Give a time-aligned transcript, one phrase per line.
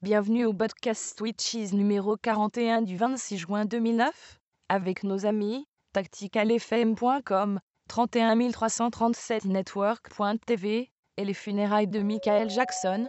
[0.00, 8.50] Bienvenue au podcast Twitches numéro 41 du 26 juin 2009 avec nos amis tacticalfm.com, 31
[8.52, 13.08] 337 network.tv et les funérailles de Michael Jackson.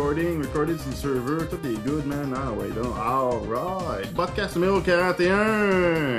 [0.00, 2.34] Recording, recorded sur le serveur, tout est good, man.
[2.36, 2.94] Ah ouais, donc.
[2.98, 4.12] Alright.
[4.14, 6.18] Podcast numéro 41.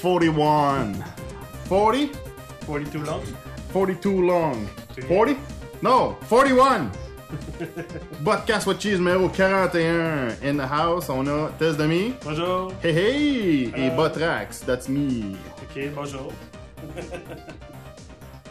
[0.00, 0.92] 41.
[1.68, 2.10] 40?
[2.64, 3.20] 42 long?
[3.72, 4.54] 42 long.
[5.08, 5.36] 40?
[5.82, 6.92] No, 41.
[8.24, 10.36] Podcast with cheese numéro 41.
[10.44, 12.14] In the house, on a Tess Demi.
[12.22, 12.72] Bonjour.
[12.84, 13.72] Hey hey!
[13.76, 13.96] Et Euh.
[13.96, 15.34] Botrax, that's me.
[15.60, 16.32] Ok, bonjour.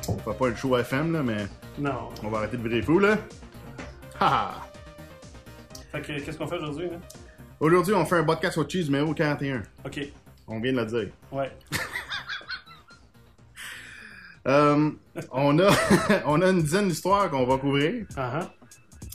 [0.09, 1.47] On fait pas le show FM, là, mais
[1.79, 2.09] Non.
[2.21, 3.15] on va arrêter de virer fou, là.
[4.21, 4.51] Haha!
[5.91, 6.99] Fait que, qu'est-ce qu'on fait aujourd'hui, hein?
[7.59, 9.63] Aujourd'hui, on fait un podcast with cheese numéro 41.
[9.83, 9.99] Ok.
[10.47, 11.09] On vient de le dire.
[11.31, 11.51] Ouais.
[14.47, 14.89] Euh,
[15.31, 15.69] on a
[16.25, 18.39] on a une dizaine d'histoires qu'on va couvrir Ah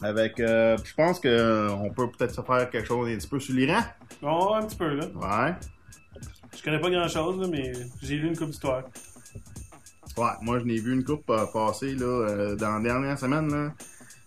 [0.01, 3.27] avec euh, je pense que euh, on peut peut-être se faire quelque chose un petit
[3.27, 3.81] peu sur l'Iran.
[4.23, 5.07] Oh, un petit peu, là.
[5.17, 5.55] Ouais.
[6.57, 8.85] Je connais pas grand chose, là, mais j'ai lu une coupe d'histoire.
[10.17, 13.73] Ouais, moi je n'ai vu une coupe euh, passer là dans la dernière semaine là.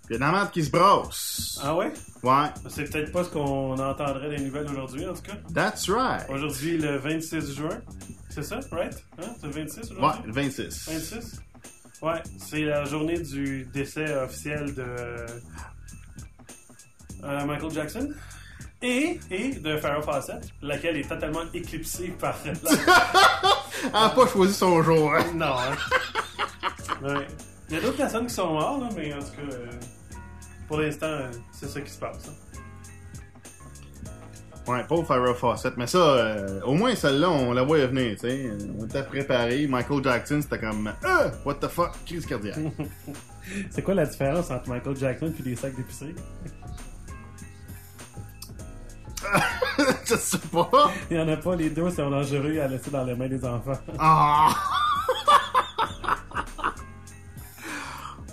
[0.10, 1.60] Puis il y a de la merde qui se brasse.
[1.64, 1.94] Ah ouais?
[2.24, 5.34] Ouais, C'est peut-être pas ce qu'on entendrait des nouvelles aujourd'hui, en tout cas.
[5.54, 6.28] that's right.
[6.30, 7.80] Aujourd'hui, le 26 juin.
[8.32, 9.06] C'est ça, right?
[9.20, 9.28] Hein?
[9.40, 10.24] C'est le 26 Ouais, aujourd'hui?
[10.26, 10.90] le 26.
[10.90, 11.42] 26?
[12.02, 14.84] Ouais, c'est la journée du décès officiel de
[17.24, 18.10] euh, Michael Jackson.
[18.82, 22.54] Et, et de Farrah Fawcett, laquelle est totalement éclipsée par la...
[23.84, 25.14] Elle a pas choisi son jour.
[25.14, 25.26] hein?
[25.36, 25.76] Non, hein.
[27.04, 27.28] Ouais.
[27.70, 29.68] Il y a d'autres personnes qui sont mortes, là, mais en tout cas, euh,
[30.70, 32.30] pour l'instant, euh, c'est ça qui se passe.
[32.30, 32.34] hein.
[34.72, 35.76] Ouais, pauvre Farrah Fawcett.
[35.78, 38.52] Mais ça, euh, au moins celle-là, on la voyait venir, tu sais.
[38.80, 39.66] On était préparé.
[39.68, 42.60] Michael Jackson, c'était comme euh, what the fuck, crise cardiaque.
[43.72, 46.14] C'est quoi la différence entre Michael Jackson et des sacs d'épicerie?
[50.06, 50.70] Je sais pas.
[51.10, 53.44] Il y en a pas, les deux sont dangereux à laisser dans les mains des
[53.44, 53.74] enfants.
[53.98, 54.50] Ah!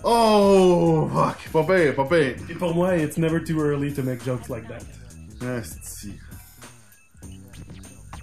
[0.07, 1.49] Oh, fuck.
[1.53, 2.37] Pas pire, pas pire.
[2.49, 4.85] Et pour moi, it's never too early to make jokes like that.
[5.47, 6.15] Asti.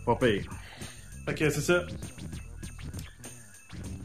[0.05, 0.45] Pas pire.
[1.27, 1.83] Que c'est ça.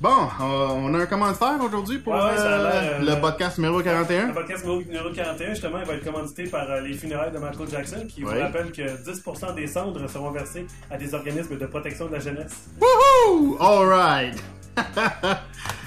[0.00, 4.28] Bon, on a un commanditaire aujourd'hui pour Ouais, ouais, euh, le podcast numéro 41.
[4.28, 7.68] Le podcast numéro 41, justement, il va être commandité par euh, les funérailles de Michael
[7.68, 12.06] Jackson, qui vous rappelle que 10% des cendres seront versées à des organismes de protection
[12.06, 12.68] de la jeunesse.
[12.80, 13.56] Woohoo!
[13.60, 14.40] Alright!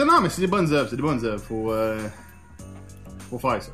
[0.00, 1.42] c'est non, mais c'est des bonnes œuvres, c'est des bonnes œuvres.
[1.42, 2.00] Faut, euh,
[3.28, 3.72] faut faire ça.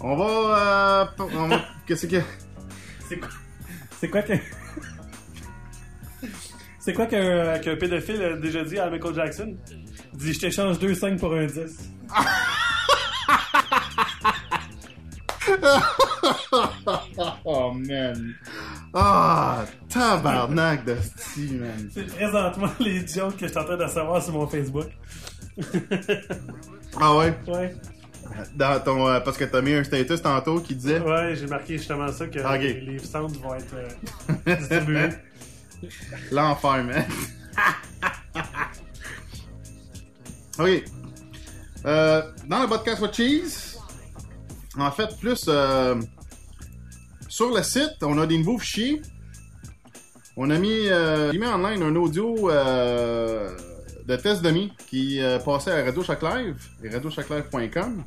[0.00, 1.08] On va.
[1.20, 2.16] Euh, on va- Qu'est-ce que.
[3.08, 3.28] C'est quoi,
[4.00, 4.32] c'est quoi que...
[6.80, 9.56] C'est quoi qu'un qu'un pédophile a déjà dit à Michael Jackson?
[10.12, 11.54] Il dit, je t'échange 2,5 pour un 10.
[17.44, 18.34] Oh man.
[18.94, 21.90] Ah, tabarnak de style, man.
[21.92, 24.86] C'est présentement les jokes que je suis en train de savoir sur mon Facebook.
[27.00, 27.34] Ah ouais?
[27.46, 27.74] Ouais,
[28.54, 31.00] Dans ton, euh, parce que t'as mis un status tantôt qui disait.
[31.00, 35.08] ouais, j'ai marqué justement ça, que les, les cendres vont être euh, distribuées.
[36.32, 37.04] L'enfer, man.
[40.58, 40.84] ok.
[41.84, 43.65] Euh, dans le podcast What Cheese,
[44.84, 45.94] en fait, plus euh,
[47.28, 49.02] sur le site, on a des nouveaux fichiers.
[50.36, 53.56] On a mis, euh, mis en ligne un audio euh,
[54.06, 58.04] de Test Demi qui euh, passait à Radio Choc Live, et radiochoclive.com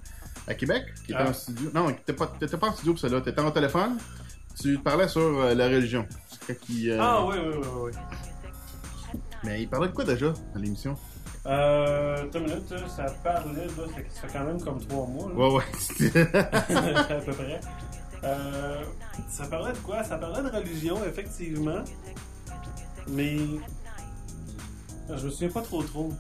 [0.48, 1.30] à Québec, qui était Ah.
[1.30, 1.71] en studio.
[1.74, 3.98] Non, t'étais pas, pas en studio pour cela, t'étais en téléphone.
[4.62, 6.06] Tu parlais sur la religion.
[6.65, 7.92] Qui, Ah, oui, oui, oui, oui.
[9.13, 9.19] oui.
[9.44, 10.95] Mais il parlait de quoi déjà dans l'émission?
[11.45, 15.36] Euh, une minute, ça parlait, là, ça, ça fait quand même comme trois mois, là.
[15.36, 16.15] Ouais, ouais.
[17.09, 17.59] à peu près.
[18.24, 18.83] Euh,
[19.30, 20.03] ça parlait de quoi?
[20.03, 21.83] Ça parlait de religion, effectivement.
[23.07, 23.38] Mais.
[25.09, 26.13] Je me souviens pas trop trop.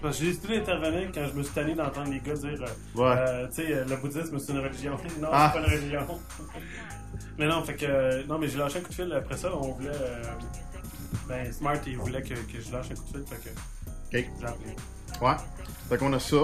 [0.00, 2.98] Parce que j'ai décidé d'intervenir quand je me suis tanné d'entendre les gars dire euh,
[3.00, 3.14] ouais.
[3.18, 4.96] euh, Tu sais, euh, le bouddhisme c'est une religion.
[5.20, 5.52] non, Ah.
[5.54, 6.06] c'est pas une religion.
[7.38, 8.26] mais non, fait que.
[8.26, 9.54] non, mais j'ai lâché un coup de fil après ça.
[9.54, 9.90] On voulait.
[11.28, 13.26] ben, Smart, il voulait que, que je lâche un coup de fil.
[13.26, 13.54] Fait que.
[14.12, 14.26] Ok.
[15.22, 15.34] Ouais.
[15.88, 16.36] Fait qu'on a ça.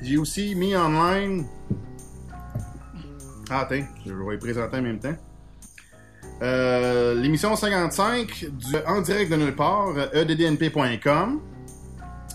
[0.00, 1.44] J'ai aussi mis online.
[3.50, 5.16] Ah, attends, je vais y présenter en même temps.
[6.42, 11.40] Euh, L'émission 55 du En direct de nulle part, E eddnp.com.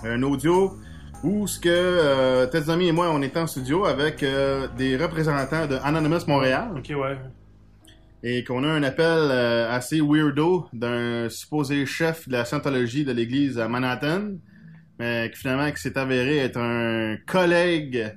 [0.04, 0.78] Un audio
[1.24, 5.78] où ce que euh, et moi, on était en studio avec euh, des représentants de
[5.84, 7.18] Anonymous Montréal Ok, ouais.
[8.24, 13.12] Et qu'on a un appel euh, assez weirdo d'un supposé chef de la scientologie de
[13.12, 14.32] l'église à Manhattan,
[15.00, 18.16] mais qui finalement qui s'est avéré être un collègue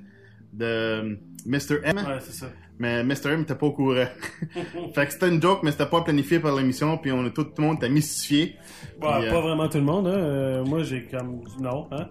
[0.53, 1.79] de Mr.
[1.83, 2.47] M, Ouais, c'est ça.
[2.79, 3.31] mais Mr.
[3.31, 4.05] M n'était pas au courant.
[4.95, 7.43] fait que c'était une joke, mais c'était pas planifié par l'émission, puis on a tout,
[7.43, 8.55] tout le monde était mystifié.
[9.01, 10.17] Bah, Puis, euh, pas vraiment tout le monde, hein.
[10.17, 11.41] Euh, moi, j'ai comme.
[11.59, 12.07] Non, hein.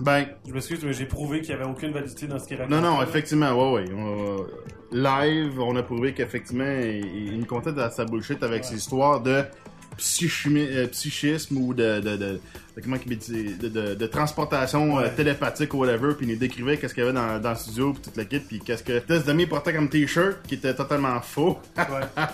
[0.00, 2.70] Ben, Je m'excuse, mais j'ai prouvé qu'il n'y avait aucune validité dans ce qu'il raconte.
[2.70, 3.92] non, non, effectivement, ouais, ouais.
[3.94, 4.46] On-
[4.90, 9.20] live, on a prouvé qu'effectivement, il, il nous comptait de sa bullshit avec ses histoires
[9.20, 12.40] de euh, psychisme ou de, de, de, de-
[12.82, 15.10] comment qu'il dit, de, transportation euh, Ouais.
[15.14, 17.92] télépathique ou whatever, puis il nous décrivait qu'est-ce qu'il y avait dans, dans le studio,
[17.92, 21.20] puis toute la kit, puis qu'est-ce que Tess Demi portait comme t-shirt, qui était totalement
[21.20, 21.58] faux.
[21.76, 21.84] Ouais.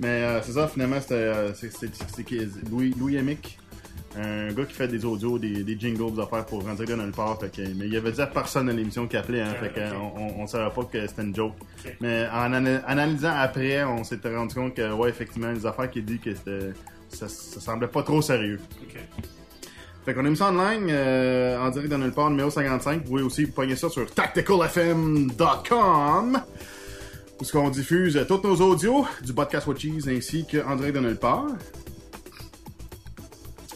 [0.00, 1.52] Mais euh, c'est ça, finalement, c'était euh,
[2.70, 3.58] Louis, Louis Amick,
[4.16, 7.10] un gars qui fait des audios, des, des jingles, des affaires pour rendre dans le
[7.10, 7.38] port.
[7.40, 10.42] Fait que, mais il avait dit à personne à l'émission qui appelait, hein, fait on,
[10.42, 11.54] on, savait pas que c'était une joke.
[11.84, 11.96] Ok.
[12.00, 16.04] Mais en ana- analysant après, on s'était rendu compte que, ouais, effectivement, les affaires qu'il
[16.04, 16.72] dit que c'était.
[17.08, 18.58] Ça, ça semblait pas trop sérieux.
[20.04, 23.02] Fait qu'on a mis ça online euh, en direct dans nulle part, numéro 55.
[23.04, 26.40] Vous pouvez aussi pogner ça sur tacticalfm.com
[27.40, 31.16] où ce qu'on diffuse tous nos audios du podcast Watchies ainsi qu'en direct de nulle
[31.16, 31.46] part.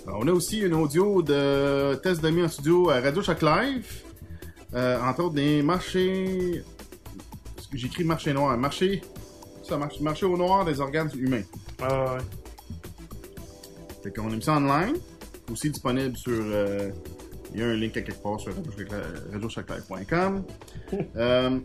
[0.09, 4.05] Alors, on a aussi une audio de test de en studio à Radio Shock Live.
[4.73, 6.65] Euh, entre autres des marchés.
[7.75, 8.57] J'écris marché noir.
[8.57, 9.03] Marché.
[9.63, 10.01] Ça marche.
[10.01, 11.43] Marché au noir des organes humains.
[11.81, 12.25] Ouais, ouais.
[14.03, 14.97] Fait qu'on a mis ça online,
[15.53, 16.33] aussi disponible sur.
[16.33, 16.91] euh,
[17.53, 18.55] il y a un link à quelque part sur
[19.33, 20.43] radiochoclive.com.
[21.17, 21.59] euh,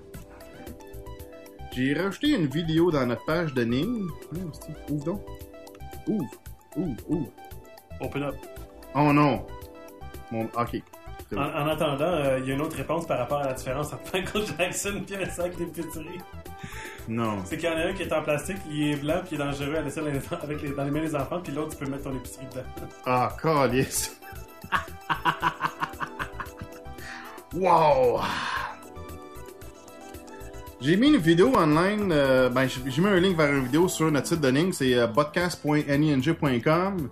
[1.72, 4.06] J'ai rajouté une vidéo dans notre page de Ning.
[4.36, 4.39] Ah,
[4.89, 5.22] Ouvre donc.
[6.10, 6.31] Ouvre.
[6.75, 6.98] Ouvre.
[7.07, 7.31] Ouvre.
[8.04, 8.36] Open up.
[8.96, 9.46] Oh non.
[10.32, 10.46] Mon...
[10.58, 10.82] Ok.
[11.36, 14.04] En, attendant, euh, il y a une autre réponse par rapport à la différence entre
[14.14, 16.20] Michael Jackson et un sac d'épicerie.
[17.08, 17.40] Non.
[17.46, 19.42] C'est qu'il y en a un qui est en plastique, il est blanc, puis il
[19.42, 21.76] est dangereux à laisser dans les, avec les, dans les mains des enfants, puis l'autre,
[21.76, 22.64] tu peux mettre ton épicerie dedans.
[23.06, 24.20] Ah, calice.
[27.54, 28.22] wow!
[30.82, 34.12] J'ai mis une vidéo online, euh, ben j'ai mis un link vers une vidéo sur
[34.12, 37.10] notre site de ligne, c'est euh, podcast.ning.com.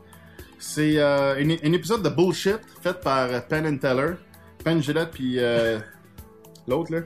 [0.64, 4.14] C'est euh, un épisode de bullshit fait par euh, Penn and Teller.
[4.64, 5.80] Penn Gillette puis euh,
[6.68, 7.02] l'autre là.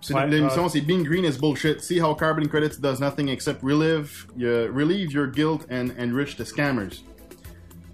[0.00, 0.68] C'est Ouais, l'émission, ouais.
[0.70, 1.82] c'est Being Green is bullshit.
[1.82, 6.44] See how carbon credits does nothing except relive, your- relieve your guilt and enrich the
[6.46, 7.04] scammers.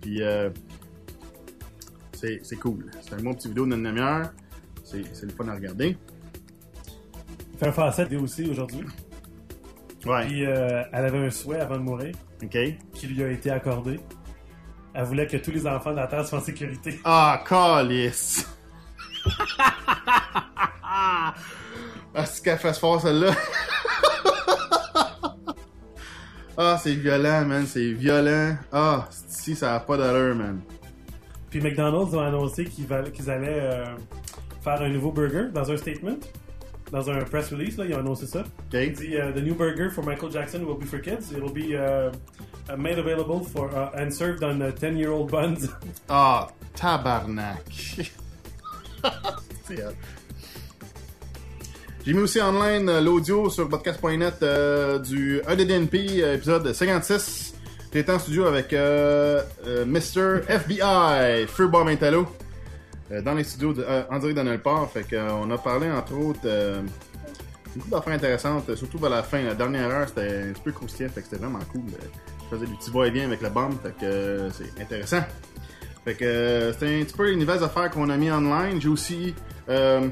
[0.00, 0.50] Puis euh,
[2.12, 2.88] c'est c'est cool.
[3.00, 4.31] C'est un bon petit vidéo d'une demi-heure.
[4.85, 5.97] C'est c'est le fun à regarder.
[7.59, 8.85] Fait un facette aussi aujourd'hui.
[10.07, 10.26] Ouais.
[10.29, 12.57] Puis euh, elle avait un souhait avant de mourir OK.
[12.95, 13.99] qui lui a été accordé.
[14.99, 16.99] Elle voulait que tous les enfants de la Terre soient en sécurité.
[17.05, 18.49] Ah, calice!
[20.83, 21.35] ah,
[22.25, 23.33] c'est qu'elle fasse fort celle-là.
[26.57, 27.67] ah, c'est violent, man.
[27.67, 28.57] C'est violent.
[28.73, 30.62] Ah, si, ça a pas d'allure, man.
[31.50, 33.85] Puis McDonald's ont annoncé qu'ils allaient euh,
[34.65, 36.17] faire un nouveau burger dans un statement.
[36.93, 38.45] Dans un press release, là, ils ont annoncé ça.
[38.73, 38.93] Il OK?
[38.93, 41.33] dit uh, The new burger for Michael Jackson will be for kids.
[41.33, 42.12] It will be uh,
[42.73, 45.69] uh, made available for uh, and served on 10-year-old buns.
[46.09, 47.64] Ah, tabarnak.
[49.66, 49.95] C'est hot.
[52.05, 57.55] J'ai mis aussi online euh, l'audio sur podcast.net euh, du EDDNP, euh, épisode 56.
[57.93, 60.43] J'étais en studio avec euh, euh, Mr.
[60.49, 62.25] FBI, Feu Bob Intalo, euh,
[63.23, 64.91] dans les studios de, euh, en direct de nulle part.
[64.91, 66.83] Fait euh, on a parlé entre autres euh,
[67.75, 69.43] beaucoup d'affaires intéressantes, euh, surtout vers la fin.
[69.43, 71.83] La dernière heure, c'était un petit peu croustillant, fait que c'était vraiment cool.
[71.93, 72.07] Euh,
[72.51, 75.23] Je faisais du petit va-et-vient avec le bomb, fait que euh, c'est intéressant.
[76.05, 78.81] Fait que euh, c'est un petit peu les nouvelles affaires qu'on a mis online.
[78.81, 79.35] J'ai aussi.
[79.69, 80.09] Euh,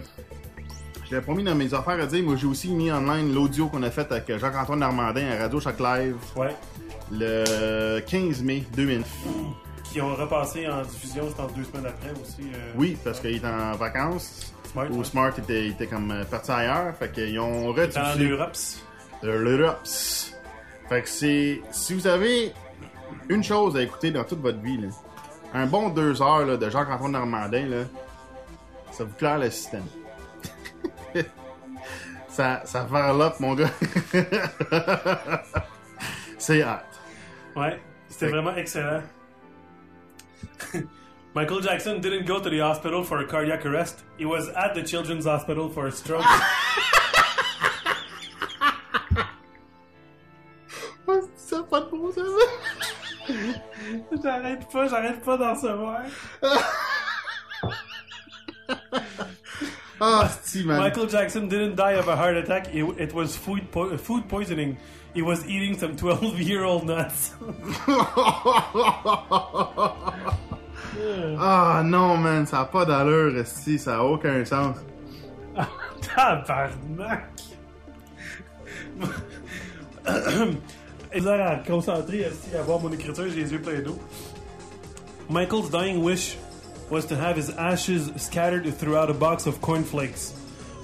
[1.11, 4.11] je dans mes affaires à dire, mais j'ai aussi mis online l'audio qu'on a fait
[4.11, 6.57] avec Jacques-Antoine Normandin à Radio Choc Live Ouais.
[7.13, 9.07] Le 15 mai 2009.
[9.85, 12.43] Qui ont repassé en diffusion, c'était en deux semaines après aussi.
[12.53, 14.53] euh, Oui, parce qu'il était en vacances.
[14.73, 14.87] Smart.
[14.91, 15.05] Ou ouais.
[15.05, 16.97] Smart était, était comme euh, parti ailleurs.
[16.99, 18.57] Fait qu'ils ont Dans rediffusé l'Europe.
[19.23, 19.81] de l'Europe.
[20.89, 21.63] Fait que c'est.
[21.71, 22.53] Si vous avez
[23.29, 24.89] une chose à écouter dans toute votre vie, là,
[25.55, 27.85] un bon deux heures là, de Jacques-Antoine Normandin, là,
[28.91, 29.85] ça vous claire le système.
[32.29, 33.71] ça, ça varlope, mon gars.
[36.39, 36.65] c'est.
[37.57, 39.03] Ouais, c'était Fait- vraiment excellent.
[41.35, 44.05] Michael Jackson didn't go to the hospital for a cardiac arrest.
[44.19, 46.25] He was at the Children's Hospital for a stroke.
[51.37, 52.25] Ça pas de bon sens.
[54.23, 56.01] j'arrête pas, j'arrête pas d'en recevoir.
[60.01, 60.79] Ah, si, man.
[60.79, 62.75] Michael Jackson didn't die of a heart attack.
[62.75, 64.77] It, it was food po- food poisoning.
[65.15, 67.33] He was eating some 12-year-old nuts.
[71.37, 74.77] Ah, non, man, ça a pas d'allure, si, ça a aucun sens.
[76.01, 77.29] Tabarnak!
[81.15, 83.99] L'air à concentrer à voir mon écriture, j'ai les yeux pleins d'eau.
[85.29, 86.37] Michael's dying wish
[86.91, 90.33] was to have his ashes scattered throughout a box of cornflakes.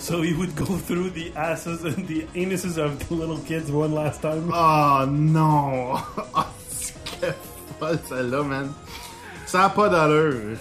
[0.00, 3.92] So he would go through the asses and the anuses of the little kids one
[3.92, 4.50] last time.
[4.52, 6.00] Oh non!
[6.34, 7.36] Ah, c'est
[7.78, 8.72] folle celle-là, man.
[9.46, 10.56] Ça a pas d'allure.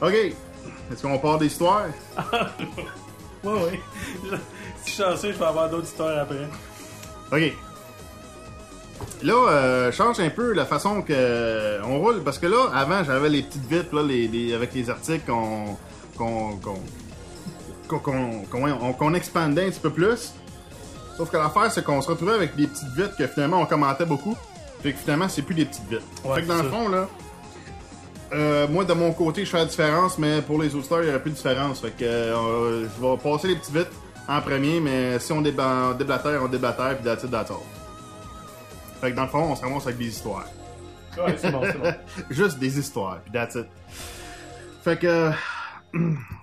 [0.00, 0.14] Ok.
[0.14, 1.86] Est-ce qu'on part d'histoire?
[3.44, 3.80] Ouais, ouais.
[4.24, 4.36] Je-
[4.84, 6.46] Si je suis chanceux, je vais avoir d'autres histoires après.
[7.32, 7.52] Ok.
[9.24, 13.28] Là, euh, change un peu la façon que on roule parce que là, avant, j'avais
[13.28, 15.76] les petites vites là, les, les- avec les articles qu'on
[16.16, 16.78] qu'on qu'on
[17.98, 20.32] qu'on qu'on- qu'on- on- qu'on expandait un petit peu plus.
[21.16, 24.06] Sauf que l'affaire, c'est qu'on se retrouvait avec des petites vites que finalement on commentait
[24.06, 24.36] beaucoup.
[24.82, 26.00] Fait que finalement, c'est plus des petites vites.
[26.24, 27.08] Ouais, fait que dans le fond, là,
[28.32, 31.10] euh, moi de mon côté, je fais la différence, mais pour les auditeurs, il n'y
[31.10, 31.80] aurait plus de différence.
[31.80, 33.90] Fait que euh, je vais passer les petites vites
[34.28, 37.56] en premier, mais si on déba- on déblatère, on déblatère, puis that's it, that's all.
[39.00, 40.44] Fait que dans le fond, on se ramasse avec des histoires.
[41.18, 41.92] Ouais, c'est bon, c'est bon.
[42.30, 43.66] Juste des histoires, puis that's it.
[44.82, 45.30] Fait que.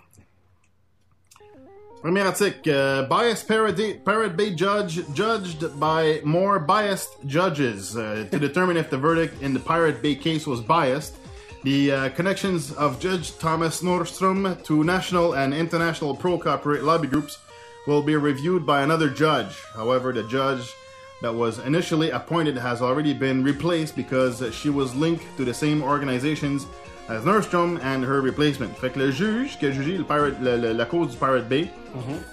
[2.02, 2.72] Premier article.
[2.72, 8.90] euh, biased Parade, Parade Bay judge judged by more biased judges uh, to determine if
[8.90, 11.18] the verdict in the Pirate Bay case was biased.
[11.64, 17.38] The uh, connections of Judge Thomas Nordstrom to national and international pro corporate lobby groups
[17.86, 19.62] will be reviewed by another judge.
[19.76, 20.74] However, the judge
[21.22, 25.84] that was initially appointed has already been replaced because she was linked to the same
[25.84, 26.66] organizations
[27.10, 28.70] as Nordstrom and her replacement.
[28.80, 31.48] Fait que le juge qui a jugé le Pirate- le- le- la cause du Pirate
[31.50, 31.68] Bay,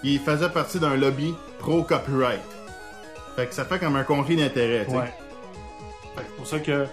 [0.02, 2.40] il faisait partie d'un lobby pro-copyright.
[3.36, 4.96] Fait que ça fait comme un conflit d'intérêts, tu sais.
[4.96, 5.04] Ouais.
[6.16, 6.86] Fait que C'est pour ça que.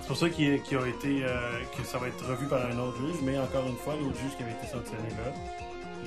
[0.00, 1.24] C'est pour ça qu'il qu'il a été.
[1.24, 1.28] euh,
[1.76, 4.36] que ça va être revu par un autre juge, mais encore une fois, l'autre juge
[4.36, 5.32] qui avait été sanctionné là,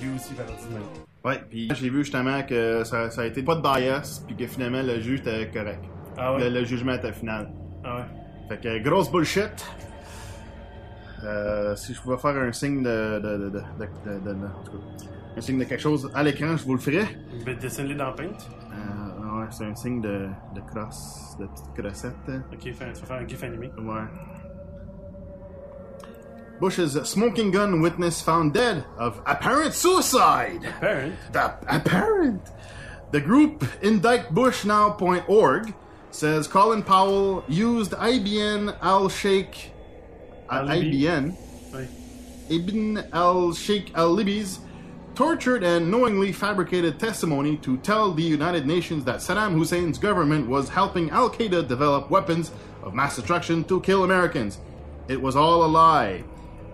[0.00, 0.82] lui aussi va dire même.
[1.24, 4.46] Ouais, puis j'ai vu justement que ça, ça a été pas de bias, puis que
[4.46, 5.82] finalement le juge était correct.
[6.16, 6.50] Ah Le, ouais?
[6.50, 7.50] le jugement était final.
[7.84, 8.02] Ah ouais.
[8.48, 9.50] Fait que grosse bullshit.
[11.24, 14.78] Euh, si je pouvais faire un signe de, en tout cas,
[15.36, 17.06] un signe de quelque chose à l'écran, je vous le ferais.
[17.44, 18.24] Ben, dessine-les dans Paint.
[18.26, 22.14] Euh, ouais, c'est un signe de, de crosse, de petite crossette.
[22.52, 23.70] Ok, tu vas faire un gif animé.
[23.78, 24.02] Ouais.
[26.60, 30.60] Bush's smoking gun witness found dead of apparent suicide.
[30.80, 31.12] Parent.
[31.32, 32.40] The apparent.
[33.12, 35.72] The group indictbushnow.org
[36.10, 39.72] says Colin Powell used IBN Al Sheikh.
[40.50, 41.34] IBN.
[42.50, 44.60] Ibn Al Sheikh Al Libi's
[45.14, 50.68] tortured and knowingly fabricated testimony to tell the United Nations that Saddam Hussein's government was
[50.68, 52.52] helping Al Qaeda develop weapons
[52.82, 54.58] of mass destruction to kill Americans.
[55.08, 56.24] It was all a lie.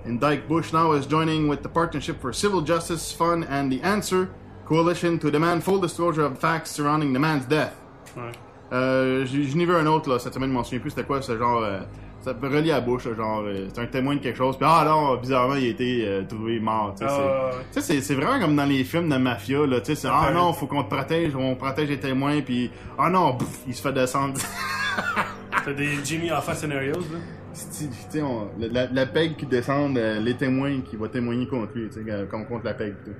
[0.04, 4.28] Indict Bush now is joining with the Partnership for Civil Justice Fund and the Answer
[4.66, 7.74] Coalition to demand full disclosure of facts surrounding the man's death.
[8.16, 8.32] Ouais.
[8.72, 11.04] Euh, j'ai- je n'ai vu un autre là, cette semaine, je m'en souviens plus c'était
[11.06, 11.62] quoi, ce genre.
[11.62, 11.80] euh,
[12.24, 13.42] ça peut relier à là, genre.
[13.42, 16.22] euh, c'est un témoin de quelque chose, puis ah non, bizarrement, il a été euh,
[16.24, 16.94] trouvé mort.
[16.98, 19.80] tu sais, Ah, c'est- ouais, vraiment comme dans les films de mafia, là.
[19.80, 23.10] Tu sais, c'est ah non, faut qu'on te protège, on protège les témoins, puis ah
[23.10, 24.34] non, bouf, il se fait descendre.
[25.64, 27.18] T'as des Jimmy Hoffa scenarios, là.
[27.52, 31.72] tu sais, on- la, la peg qui descend, euh, les témoins qui vont témoigner contre
[31.74, 32.94] lui, tu sais, comme contre la peg.
[33.04, 33.10] tout.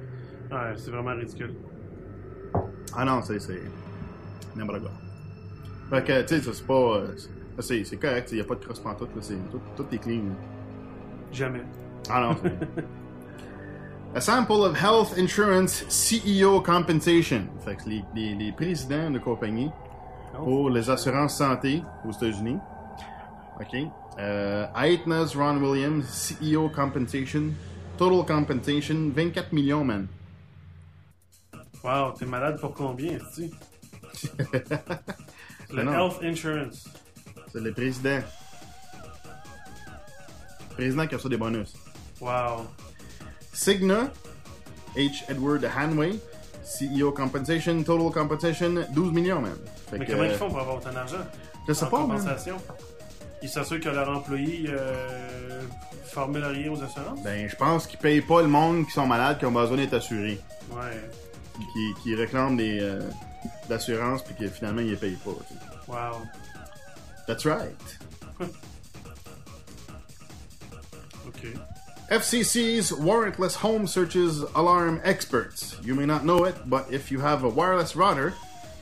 [0.54, 1.54] Ouais, c'est vraiment ridicule.
[2.96, 3.38] Ah non, c'est.
[3.40, 3.61] c'est
[4.56, 4.90] n'importe quoi.
[5.90, 6.75] Fait que, tu sais, ça, c'est pas.
[6.75, 7.08] euh,
[7.61, 9.99] C'est c'est correct, il n'y a pas de cross pantoute, là, c'est tout, tout est
[9.99, 10.23] clean.
[11.32, 11.62] Jamais.
[12.11, 12.37] Ah non.
[12.42, 12.84] c'est-
[14.16, 17.49] A sample of health insurance CEO compensation.
[17.64, 19.70] Fait que les, les, les présidents de compagnie
[20.37, 20.42] Oh.
[20.44, 22.58] pour les assurances santé aux États-Unis.
[23.61, 23.76] OK.
[24.18, 26.04] Euh, Aetna's Ron Williams,
[26.42, 27.52] CEO compensation.
[27.96, 30.08] Total compensation, 24 millions, man.
[31.84, 33.50] Wow, t'es malade pour combien, tu
[35.73, 35.92] Le non.
[35.92, 36.88] health insurance.
[37.54, 38.18] C'est le président.
[40.70, 41.73] Le président qui a ça des bonus.
[42.20, 42.66] Wow.
[43.52, 44.11] Cigna,
[44.96, 45.23] H.
[45.28, 46.18] Edward Hanway,
[46.64, 49.44] CEO compensation, total compensation, 12 millions.
[49.88, 51.18] Fait Mais que, comment ils euh, font pour avoir autant d'argent?
[51.68, 52.08] Je sais en pas, man.
[52.18, 52.56] compensation?
[53.40, 55.62] Ils s'assurent que leurs employés euh,
[56.06, 57.23] formulent rien aux assurances?
[57.23, 59.94] Ben, je pense qu'ils payent pas le monde qui sont malades, qui ont besoin d'être
[59.94, 60.40] assurés.
[60.73, 61.08] Ouais.
[61.73, 63.00] Qui, qui réclament des euh,
[63.68, 65.30] d'assurance, puis que finalement, ils les payent pas.
[65.46, 65.61] tu sais.
[65.87, 66.20] Wow.
[67.26, 67.75] That's right.
[71.26, 71.54] OK.
[72.11, 75.76] FCC's warrantless home searches alarm experts.
[75.83, 78.35] You may not know it, but if you have a wireless router,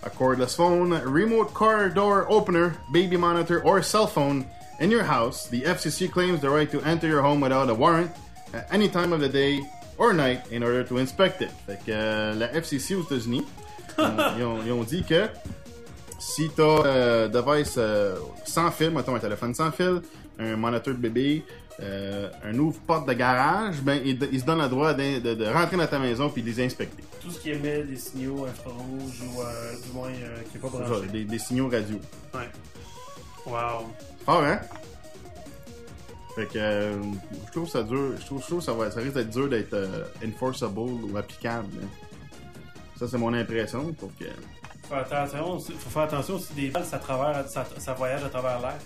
[0.03, 4.47] a cordless phone, remote car door opener, baby monitor, or cell phone
[4.81, 8.11] in your house, the FCC claims the right to enter your home without a warrant
[8.53, 9.61] at any time of the day
[9.99, 11.51] or night in order to inspect it.
[11.67, 13.47] Fait que euh, la FCC aux États-Unis,
[13.99, 15.29] ils ont, ils ont dit que
[16.25, 20.01] si tu as device euh, sans fil, mettons un téléphone sans fil,
[20.39, 21.43] un moniteur de bébé,
[21.81, 25.47] euh, un ouvre-porte de garage, ben, il, il se donne le droit de, de- de
[25.47, 27.03] rentrer dans ta maison puis de les inspecter.
[27.21, 30.69] Tout ce qui émet des signaux infrarouges ou euh, du moins euh, qui n'est pas
[30.73, 31.09] C'est ça, branché.
[31.09, 31.97] des, des signaux radio.
[32.35, 32.49] Ouais.
[33.47, 33.87] Wow.
[34.25, 34.61] Fort, hein?
[36.37, 36.93] Fait que euh,
[37.47, 38.13] je trouve ça dur.
[38.19, 41.69] Je trouve, je trouve ça, va, ça risque d'être dur d'être euh, enforceable ou applicable.
[41.83, 41.87] hein.
[42.99, 43.93] Ça, c'est mon impression.
[43.95, 44.25] Pour que...
[44.89, 48.61] Faut, attention, faut faire attention aussi des balles, ça, travers, ça, ça voyage à travers
[48.61, 48.79] l'air.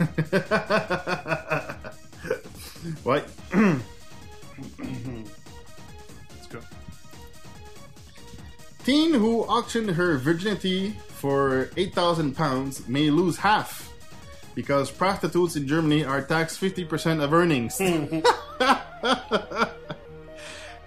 [3.04, 3.22] ouais.
[3.54, 3.76] En
[6.42, 6.58] tout cas.
[8.84, 13.90] Teen who auctioned her virginity for 8,000 pounds may lose half
[14.54, 17.80] because prostitutes in Germany are taxed 50% of earnings.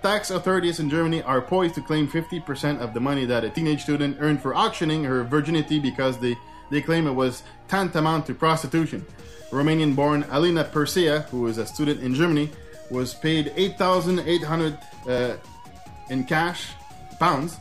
[0.08, 3.82] Tax authorities in Germany are poised to claim 50% of the money that a teenage
[3.82, 6.34] student earned for auctioning her virginity because they,
[6.72, 9.06] they claim it was tantamount to prostitution.
[9.52, 12.50] Romanian born Alina Persea, who is a student in Germany,
[12.90, 14.78] was paid 8,800
[15.10, 15.36] uh,
[16.10, 16.70] in cash,
[17.20, 17.58] pounds,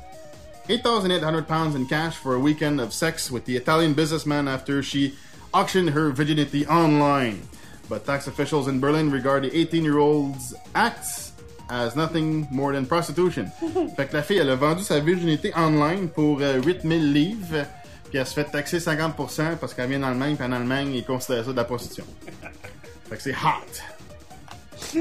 [0.68, 5.16] 8,800 pounds in cash for a weekend of sex with the Italian businessman after she
[5.52, 7.42] auctioned her virginity online.
[7.88, 11.25] But tax officials in Berlin regard the 18 year old's acts
[11.68, 13.46] as nothing more than prostitution.
[13.96, 17.64] fait que la fille, elle a vendu sa virginité online pour euh, 8000 livres,
[18.08, 21.44] puis elle se fait taxer 50% parce qu'elle vient d'Allemagne, puis en Allemagne, ils considèrent
[21.44, 22.04] ça de la prostitution.
[23.08, 25.00] fait que c'est hot.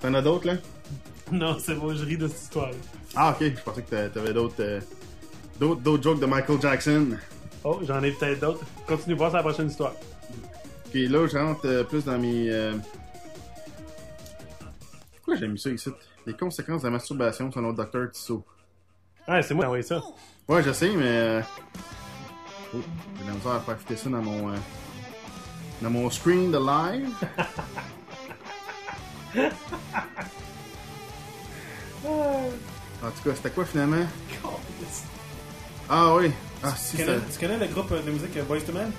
[0.00, 0.54] T'en as d'autres, là?
[1.32, 2.70] Non, c'est bon, je ris de cette histoire.
[3.14, 4.80] Ah, ok, je pensais que t'a- t'avais d'autres, euh,
[5.58, 7.06] d'autres, d'autres jokes de Michael Jackson.
[7.64, 8.64] Oh, j'en ai peut-être d'autres.
[8.86, 9.94] Continue voir sur la prochaine histoire.
[10.86, 12.48] Ok, là, je rentre euh, plus dans mes.
[15.26, 15.90] Pourquoi j'ai mis ça ici?
[16.24, 18.44] Les conséquences de la masturbation selon le docteur Tissot.
[19.26, 20.00] Ouais, c'est moi qui ai envoyé ça.
[20.48, 21.02] Ouais, je sais, mais.
[21.04, 21.42] euh,
[22.74, 22.78] Oh,
[23.18, 24.50] j'ai de la misère à faire fitter ça dans mon.
[24.50, 24.56] euh,
[25.82, 27.10] Dans mon screen de live.
[33.02, 34.06] En tout cas, c'était quoi finalement?
[35.88, 36.30] Ah oui!
[36.62, 38.92] Ah si, Tu connais, tu connais le groupe de musique Boyz II Men?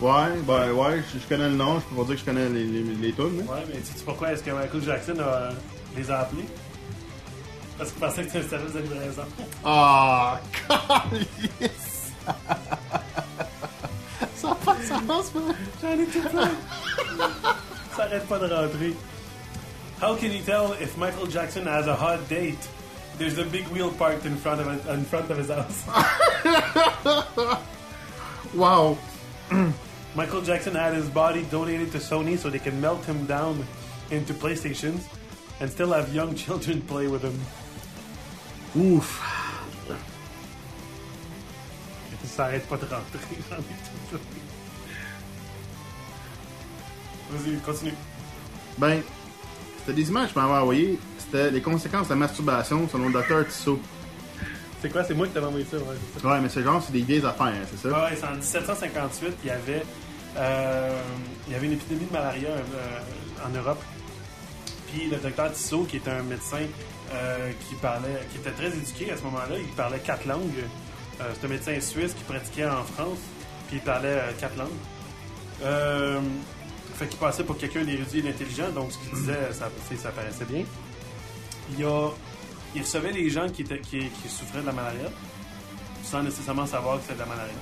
[0.00, 2.48] Ouais, ben ouais, je, je connais le nom, je peux pas dire que je connais
[2.48, 3.52] les, les, les tunes, hein.
[3.52, 5.50] Ouais, mais sais-tu pourquoi est-ce que Michael Jackson a, euh,
[5.96, 6.44] les a appelés?
[7.76, 9.22] Parce qu'il pensait que c'était un service de livraison.
[9.64, 12.12] Ah, calice!
[14.36, 15.40] Ça passe, ça passe pas!
[15.82, 16.50] J'en ai tout plein.
[17.96, 18.94] Ça arrête pas de rentrer.
[20.00, 22.68] How can you tell if Michael Jackson has a hot date?
[23.18, 25.84] There's a big wheel parked in front of in front of his house.
[28.54, 28.96] Wow!
[30.14, 33.64] Michael Jackson had his body donated to Sony so they can melt him down
[34.10, 35.02] into PlayStations
[35.60, 37.38] and still have young children play with him.
[38.76, 39.22] Ouf!
[42.24, 43.38] Ça arrête pas de rentrer.
[47.30, 47.94] Vas-y, continue.
[48.78, 49.02] Ben,
[49.78, 50.98] c'était des images que je m'avais envoyées.
[51.18, 53.80] C'était les conséquences de la masturbation selon le docteur Tissot.
[54.80, 55.02] C'est quoi?
[55.04, 55.84] C'est moi qui t'avais envoyé ça, ouais.
[56.14, 56.28] c'est ça.
[56.28, 57.88] Ouais, mais c'est genre, c'est des vieilles affaires, hein, c'est ça?
[57.88, 59.82] Ouais, c'est en 1758, il y avait,
[60.36, 61.00] euh,
[61.46, 63.82] il y avait une épidémie de malaria euh, en Europe.
[64.92, 66.64] Puis le docteur Tissot, qui était un médecin
[67.12, 70.64] euh, qui parlait, qui était très éduqué à ce moment-là, il parlait quatre langues.
[71.20, 73.18] Euh, c'est un médecin suisse qui pratiquait en France.
[73.68, 74.68] Puis il parlait euh, quatre langues.
[75.62, 76.20] Euh,
[76.94, 80.44] fait qu'il passait pour quelqu'un d'érudit et d'intelligent, donc ce qu'il disait, ça, ça paraissait
[80.44, 80.64] bien.
[81.76, 82.08] Il, a,
[82.78, 85.08] il recevait les gens qui, étaient, qui, qui souffraient de la malaria,
[86.04, 87.54] sans nécessairement savoir que c'était de la malaria.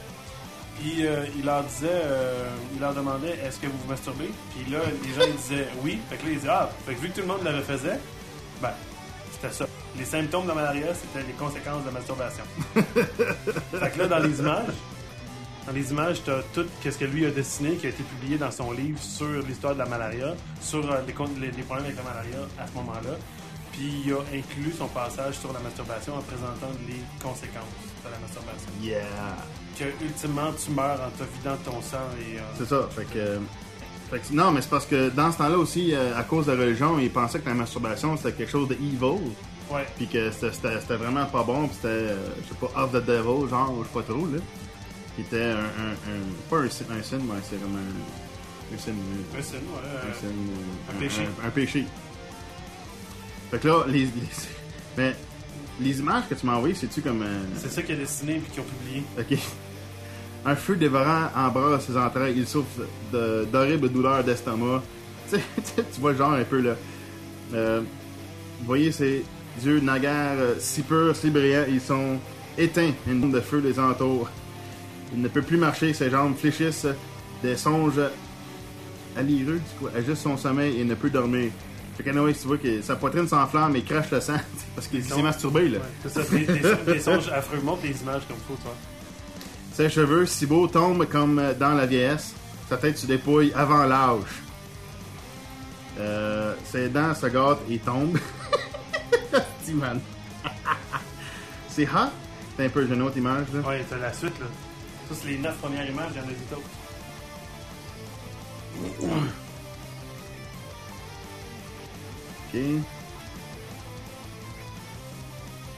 [0.79, 4.31] Puis euh, il leur disait, euh, il leur demandait est-ce que vous vous masturbez?
[4.55, 5.99] Puis là, les gens ils disaient oui.
[6.11, 7.99] Fait que là, ils disaient ah, fait que vu que tout le monde le refaisait,
[8.61, 8.71] ben,
[9.33, 9.67] c'était ça.
[9.99, 12.45] Les symptômes de la malaria, c'était les conséquences de la masturbation.
[12.75, 14.75] fait que là, dans les images,
[15.67, 18.51] dans les images, t'as tout ce que lui a dessiné, qui a été publié dans
[18.51, 21.01] son livre sur l'histoire de la malaria, sur euh,
[21.41, 23.17] les- les problèmes avec la malaria à ce moment-là.
[23.77, 28.19] Puis il a inclus son passage sur la masturbation en présentant les conséquences de la
[28.19, 28.71] masturbation.
[28.83, 29.03] Yeah!
[29.79, 32.39] Que ultimement, tu meurs en te vidant ton sang et.
[32.39, 32.89] euh, C'est ça.
[32.91, 33.39] Fait que,
[34.11, 36.53] fait que- non, mais c'est parce que dans ce temps-là aussi, euh, à cause de
[36.53, 39.21] la religion, ils pensaient que la masturbation c'était quelque chose de evil,
[39.71, 39.87] ouais.
[39.97, 43.47] puis que c'était- vraiment pas bon, puis c'était, euh, je sais pas, of the devil,
[43.51, 44.39] genre, je sais pas trop, là.
[45.17, 48.79] Qui était un, un, un- pas un, sin- un sin, mais c'est comme un, un
[48.79, 50.27] sin, euh, Un signe, ouais, un sin,
[50.97, 51.29] un péché.
[51.45, 51.85] Un péché.
[53.57, 54.09] Fait que là, les,
[55.81, 58.51] les- images que tu m'as envoyées, c'est-tu comme, euh, C'est ça qu'il a dessiné puis
[58.53, 59.03] qu'ils ont publié.
[59.19, 59.39] Ok.
[60.45, 62.35] Un feu dévorant embrasse ses entrailles.
[62.37, 62.81] Il souffre
[63.13, 64.83] de- d'horribles douleurs d'estomac.
[65.31, 66.77] Tu sais, vois le genre un peu là.
[67.55, 67.81] Euh,
[68.61, 69.25] vous voyez ses
[69.65, 71.65] yeux naguère euh, si purs, si brillants.
[71.69, 72.19] Ils sont
[72.59, 72.93] éteints.
[73.09, 74.29] Une bombe de feu les entoure.
[75.15, 75.93] Il ne peut plus marcher.
[75.95, 76.87] Ses jambes fléchissent.
[77.43, 78.01] Des songes
[79.17, 81.51] allireux, du coup, agitent son sommeil et ne peut dormir.
[81.97, 84.37] Fait qu'anyway, tu vois que sa poitrine s'enflamme et crache le sang
[84.75, 85.79] parce qu'il s'est masturbé là.
[85.79, 87.61] Ouais, c'est ça, des, des, des songes affreux.
[87.63, 88.75] Montre les images comme faut, toi.
[89.73, 92.35] Ses cheveux, si beaux, tombent comme dans la vieillesse.
[92.69, 94.43] Sa tête se dépouille avant l'âge.
[95.99, 98.19] Euh, ses dents se gâtent et tombent.
[99.75, 100.01] Man.
[101.69, 102.11] c'est hot.
[102.57, 103.69] C'est un peu, j'ai une autre image là.
[103.69, 104.47] Ouais, t'as la suite, là.
[105.09, 106.71] Ça, c'est les neuf premières images, il y en a huit autres.
[112.57, 112.83] Ok.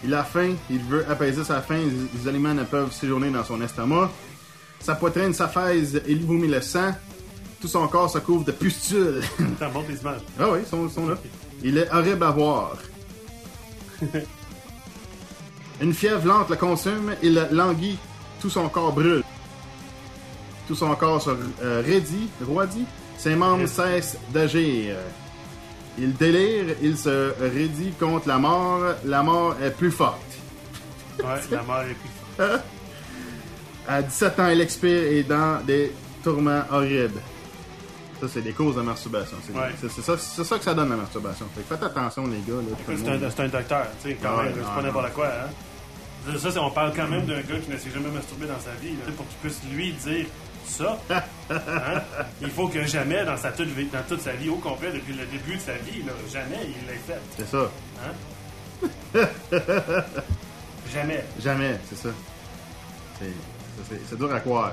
[0.05, 3.43] Il a faim, il veut apaiser sa faim, les, les aliments ne peuvent séjourner dans
[3.45, 4.11] son estomac.
[4.81, 6.95] Sa poitrine s'affaise et il vomit le sang.
[7.61, 9.21] Tout son corps se couvre de pustules.
[9.61, 10.21] Attends, montre les images.
[10.39, 11.17] Ah oui, ils sont, ils sont là.
[11.65, 12.77] Il est horrible à voir.
[15.81, 17.99] Une fièvre lente le consume, il languit,
[18.41, 19.25] tout son corps brûle.
[20.69, 22.85] Tout son corps se euh, raidit, roidit,
[23.17, 24.97] ses membres cessent d'agir.
[25.99, 30.21] Il délire, il se raidit contre la mort, la mort est plus forte.
[31.19, 32.45] Ouais, la mort est plus
[33.89, 37.21] À 17 ans, il expire et dans des tourments horribles.
[38.21, 39.37] Ça, c'est des causes de masturbation.
[39.47, 40.45] C'est Ouais.
[40.45, 41.47] ça, que ça donne la masturbation.
[41.55, 42.61] Fait que faites attention, les gars.
[42.87, 43.09] C'est
[43.41, 46.37] un, un docteur, tu sais, quand Ouais, même, c'est pas n'importe quoi, hein.
[46.37, 48.91] Ça, on parle quand même d'un gars qui ne s'est jamais masturbé dans sa vie,
[48.93, 50.27] là, pour qu'il puisse lui dire
[50.69, 50.99] ça.
[51.11, 51.23] hein?
[52.41, 55.15] Il faut que jamais, dans, sa toute, vie- dans toute sa vie au complet, depuis
[55.15, 57.21] le début de sa vie, là, jamais il l'ait fait.
[57.37, 57.71] C'est ça.
[58.05, 59.25] Hein?
[60.93, 61.25] jamais.
[61.41, 62.09] Jamais, c'est ça.
[63.21, 64.73] C'est- dur à croire.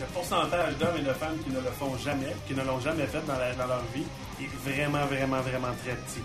[0.00, 3.06] Le pourcentage d'hommes et de femmes qui ne le font jamais, qui ne l'ont jamais
[3.06, 4.04] fait dans, la- dans leur vie,
[4.40, 6.22] est vraiment, vraiment, vraiment très petit.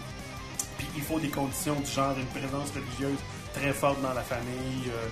[0.77, 3.19] Puis il faut des conditions du genre une présence religieuse
[3.53, 5.07] très forte dans la famille, euh,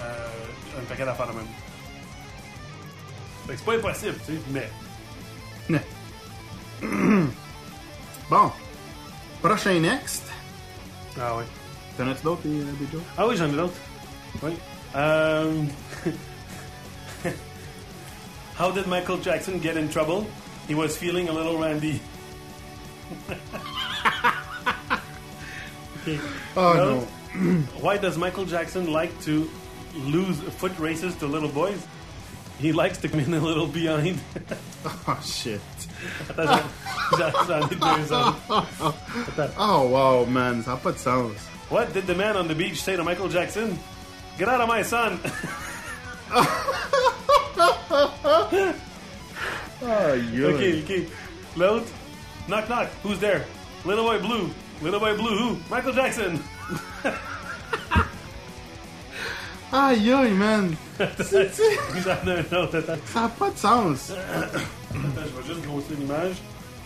[0.00, 1.46] euh, un paquet d'affaires de même.
[3.48, 5.80] Fait que c'est pas impossible, tu sais, mais.
[8.30, 8.52] Bon.
[9.42, 10.22] Prochain next.
[11.18, 11.44] Ah oui.
[11.96, 13.02] T'en as-tu d'autres, des, des jokes?
[13.16, 13.72] Ah oui, j'en ai d'autres.
[14.42, 14.52] Oui.
[14.94, 15.62] Euh,
[18.58, 20.26] How did Michael Jackson get in trouble?
[20.68, 22.00] He was feeling a little randy.
[26.56, 27.00] Oh No.
[27.82, 29.48] Why does Michael Jackson like to
[29.94, 31.86] lose foot races to little boys?
[32.60, 34.18] He likes to come in a little behind.
[35.06, 35.60] Oh shit.
[36.30, 36.62] Attends,
[37.18, 39.54] j'en- j'en ai deux autres.
[39.58, 41.32] Oh wow, man, ça n'a pas de sens.
[41.68, 43.76] What did the man on the beach say to Michael Jackson?
[44.38, 45.18] Get out of my son!
[49.82, 50.46] Oh, yeah.
[50.46, 51.06] ok, ok.
[51.56, 51.86] L'autre?
[52.48, 52.88] Knock, knock.
[53.02, 53.44] Who's there?
[53.84, 54.50] Little boy blue.
[54.80, 55.58] Little boy blue who?
[55.70, 56.42] Michael Jackson!
[59.72, 60.74] Aïe, aïe, man.
[60.98, 61.06] J'en
[62.26, 62.98] ai un autre, attends.
[63.06, 64.10] Ça n'a pas de sens.
[64.10, 64.58] Attends,
[64.90, 66.36] je vais juste grossir l'image.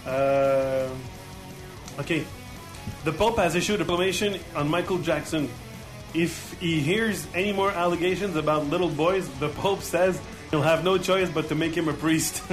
[0.07, 0.89] Euh...
[1.99, 2.13] OK.
[3.05, 5.49] The Pope has issued a proclamation on Michael Jackson.
[6.15, 10.99] If he hears any more allegations about little boys, the Pope says he'll have no
[10.99, 12.43] choice but to make him a priest.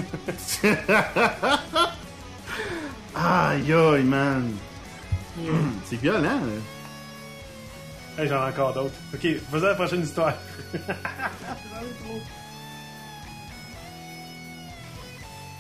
[3.16, 4.54] Aïe, aïe, man.
[5.36, 5.72] Hmm.
[5.86, 6.79] C'est violent, là.
[8.28, 8.96] J'en ai encore d'autres.
[9.14, 10.34] OK, faisons la prochaine histoire.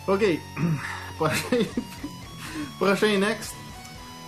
[0.10, 0.24] Ok.
[1.18, 1.66] Prochain...
[2.80, 3.54] Prochain next.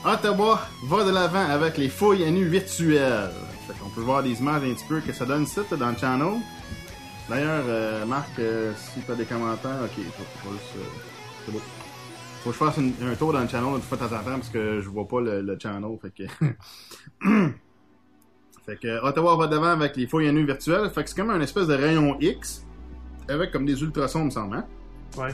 [0.06, 3.32] Ottawa va de l'avant avec les fouilles à nu virtuelles.
[3.66, 5.98] Fait qu'on peut voir des images un petit peu que ça donne là, dans le
[5.98, 6.34] channel.
[7.28, 11.52] D'ailleurs, euh, Marc, euh, si t'as des commentaires, ok, euh, c'est.
[12.44, 14.82] Faut que je fasse un tour dans le channel une fois de temps parce que
[14.82, 15.98] je vois pas le, le channel.
[16.00, 17.52] Fait que.
[18.66, 20.90] fait que Ottawa va de l'avant avec les fouilles à nu virtuelles.
[20.94, 22.66] Fait que c'est comme un espèce de rayon X
[23.28, 24.58] avec comme des ultrasons, me semble.
[24.58, 24.66] Hein?
[25.18, 25.34] Ouais.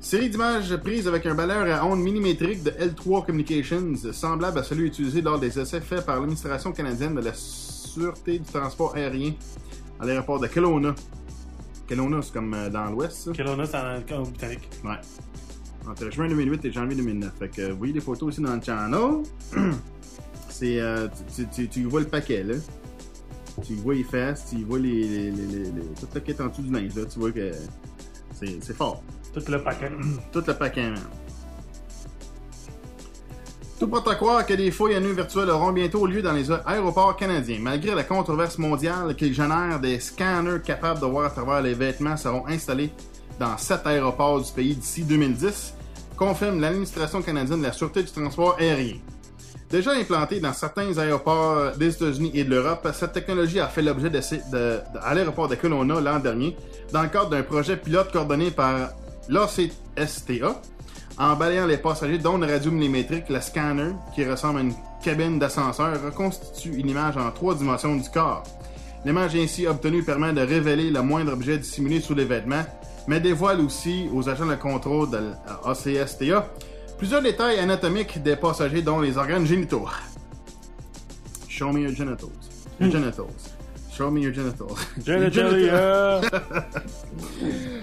[0.00, 4.86] Série d'images prises avec un balayeur à ondes millimétriques de L3 Communications, semblable à celui
[4.86, 9.32] utilisé lors des essais faits par l'administration canadienne de la sûreté du transport aérien
[9.98, 10.94] à l'aéroport de Kelowna.
[11.88, 13.32] Kelowna, c'est comme euh, dans l'ouest, ça.
[13.32, 14.68] Kelowna, c'est en, en Britannique.
[14.84, 15.00] Ouais.
[15.88, 17.32] Entre juin 2008 et janvier 2009.
[17.38, 19.22] Fait que vous voyez les photos aussi dans le channel.
[20.58, 22.54] C'est, euh, tu, tu- tu vois le paquet, là.
[23.66, 26.46] Tu vois les fesses, tu vois les, les, les, les, les- tout le kit en
[26.46, 27.04] dessous du linge, là.
[27.04, 27.52] Tu vois que
[28.34, 29.02] c'est, c'est fort.
[29.34, 29.90] Tout le paquet.
[30.32, 31.00] Tout le paquet, man.
[33.78, 36.50] Tout porte à croire que des fouilles à nu virtuelles auront bientôt lieu dans les
[36.50, 37.58] aéroports canadiens.
[37.60, 42.16] Malgré la controverse mondiale qu'ils génèrent, des scanners capables de voir à travers les vêtements
[42.16, 42.90] seront installés
[43.38, 45.74] dans sept aéroports du pays d'ici 2010,
[46.16, 48.96] confirme l'administration canadienne de la sûreté du transport aérien.
[49.70, 54.10] Déjà implantée dans certains aéroports des États-Unis et de l'Europe, cette technologie a fait l'objet
[54.10, 56.56] d'essais de, de- à l'aéroport de Kelowna l'an dernier,
[56.92, 58.90] dans le cadre d'un projet pilote coordonné par
[59.28, 60.60] l'ACSTA,
[61.18, 66.00] en balayant les passagers d'ondes radio millimétriques, le scanner, qui ressemble à une cabine d'ascenseur,
[66.04, 68.44] reconstitue une image en trois dimensions du corps.
[69.04, 72.64] L'image ainsi obtenue permet de révéler le moindre objet dissimulé sous les vêtements,
[73.08, 75.18] mais dévoile aussi aux agents de contrôle de
[75.64, 76.46] l'ACSTA
[76.98, 79.86] plusieurs détails anatomiques des passagers, dont les organes génitaux.
[81.48, 82.30] Show me your genitals.
[82.80, 83.52] Your genitals.
[83.92, 84.76] Show me your genitals.
[85.06, 86.20] Genitalia!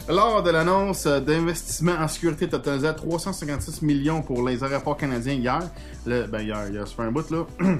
[0.09, 5.59] Lors de l'annonce d'investissement en sécurité totalisé à 356 millions pour les aéroports canadiens hier,
[6.05, 7.45] le, ben hier, il y a un bout là,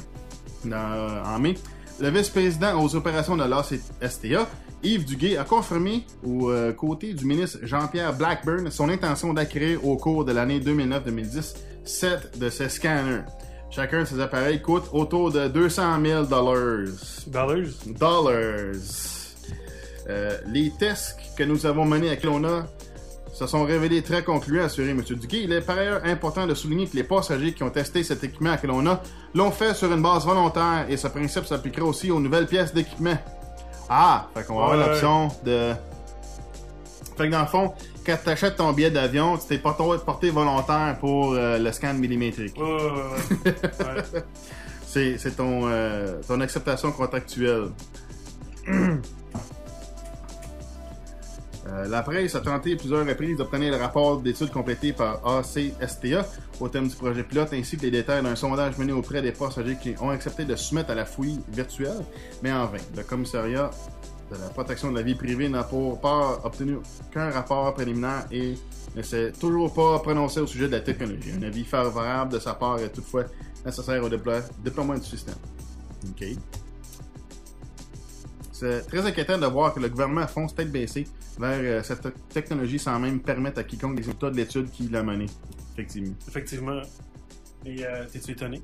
[0.65, 1.53] dans- en mai,
[1.99, 4.47] le vice-président aux opérations de l'ACSTA,
[4.83, 9.95] Yves Duguay, a confirmé aux euh, côtés du ministre Jean-Pierre Blackburn son intention d'acquérir au
[9.97, 13.23] cours de l'année 2009-2010 sept de ces scanners.
[13.69, 16.87] Chacun de ces appareils coûte autour de 200 000 dollars
[17.27, 17.67] Dollars?
[17.87, 18.75] dollars.
[20.09, 22.67] Euh, les tests que nous avons menés à Kelowna
[23.33, 25.01] se sont révélés très concluants, a assuré M.
[25.01, 25.43] Duguay.
[25.43, 28.51] Il est par ailleurs important de souligner que les passagers qui ont testé cet équipement
[28.51, 29.01] à Kelowna
[29.33, 33.17] l'ont fait sur une base volontaire et ce principe s'appliquera aussi aux nouvelles pièces d'équipement.
[33.89, 35.73] Ah, fait qu'on va avoir l'option de...
[37.17, 37.73] Fait que dans le fond,
[38.05, 42.57] quand tu achètes ton billet d'avion, tu t'es porté, volontaire pour euh, le scan millimétrique.
[42.57, 45.17] Ouais, ouais, ouais.
[45.17, 47.69] c'est ton, euh, ton acceptation contractuelle.
[51.67, 56.25] Euh, la presse a tenté plusieurs reprises d'obtenir le rapport d'études complété par ACSTA
[56.59, 59.77] au thème du projet pilote ainsi que les détails d'un sondage mené auprès des passagers
[59.81, 62.03] qui ont accepté de soumettre à la fouille virtuelle,
[62.41, 62.79] mais en vain.
[62.97, 63.71] Le commissariat
[64.29, 66.79] de la protection de la vie privée n'a pour pas obtenu
[67.13, 68.55] qu'un rapport préliminaire et
[68.95, 71.31] ne s'est toujours pas prononcé au sujet de la technologie.
[71.39, 73.23] Un avis favorable de sa part est toutefois
[73.65, 75.35] nécessaire au déplo- déploiement du système.
[76.09, 76.25] OK.
[78.53, 81.07] C'est très inquiétant de voir que le gouvernement fonce tête baissée
[81.39, 84.87] vers euh, cette te- technologie sans même permettre à quiconque les résultats de l'étude qui
[84.89, 85.25] l'a menée.
[85.73, 86.13] Effectivement.
[86.27, 86.81] Effectivement.
[87.65, 88.61] Et euh, t'es-tu étonné?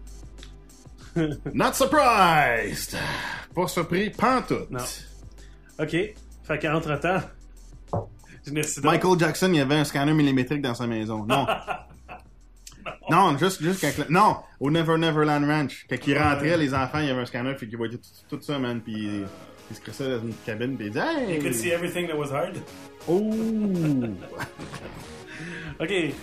[1.54, 2.96] Not surprised!
[3.56, 4.70] Pas surpris, pantoute.
[4.70, 4.80] Non.
[5.80, 5.90] Ok.
[6.44, 7.22] Fait qu'entre-temps,
[8.46, 8.84] je décide.
[8.86, 11.26] Michael Jackson, il y avait un scanner millimétrique dans sa maison.
[11.26, 11.48] Non.
[13.10, 14.10] non, juste, juste quand.
[14.10, 15.88] Non, au Never Neverland Ranch.
[15.90, 18.42] Quand il rentrait, les enfants, il y avait un scanner, puis qu'il voyait tout, tout
[18.42, 18.82] ça, man.
[18.82, 19.24] Puis
[19.76, 22.62] se crissait dans une cabine, puis il disait You could see everything that was hard.
[23.08, 23.34] Oh!
[25.82, 26.14] Okay.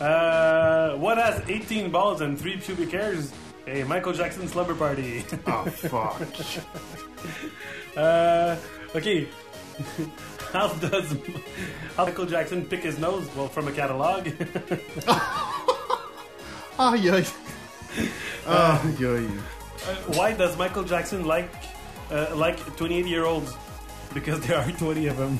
[0.00, 3.32] Uh, what has 18 balls and 3 pubic hairs?
[3.66, 5.24] A Michael Jackson slumber party.
[5.48, 6.20] oh, fuck.
[7.96, 8.56] uh,
[8.94, 9.26] okay.
[10.52, 11.16] how does
[11.96, 13.28] how Michael Jackson pick his nose?
[13.34, 14.28] Well, from a catalog.
[16.78, 17.10] Aïe.
[18.46, 19.30] Aïe, aïe.
[19.86, 21.50] Uh, why does Michael Jackson like
[22.14, 23.52] uh, like 28 year olds?
[24.14, 25.38] Because there are 20 of them.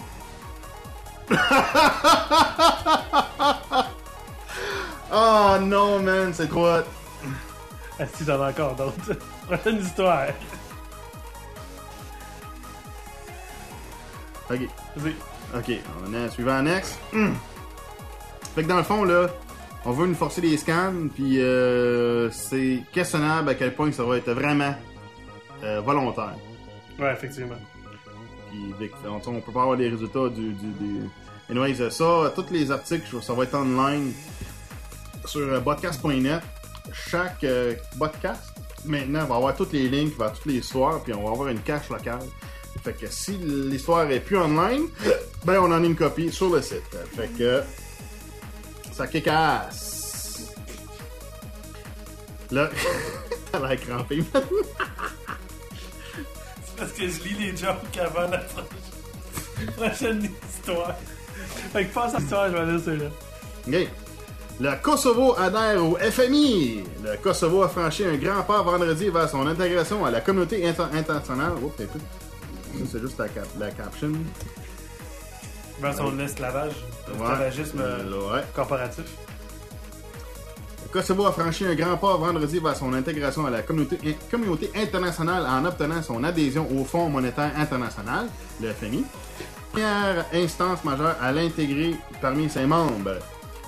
[5.17, 6.83] Oh non, man, c'est quoi?
[8.01, 9.17] Est-ce que j'en ai encore d'autres?
[9.47, 10.27] Prochaine histoire.
[14.51, 14.59] Ok.
[14.97, 15.15] Vas-y.
[15.57, 15.71] Ok,
[16.05, 16.99] on est suivant next.
[17.13, 17.33] Hum.
[18.57, 19.29] Fait que dans le fond, là,
[19.85, 24.17] on veut nous forcer des scans, puis euh, c'est questionnable à quel point ça va
[24.17, 24.75] être vraiment
[25.63, 26.35] euh, volontaire.
[26.99, 27.57] Ouais, effectivement.
[28.51, 31.11] Puis, on, peut pas avoir les résultats du, du- du-
[31.51, 34.13] Anyways, euh, ça, tous les articles, ça va être online
[35.27, 36.41] sur euh, podcast.net.
[36.93, 38.55] Chaque euh, podcast,
[38.85, 41.61] maintenant, va avoir tous les links vers toutes les histoires, puis on va avoir une
[41.61, 42.21] cache locale.
[42.83, 44.85] Fait que si l'histoire est plus online,
[45.45, 46.83] ben on en a une copie sur le site.
[47.17, 47.63] Fait que
[48.93, 50.55] ça kékasse.
[52.51, 52.71] Là,
[53.53, 54.41] t'as l'air crampé maintenant.
[56.77, 58.39] Parce que je lis les jokes avant la
[59.77, 60.95] prochaine, histoire.
[61.73, 63.09] Fait que passe à l'histoire, je vais lire celui-là.
[63.69, 63.89] Ok.
[64.61, 66.85] Le Kosovo adhère au FMI.
[67.03, 70.87] Le Kosovo a franchi un grand pas vendredi vers son intégration à la communauté inter-
[70.93, 71.53] internationale.
[71.63, 71.75] Oups,
[72.91, 74.13] c'est juste la, cap- la caption.
[75.81, 76.73] Vers son esclavage,
[77.09, 78.43] l'esclavagisme ouais.
[78.55, 79.05] corporatif.
[80.95, 84.71] Kosovo a franchi un grand pas vendredi vers son intégration à la communauté, in- communauté
[84.77, 88.29] internationale en obtenant son adhésion au Fonds monétaire international,
[88.61, 89.05] le FMI.
[89.73, 93.19] Première instance majeure à l'intégrer parmi ses membres.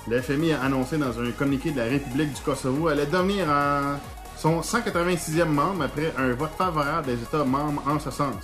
[0.07, 3.99] Le FMI a annoncé dans un communiqué de la République du Kosovo allait devenir en-
[4.37, 8.35] son 186e membre après un vote favorable des États membres en ce sens.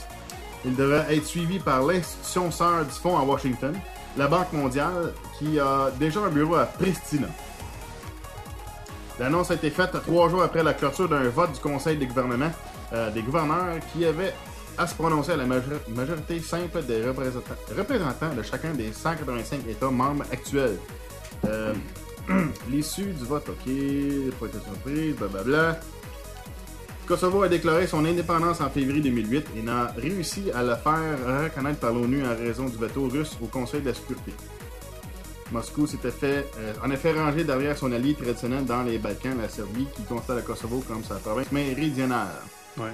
[0.66, 3.74] Il devrait être suivi par l'institution sœur du fonds à Washington,
[4.18, 7.28] la Banque mondiale, qui a déjà un bureau à Pristina.
[9.20, 12.52] L'annonce a été faite trois jours après la clôture d'un vote du Conseil des gouvernements,
[12.94, 14.34] euh, des gouverneurs qui avait
[14.78, 19.92] à se prononcer à la major- majorité simple des représentants, de chacun des 185 États
[19.92, 20.78] membres actuels.
[21.46, 21.74] Euh,
[22.70, 23.66] L'issue du vote, ok,
[24.40, 25.80] pas été surprise, blablabla.
[27.06, 31.80] Kosovo a déclaré son indépendance en février 2008 et n'a réussi à le faire reconnaître
[31.80, 34.34] par l'ONU en raison du veto russe au Conseil de la sécurité.
[35.52, 39.50] Moscou s'était fait, euh, en effet rangé derrière son allié traditionnel dans les Balkans, la
[39.50, 42.42] Serbie, qui considère le Kosovo comme sa province méridionale.
[42.78, 42.92] Ouais.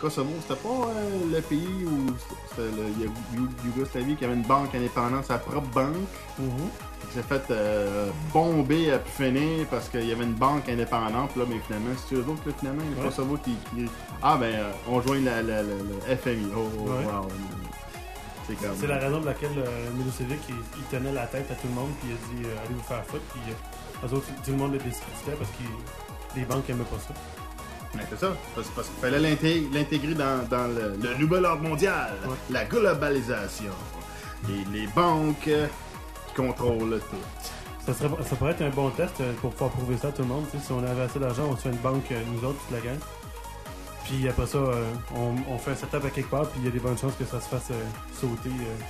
[0.00, 2.06] Kosovo, c'était pas euh, le pays où
[2.50, 5.94] c'était le Yougoslavie qui avait une banque indépendante, sa propre banque,
[6.36, 11.36] qui s'est fait euh, bomber à plus finir parce qu'il y avait une banque indépendante,
[11.36, 13.08] là, mais finalement, c'est eux autres, là, finalement, le Ouais.
[13.08, 13.88] Kosovo qui, qui-
[14.22, 14.54] Ah, ben,
[14.88, 16.46] on joint la, la- la- le FMI.
[16.56, 17.04] Oh, oh, Ouais.
[17.06, 17.28] wow.
[18.46, 18.88] C'est comme...
[18.88, 21.90] La raison pour laquelle euh, Milosevic il, il tenait la tête à tout le monde
[22.00, 24.56] puis il a dit euh, allez vous faire foutre puis euh, eux autres tout le
[24.56, 27.14] monde le discréditait parce que les banques aimaient pas ça.
[27.96, 28.32] Ouais, c'est ça.
[28.54, 32.34] Parce, parce qu'il fallait l'intégrer, dans, dans le, le nouvel ordre mondial, Ouais.
[32.50, 33.70] la globalisation.
[34.48, 35.68] Les, les banques euh,
[36.28, 37.16] qui contrôlent tout.
[37.86, 40.28] Ça, serait, ça pourrait être un bon test pour pouvoir prouver ça à tout le
[40.28, 40.44] monde.
[40.52, 42.98] Si on avait assez d'argent, on se fait une banque, nous autres, toute la gang.
[44.04, 46.68] Puis après ça, euh, on, on fait un setup à quelque part, puis il y
[46.68, 47.82] a des bonnes chances que ça se fasse euh,
[48.20, 48.48] sauter.
[48.50, 48.84] euh,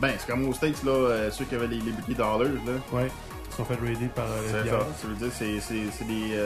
[0.00, 2.48] Ben, c'est comme aux States, là, ceux qui avaient les Dollars, là.
[2.92, 3.08] ouais,
[3.50, 4.86] ils sont fait raider par euh, C'est ça.
[5.00, 6.36] Ça veut dire c'est, c'est, c'est des,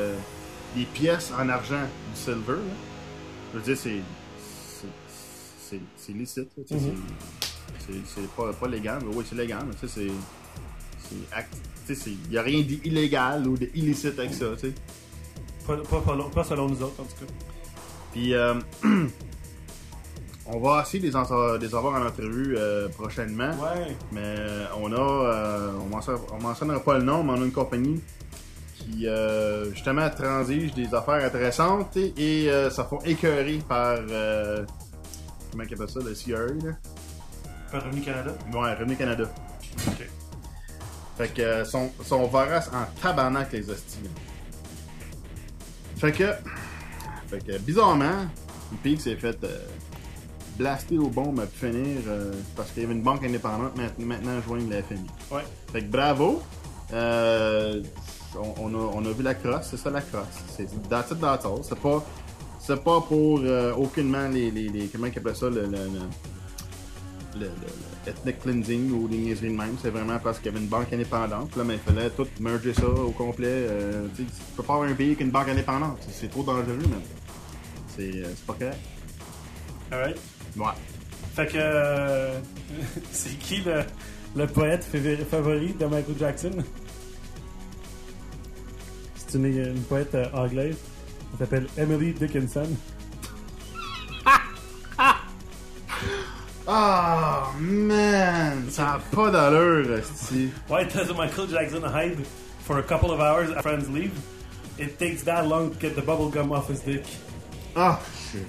[0.77, 1.81] des pièces en argent
[2.15, 2.53] du silver.
[2.53, 2.75] Là.
[3.55, 4.01] Je veux dire, c'est.
[5.71, 6.49] C'est, c'est, licite.
[6.57, 6.81] là, Mhm.
[7.79, 8.99] c'est, c'est, c'est pas, pas légal.
[9.07, 9.63] Mais oui, c'est légal.
[9.67, 11.09] Mais tu sais, c'est.
[11.09, 11.55] c'est act-
[11.87, 14.47] tu sais, il n'y a rien d'illégal ou d'illicite avec ça.
[14.61, 14.75] tu sais.
[15.67, 17.33] Pas, pas, pas, pas selon nous autres, en tout cas.
[18.13, 18.55] Puis, euh,
[20.47, 23.51] on va essayer de les, en- de les avoir en entrevue euh, prochainement.
[23.51, 23.97] Ouais.
[24.13, 27.45] Mais euh, on a, euh, on mentionne- on mentionnera pas le nom, mais on a
[27.45, 28.01] une compagnie
[28.77, 34.65] qui euh, justement transige des affaires intéressantes et, et, euh, ça font écœurer par euh,
[35.53, 36.73] comment ils appellent ça, le CRA là?
[37.71, 38.33] Par Revenu Canada?
[38.53, 39.25] Ouais, Revenu Canada.
[39.87, 40.09] Ok.
[41.19, 44.03] Fait que sont, sont voraces en tabarnak les hosties.
[44.03, 44.11] là.
[45.99, 46.33] Fait que,
[47.31, 48.27] fait que bizarrement,
[48.73, 49.59] le pays s'est fait euh,
[50.59, 54.41] blaster aux bombes à finir euh, parce qu'il y avait une banque indépendante maintenant, maintenant
[54.43, 55.01] joindre la FMI.
[55.31, 55.45] Ouais.
[55.73, 56.43] Fait que bravo.
[56.93, 57.83] Euh,
[58.37, 60.25] on, on a, on a vu la crosse, c'est ça la crosse.
[60.57, 61.61] C'est that's it, that's all.
[61.63, 62.05] C'est pas,
[62.59, 63.41] c'est pas pour
[63.79, 66.01] aucunement les, les, les- comment ils appellent ça, le, le, le,
[67.39, 69.77] le- le ethnic cleansing ou des niaiseries de même.
[69.83, 71.55] C'est vraiment parce qu'il y avait une banque indépendante.
[71.57, 73.47] Là, mais il fallait tout merger ça au complet.
[73.49, 74.25] Euh, tu
[74.57, 75.99] peux pas avoir un pays avec une banque indépendante.
[76.11, 76.79] C'est- trop dangereux.
[77.97, 78.79] C'est euh, c'est pas correct.
[79.91, 80.17] Alright.
[80.57, 80.65] Ouais.
[81.35, 81.53] Fait que.
[81.57, 82.39] euh,
[83.13, 83.83] c'est qui le,
[84.37, 84.87] le poète
[85.31, 86.51] favori- de Michael Jackson?
[89.15, 90.77] C'est une, une poète anglaise.
[91.33, 92.67] Elle s'appelle Emily Dickinson.
[96.73, 98.71] Ah, man!
[98.71, 100.53] Ça a pas d'allure, esti.
[100.69, 102.25] Why does Michael Jackson hide
[102.61, 104.13] for a couple of hours after friends leave?
[104.79, 107.05] It takes that long to get the bubble gum off his dick.
[107.75, 107.99] Ah,
[108.31, 108.47] shit.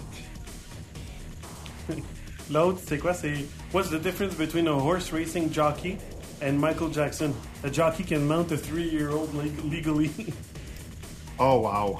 [2.51, 3.13] L'autre, c'est quoi?
[3.15, 5.97] C'est What's the difference between a horse racing jockey
[6.43, 7.33] and Michael Jackson?
[7.63, 10.11] A jockey can mount a three-year-old leg- legally.
[11.39, 11.97] Oh, wow.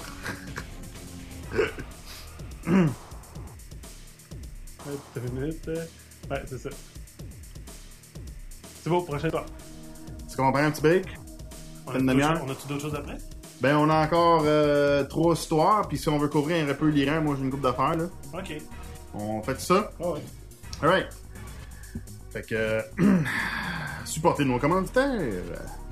[2.68, 2.94] Attends
[5.16, 5.90] une minute.
[6.32, 6.70] Ouais, c'est ça.
[8.84, 9.46] C'est beau, prochain pas.
[10.28, 11.06] Est-ce qu'on prend un petit break?
[11.88, 12.42] On Une demi-heure?
[12.44, 13.18] a d'autres choses après?
[13.60, 17.22] Ben, on a encore euh, trois histoires, puis si on veut couvrir un peu l'Iran,
[17.22, 18.06] moi j'ai une coupe d'affaires, là.
[18.34, 18.58] Ok.
[19.14, 19.92] On fait ça?
[20.00, 20.22] Oh, ouais.
[20.82, 21.08] Alright.
[22.32, 22.56] Fait que.
[22.56, 22.82] euh,
[24.06, 25.20] supportez nos commanditaires.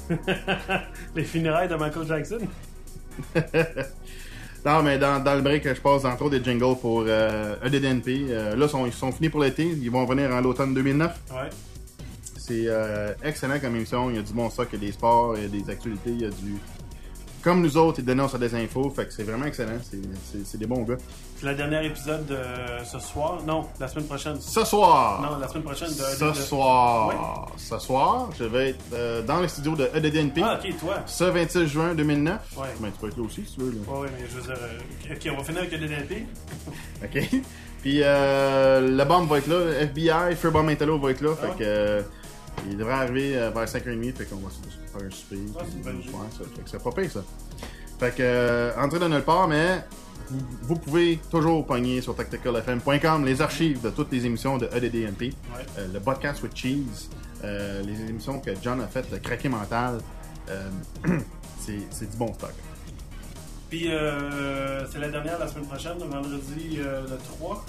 [1.16, 2.40] Les funérailles de Michael Jackson.
[4.66, 8.28] Non, mais dans, dans le break, je passe entre autres des jingles pour euh, EDDNP.
[8.30, 9.64] Euh, là, sont, ils sont finis pour l'été.
[9.64, 11.20] Ils vont venir en l'automne 2009.
[11.32, 11.38] Ouais.
[12.38, 14.10] C'est euh, excellent comme émission.
[14.10, 15.70] Il y a du bon stock, il y a des sports, il y a des
[15.70, 16.58] actualités, il y a du.
[17.42, 18.90] Comme nous autres, ils dénoncent des infos.
[18.90, 19.78] Fait que c'est vraiment excellent.
[19.82, 20.98] C'est- des bons gars.
[21.40, 22.36] C'est le dernier épisode de
[22.84, 23.40] ce soir.
[23.48, 24.42] Non, la semaine prochaine.
[24.42, 25.22] Ce soir.
[25.22, 25.94] Non, la semaine prochaine de.
[25.94, 27.48] Ce de- soir.
[27.56, 30.42] Ce soir, je vais être euh, dans le studio de EDDNP.
[30.44, 30.96] Ah, ok, toi.
[31.06, 32.42] Ce 26 juin 2009.
[32.58, 32.68] Ouais.
[32.82, 33.72] Ben, tu peux être là aussi si tu veux.
[33.72, 33.78] Là.
[33.94, 34.58] Ouais, ouais, mais je veux dire.
[34.62, 36.26] euh, ok, on va finir avec le DDP.
[37.04, 37.42] OK.
[37.82, 39.80] Puis euh, le bombe va être là.
[39.84, 41.30] FBI, Furbomb Metallo va être là.
[41.38, 41.58] Ah fait ouais?
[41.60, 42.02] que euh,
[42.70, 44.14] il devrait arriver vers 5h30.
[44.16, 44.58] Fait qu'on va se
[44.98, 45.40] un souper.
[45.58, 46.12] Ah, c'est une bonne Ouais, idée.
[46.32, 46.44] ça.
[46.56, 47.24] Fait que c'est pas pire ça.
[48.00, 49.84] Fait que euh, entrez dans nulle part, mais
[50.30, 54.66] vous, vous pouvez toujours pogner sur tacticalfm.com les archives de toutes les émissions de.
[54.68, 54.80] Ouais.
[55.78, 57.10] Euh, le podcast with cheese,
[57.44, 60.00] euh, les émissions que John a faites, le craqué mental.
[61.60, 62.54] c'est du bon stock.
[63.70, 67.66] Puis euh, c'est la dernière la semaine prochaine, le vendredi le 3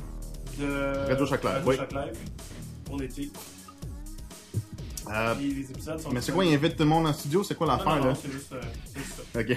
[0.59, 1.77] de Radio Choc Live, Radio oui.
[2.87, 3.31] Pour l'été.
[5.13, 6.11] Euh, Puis les épisodes sont.
[6.11, 7.43] mais c'est quoi, il invite tout le monde en studio?
[7.43, 8.09] C'est quoi Non, l'affaire non, là?
[8.11, 9.41] non, c'est juste, euh, c'est juste ça.
[9.41, 9.49] Ok.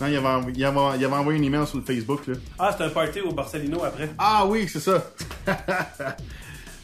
[0.00, 2.34] Non, il avait, il, avait, il avait envoyé une email sur le Facebook, là.
[2.58, 4.10] Ah, c'est un party au Barcelino après.
[4.18, 5.04] Ah oui, c'est ça!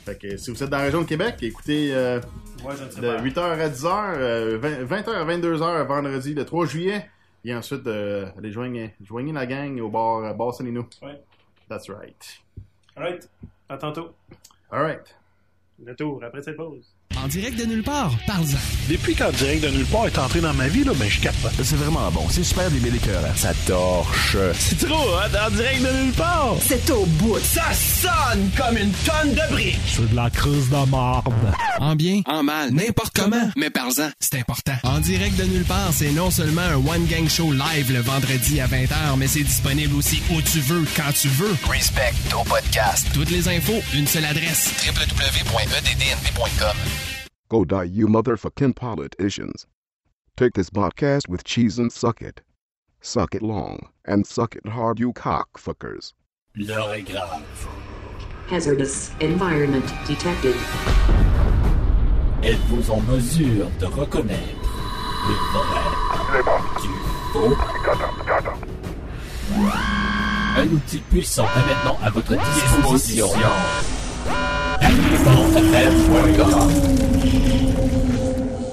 [0.05, 2.21] fait que si vous êtes dans la région de Québec, écoutez euh,
[2.63, 3.23] Moi, je ne sais de pas.
[3.23, 7.11] 8h à 10h, euh, 20, h à 22h vendredi le 3 juillet.
[7.45, 8.93] Et ensuite, euh, allez joignez
[9.33, 10.87] la gang au bar Barcelino.
[11.03, 11.21] Ouais.
[11.69, 12.43] That's right.
[12.97, 13.29] Alright.
[13.69, 14.15] À tantôt.
[14.71, 15.17] Alright.
[15.85, 16.94] Le tour après cette pause.
[17.23, 18.59] En direct de nulle part, parle-en.
[18.91, 21.55] Depuis quand Direct de nulle part est entré dans ma vie, là, ben je capote.
[21.63, 22.27] C'est vraiment bon.
[22.29, 23.01] C'est super des belles.
[23.35, 24.37] Ça torche.
[24.59, 26.57] C'est trop, hein, en direct de nulle part.
[26.61, 27.39] C'est au bout.
[27.39, 29.79] Ça sonne comme une tonne de briques.
[29.87, 31.33] C'est de la crise de marde.
[31.81, 34.75] En bien, en mal, n'importe comment, mais parle-en, c'est important.
[34.83, 38.67] En direct de nulle part, c'est non seulement un one-gang show live le vendredi à
[38.67, 41.57] 20h, mais c'est disponible aussi où tu veux, quand tu veux.
[41.71, 43.07] Respect au podcast.
[43.15, 44.73] Toutes les infos, une seule adresse.
[44.87, 46.77] www.eddnp.com
[47.51, 49.67] Go die, you mother motherfucking politicians.
[50.35, 52.41] Take this podcast with cheese and suck it.
[53.03, 56.15] Suck it long, and suck it hard, you cockfuckers.
[56.57, 57.69] L'heure est grave.
[58.49, 60.57] Hazardous environment detected.
[62.43, 64.69] Êtes-vous en mesure de reconnaître
[65.29, 65.35] le
[66.31, 66.43] vrai
[66.81, 66.89] du
[67.33, 67.57] faux?
[70.57, 73.29] Un outil puissant est maintenant à votre disposition.
[74.85, 76.69] TacticalFM.com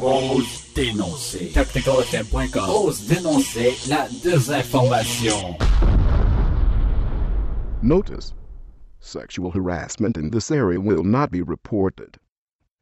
[0.03, 1.53] Ose dénoncer.
[1.53, 5.55] TacticalFM.com Ose dénoncer la désinformation.
[7.81, 8.33] Notice
[8.99, 12.17] sexual harassment in this area will not be reported.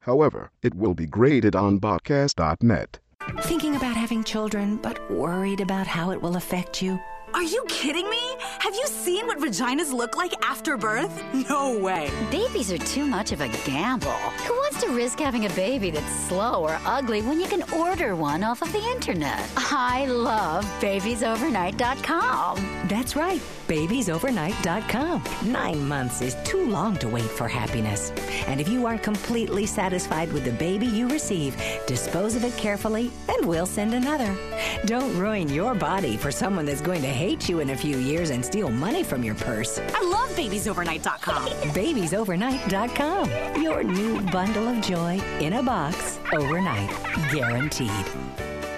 [0.01, 2.97] However, it will be graded on podcast.net.
[3.41, 6.99] Thinking about having children, but worried about how it will affect you?
[7.33, 8.35] Are you kidding me?
[8.59, 11.11] Have you seen what vaginas look like after birth?
[11.49, 12.09] No way.
[12.31, 14.11] Babies are too much of a gamble.
[14.47, 18.15] Who wants to risk having a baby that's slow or ugly when you can order
[18.15, 19.47] one off of the internet?
[19.57, 22.87] I love babiesovernight.com.
[22.87, 25.51] That's right, babiesovernight.com.
[25.51, 28.11] Nine months is too long to wait for happiness.
[28.47, 31.55] And if you aren't completely satisfied with the baby you receive,
[31.85, 34.35] dispose of it carefully and we'll send another.
[34.85, 38.29] Don't ruin your body for someone that's going to hate you in a few years
[38.29, 39.77] and steal money from your purse.
[39.77, 41.47] I love babiesovernight.com.
[41.73, 43.61] babiesovernight.com.
[43.61, 46.89] Your new bundle of joy in a box overnight.
[47.29, 48.05] Guaranteed.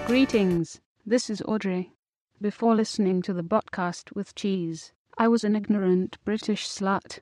[0.08, 0.82] Greetings.
[1.06, 1.94] This is Audrey.
[2.42, 7.20] Before listening to the podcast with cheese, I was an ignorant British slut.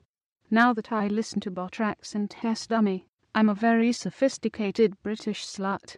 [0.50, 5.96] Now that I listen to Botrax and Test Dummy, I'm a very sophisticated British slut.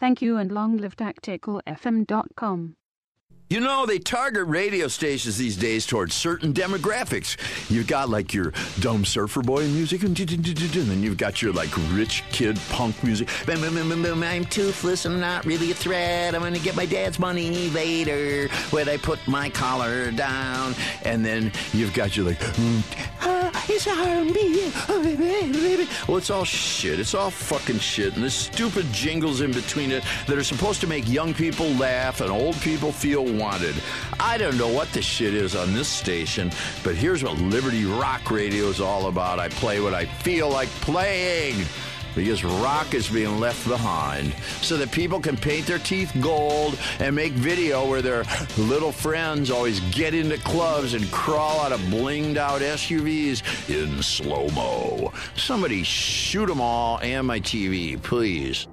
[0.00, 2.76] Thank you and long live tacticalfm.com.
[3.54, 7.36] You know, they target radio stations these days towards certain demographics.
[7.70, 12.24] You've got like your dumb surfer boy music, and then you've got your like rich
[12.32, 13.28] kid punk music.
[13.46, 16.34] I'm toothless, I'm not really a threat.
[16.34, 20.74] I'm gonna get my dad's money later when I put my collar down.
[21.04, 22.82] And then you've got your like, mm,
[23.20, 25.04] ah, it's R&B, oh.
[26.08, 27.00] Well, it's all shit.
[27.00, 28.14] It's all fucking shit.
[28.14, 32.20] And there's stupid jingles in between it that are supposed to make young people laugh
[32.20, 33.74] and old people feel wanted.
[34.18, 36.50] I don't know what the shit is on this station,
[36.82, 39.38] but here's what Liberty Rock Radio is all about.
[39.38, 41.56] I play what I feel like playing.
[42.14, 44.32] because rock is being left behind
[44.62, 48.24] so that people can paint their teeth gold and make video where their
[48.56, 54.48] little friends always get into clubs and crawl out of blinged out SUVs in slow
[54.50, 55.12] mo.
[55.36, 58.68] Somebody shoot them all and my TV, please.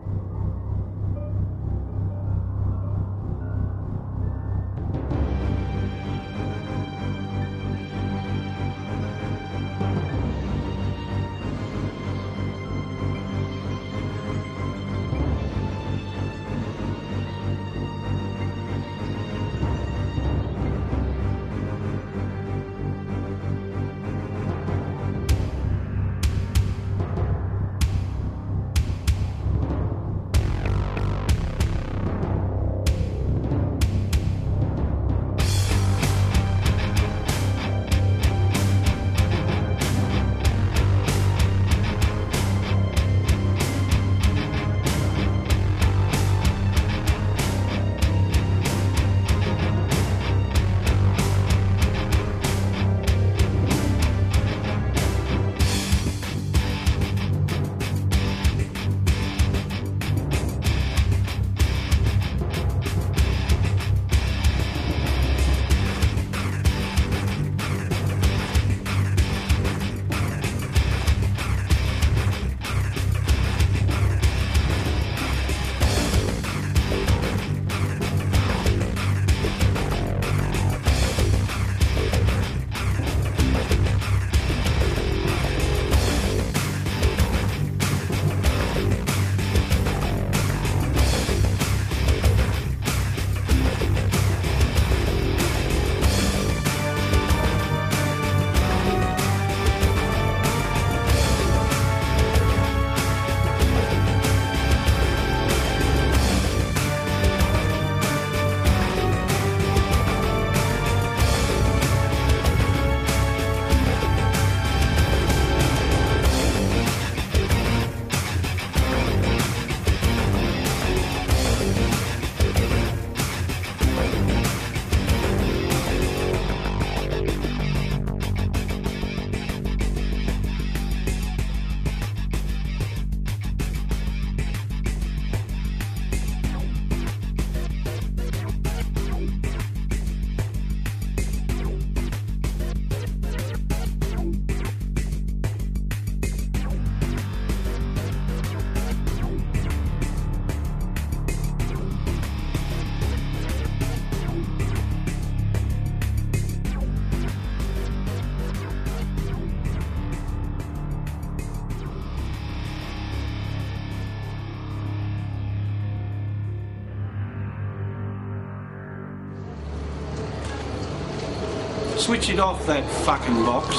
[172.01, 173.75] Switch it off, that fucking box.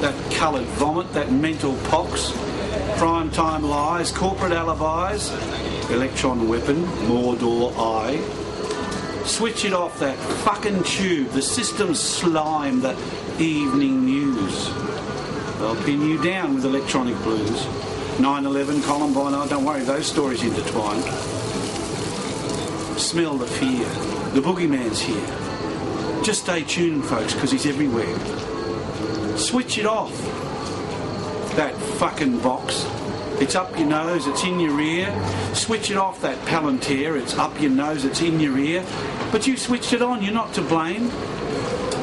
[0.00, 2.32] That coloured vomit, that mental pox.
[2.96, 5.30] Prime time lies, corporate alibis,
[5.90, 8.16] electron weapon, Mordor eye.
[9.26, 12.96] Switch it off, that fucking tube, the system's slime, the
[13.38, 14.70] evening news.
[15.58, 17.66] They'll pin you down with electronic blues.
[18.16, 21.02] 9-11, Columbine, oh, don't worry, those stories intertwine.
[22.98, 23.84] Smell the fear.
[24.32, 25.49] The boogeyman's here.
[26.22, 28.18] Just stay tuned, folks, because he's everywhere.
[29.38, 30.14] Switch it off.
[31.56, 32.86] That fucking box.
[33.40, 35.10] It's up your nose, it's in your ear.
[35.54, 37.18] Switch it off, that Palantir.
[37.18, 38.84] It's up your nose, it's in your ear.
[39.32, 41.10] But you switched it on, you're not to blame.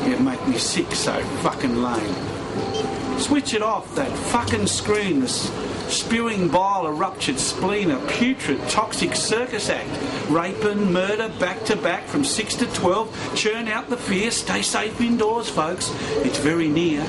[0.07, 3.19] You make me sick, so fucking lame.
[3.19, 5.19] Switch it off, that fucking screen.
[5.19, 5.51] This
[5.89, 9.87] spewing bile, a ruptured spleen, a putrid, toxic circus act.
[10.29, 13.33] Rape and murder back to back from 6 to 12.
[13.35, 14.29] Churn out the fear.
[14.29, 15.89] Stay safe indoors, folks.
[16.25, 17.05] It's very near.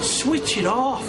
[0.00, 1.04] Switch it off.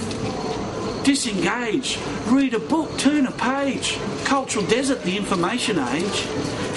[1.03, 1.99] Disengage.
[2.25, 2.97] Read a book.
[2.97, 3.99] Turn a page.
[4.23, 6.27] Cultural desert, the information age.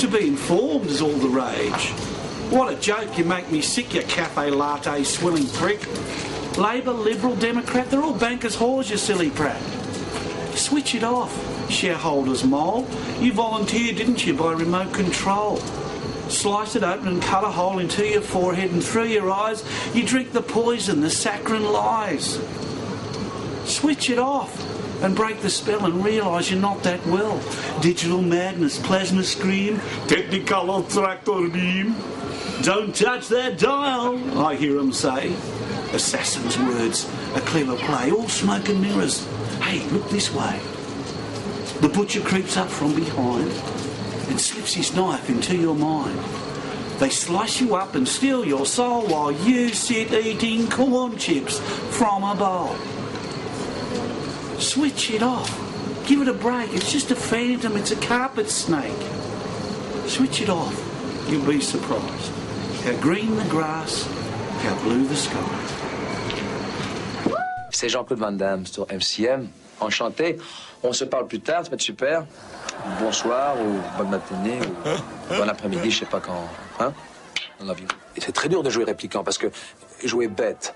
[0.00, 1.90] To be informed is all the rage.
[2.50, 3.16] What a joke.
[3.16, 5.80] You make me sick, you cafe latte swilling prick.
[6.58, 9.77] Labor, Liberal, Democrat, they're all bankers' whores, you silly prat.
[10.58, 12.84] Switch it off, shareholders mole.
[13.20, 15.58] You volunteered, didn't you, by remote control?
[16.28, 19.64] Slice it open and cut a hole into your forehead and through your eyes.
[19.94, 22.40] You drink the poison, the saccharine lies.
[23.64, 24.52] Switch it off
[25.02, 27.40] and break the spell and realise you're not that well.
[27.80, 29.76] Digital madness, plasma scream,
[30.08, 31.94] technicolor tractor beam.
[32.62, 35.32] Don't touch that dial, I hear 'em say.
[35.92, 39.24] Assassin's words, a clever play, all smoke and mirrors.
[39.60, 40.60] Hey, look this way.
[41.80, 43.50] The butcher creeps up from behind
[44.28, 46.18] and slips his knife into your mind.
[46.98, 51.60] They slice you up and steal your soul while you sit eating corn chips
[51.96, 52.74] from a bowl.
[54.58, 55.48] Switch it off.
[56.08, 56.72] Give it a break.
[56.74, 57.76] It's just a phantom.
[57.76, 59.02] It's a carpet snake.
[60.06, 60.74] Switch it off.
[61.28, 62.32] You'll be surprised.
[62.82, 64.04] How green the grass,
[64.62, 65.77] how blue the sky.
[67.78, 69.46] C'est Jean-Claude Van Damme sur MCM.
[69.78, 70.36] Enchanté.
[70.82, 72.24] On se parle plus tard, ça va être super.
[73.00, 76.42] Bonsoir ou bonne matinée ou bon après-midi, je sais pas quand.
[76.80, 76.92] Hein?
[78.16, 79.46] Et c'est très dur de jouer répliquant parce que
[80.02, 80.74] jouer bête,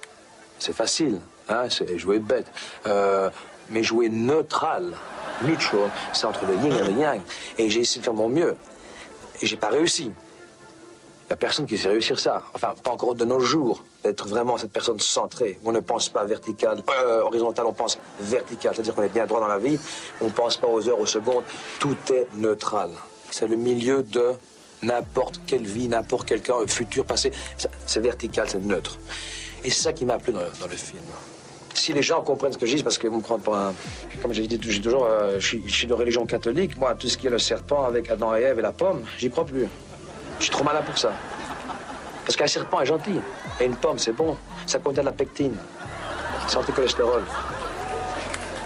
[0.60, 1.18] c'est facile.
[1.48, 1.64] Hein?
[1.70, 2.46] C'est jouer bête.
[2.86, 3.30] Euh,
[3.70, 4.92] mais jouer neutral,
[5.42, 7.20] neutral, c'est entre le yin et le yang.
[7.58, 8.54] Et j'ai essayé de faire mon mieux.
[9.40, 10.12] Et j'ai pas réussi.
[11.32, 12.42] N'y personne qui sait réussir ça.
[12.52, 13.82] Enfin, pas encore de nos jours.
[14.04, 15.58] D'être vraiment cette personne centrée.
[15.64, 18.74] On ne pense pas vertical, euh, horizontal, on pense vertical.
[18.74, 19.78] C'est-à-dire qu'on est bien droit dans la vie.
[20.20, 21.44] On ne pense pas aux heures, aux secondes.
[21.78, 22.90] Tout est neutral.
[23.30, 24.32] C'est le milieu de
[24.82, 27.32] n'importe quelle vie, n'importe quel cas, futur, passé.
[27.86, 28.98] C'est vertical, c'est neutre.
[29.64, 31.00] Et c'est ça qui m'a plu dans, le film.
[31.72, 33.72] Si les gens comprennent ce que je dis, parce qu'ils vont me prendre pour un...
[34.20, 36.76] Comme j'ai dit toujours, euh, je, suis, je suis de religion catholique.
[36.76, 39.30] Moi, tout ce qui est le serpent avec Adam et Ève et la pomme, j'y
[39.30, 39.66] crois plus.
[40.42, 41.12] Je suis trop malin pour ça.
[42.26, 43.20] Parce qu'un serpent est gentil.
[43.60, 44.36] Et une pomme, c'est bon.
[44.66, 45.54] Ça contient de la pectine.
[46.48, 47.22] C'est anti-cholestérol.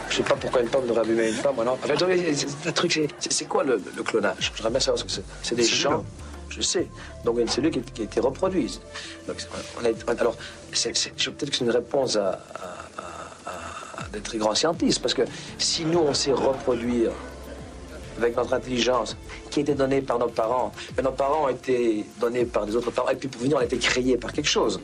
[0.09, 1.73] Je sais pas pourquoi une pomme devrait abîmer une moi non.
[1.73, 4.53] En fait, le truc, c'est- quoi le, le clonage?
[4.57, 5.25] J'aimerais bien savoir ce que c'est.
[5.43, 6.03] C'est des gens.
[6.49, 6.89] Je sais.
[7.27, 8.81] Donc, il y a une cellule qui, qui a été reproduite.
[9.29, 9.37] Donc,
[9.79, 10.35] on alors,
[10.71, 15.03] peut-être que c'est une réponse à, à- à- à des très grands scientifiques.
[15.03, 15.23] Parce que
[15.59, 17.11] si nous, on sait reproduire
[18.19, 19.17] avec notre intelligence
[19.51, 20.73] qui a été donnée par nos parents.
[20.97, 23.09] Mais nos parents ont été donnés par des autres parents.
[23.11, 24.81] Et puis pour venir, on a été créés par quelque chose.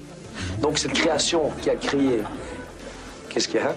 [0.61, 2.21] Donc cette création qui a créé.
[3.29, 3.75] Qu'est-ce qu'il y a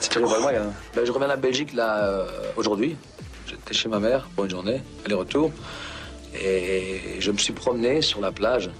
[0.00, 0.62] C'est terrible, y a-
[0.94, 2.96] Ben, je reviens de la Belgique là euh, aujourd'hui.
[3.46, 5.50] J'étais chez ma mère pour une journée, aller-retour.
[6.42, 8.70] Et je me suis promené sur la plage.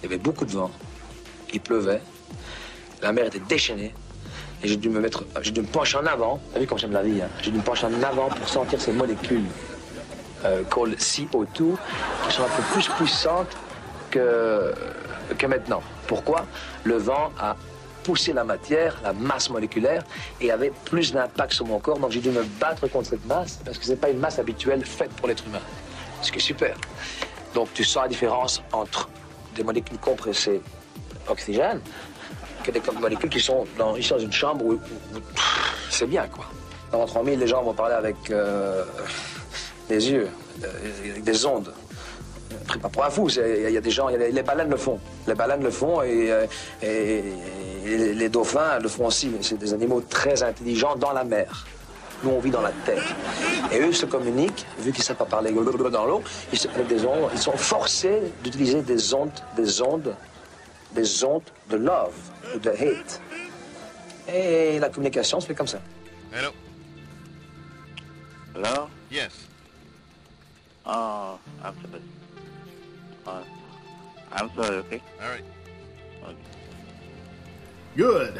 [0.00, 0.70] Il y avait beaucoup de vent.
[1.52, 2.00] Il pleuvait.
[3.02, 3.94] La mer était déchaînée.
[4.62, 6.40] Et j'ai dû me mettre, j'ai dû me pencher en avant.
[6.52, 8.80] T'as vu comme j'aime la vie, hein J'ai dû me pencher en avant pour sentir
[8.80, 9.44] ces molécules
[10.44, 13.56] euh, called CO2 qui sont un peu plus puissantes
[14.10, 14.74] que,
[15.36, 15.82] que maintenant.
[16.06, 16.46] Pourquoi?
[16.84, 17.56] Le vent a
[18.02, 20.02] poussé la matière, la masse moléculaire,
[20.40, 21.98] et avait plus d'impact sur mon corps.
[21.98, 24.84] Donc j'ai dû me battre contre cette masse parce que c'est pas une masse habituelle
[24.84, 25.60] faite pour l'être humain.
[26.22, 26.74] Ce qui est super.
[27.54, 29.08] Donc tu sens la différence entre
[29.54, 30.62] des molécules compressées
[31.28, 31.80] oxygène
[32.72, 34.78] que des molécules qui sont dans, dans une chambre où,
[35.90, 36.44] c'est bien, quoi.
[36.92, 38.84] Dans 3000, les gens vont parler avec euh,
[39.88, 40.28] des yeux,
[40.64, 40.68] euh,
[41.10, 41.72] avec des ondes.
[42.66, 44.98] Pris pas pour un fou, il y, a des gens, les baleines le font.
[45.26, 46.46] Les baleines le font et, euh,
[46.82, 49.30] les, les dauphins le font aussi.
[49.42, 51.66] C'est des animaux très intelligents dans la mer.
[52.24, 53.04] Nous, on vit dans la terre.
[53.70, 57.04] Et eux se communiquent, vu qu'ils ne savent pas parler dans l'eau, ils, se- des
[57.04, 60.14] ondes, ils sont forcés d'utiliser des ondes, des ondes,
[60.98, 62.14] des ondes de love
[62.54, 63.20] ou de hate.
[64.28, 65.80] Et la communication se fait comme ça.
[66.32, 66.50] Hello.
[68.54, 68.88] Hello?
[69.10, 69.32] Yes.
[70.84, 72.02] Oh, absolutely.
[73.26, 73.42] Uh,
[74.32, 75.00] I'm sorry, okay?
[75.20, 75.44] All right.
[77.96, 78.34] Good.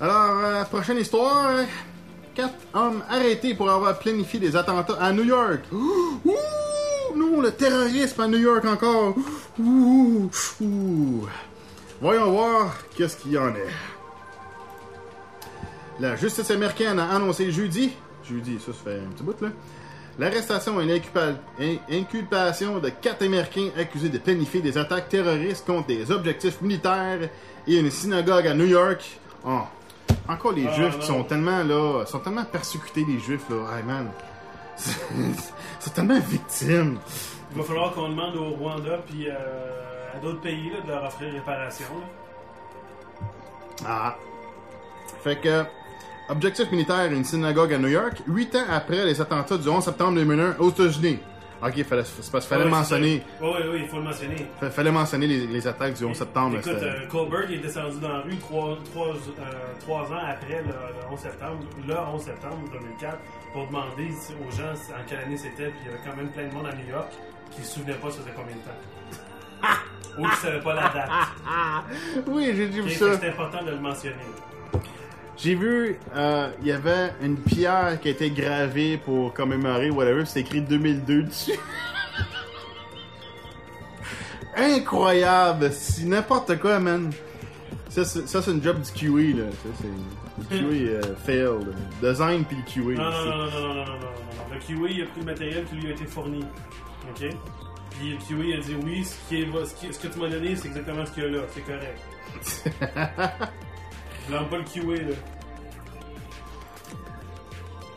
[0.00, 1.46] Alors, euh, prochaine histoire.
[1.46, 1.64] euh,
[2.34, 5.60] Quatre hommes arrêtés pour avoir planifié des attentats à New York.
[5.72, 6.20] Ouh,
[7.16, 9.14] non, le terrorisme à New York encore.
[9.58, 11.26] Ouh, ouh.
[12.00, 13.68] Voyons voir qu'est-ce qu'il y en est.
[16.00, 17.92] La justice américaine a annoncé jeudi,
[18.28, 19.48] jeudi, ça, ça fait un petit bout là,
[20.18, 25.86] l'arrestation et l'inculpa- in- inculpation de quatre Américains accusés de planifier des attaques terroristes contre
[25.88, 27.28] des objectifs militaires
[27.66, 29.04] et une synagogue à New York.
[29.46, 29.60] Oh,
[30.28, 30.98] encore les Ah, Juifs non.
[31.00, 34.08] qui sont tellement là, sont tellement persécutés les Juifs là, hey man,
[34.76, 36.98] sont tellement victimes.
[37.52, 39.32] Il va falloir qu'on demande au Rwanda puis euh,
[40.14, 41.86] à d'autres pays là, de leur offrir réparation.
[42.00, 43.86] là.
[43.86, 44.16] Ah.
[45.22, 45.64] Fait que,
[46.28, 50.14] objectif militaire, une synagogue à New York, huit ans après les attentats du 11 septembre
[50.14, 51.18] 2001 aux États-Unis.
[51.62, 53.44] Ok, fallait, c'est parce qu'il fallait Ouais, mentionner, c'est.
[53.44, 54.46] Oui, oui, oui, il faut le mentionner.
[54.60, 56.58] fa- fallait mentionner les, les attaques du 11 septembre.
[56.58, 60.20] Écoute, c'était- euh, Colbert il est descendu dans la rue trois, trois, euh, trois ans
[60.28, 63.16] après le, le 11 septembre, le 11 septembre 2004,
[63.54, 65.68] pour demander aux gens en quelle année c'était.
[65.68, 67.12] Puis il y avait quand même plein de monde à New York
[67.52, 68.72] qui ne se souvenait pas ça faisait combien de temps.
[70.18, 71.10] Ou qui ne savait pas la date.
[72.26, 73.18] oui, j'ai vu ça.
[73.18, 74.16] C'est important de le mentionner.
[75.36, 80.24] J'ai vu, euh, il y avait une pierre qui a été gravée pour commémorer, whatever,
[80.24, 81.58] c'est écrit 2002 dessus.
[84.56, 87.12] Incroyable, si n'importe quoi, man.
[87.88, 89.44] Ça, c'est ça, c'est une job du QE, là.
[89.50, 90.23] Ça, c'est.
[90.38, 91.74] Le QE euh, failed.
[92.02, 92.96] Design puis le QE.
[92.96, 94.52] Non, non, non, non, non, non, non.
[94.52, 96.40] Le QA, il a pris le matériel qui lui a été fourni.
[97.10, 97.28] OK?
[97.90, 100.18] Puis le QA, il a dit oui, ce, qui est, ce, qui- ce que tu
[100.18, 101.38] m'as donné, c'est exactement ce qu'il y a là.
[101.48, 101.98] C'est correct.
[104.26, 105.14] Je blâme pas le QA, là.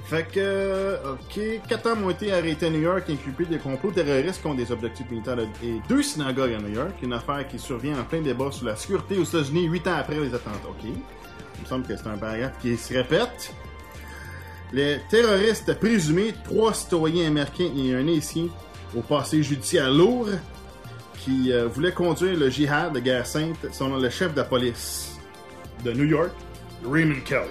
[0.06, 3.92] Fait que, euh, ok, quatre hommes ont été arrêtés à New York, inculpés de complots
[3.92, 6.92] terroristes contre des objectifs militaires et deux synagogues à New York.
[7.04, 10.16] Une affaire qui survient en plein débat sur la sécurité aux États-Unis huit ans après
[10.16, 10.70] les attentats.
[10.70, 10.90] Ok,
[11.58, 13.53] il me semble que c'est un paragraphe qui se répète.
[14.74, 18.47] Les terroristes présumés, trois citoyens américains et un haïtien
[18.95, 20.28] au passé judiciaire lourd,
[21.20, 25.18] qui euh, voulaient conduire le jihad de guerre sainte, selon le chef de la police
[25.84, 26.32] de New York,
[26.89, 27.49] Raymond Kelly.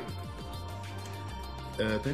[1.81, 2.11] Euh, peu.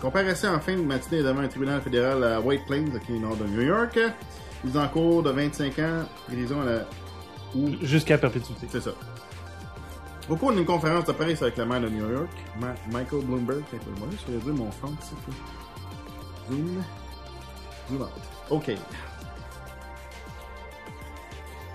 [0.00, 3.44] Comparaissait en fin de matinée devant un tribunal fédéral à White Plains, au nord de
[3.44, 3.98] New York.
[4.64, 6.86] Ils en cours de 25 ans, prison à la.
[7.82, 8.66] Jusqu'à perpétuité.
[8.70, 8.92] C'est ça.
[10.30, 13.62] Au cours d'une conférence de presse avec le maire de New York, Ma- Michael Bloomberg,
[13.98, 15.34] moi, je vais dire mon fond, c'est quoi.
[16.50, 16.82] Zoom.
[17.90, 18.08] Zoom out.
[18.50, 18.70] OK.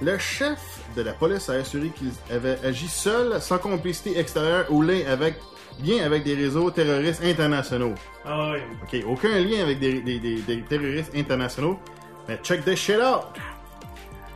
[0.02, 0.60] Le chef
[0.96, 5.36] de la police a assuré qu'ils avaient agi seuls, sans complicité extérieure ou lien avec,
[5.86, 7.94] lien avec des réseaux terroristes internationaux.
[8.26, 8.64] Ah ouais.
[8.84, 11.78] OK, aucun lien avec des, des- des- des terroristes internationaux.
[12.28, 13.26] Mais check this shit out!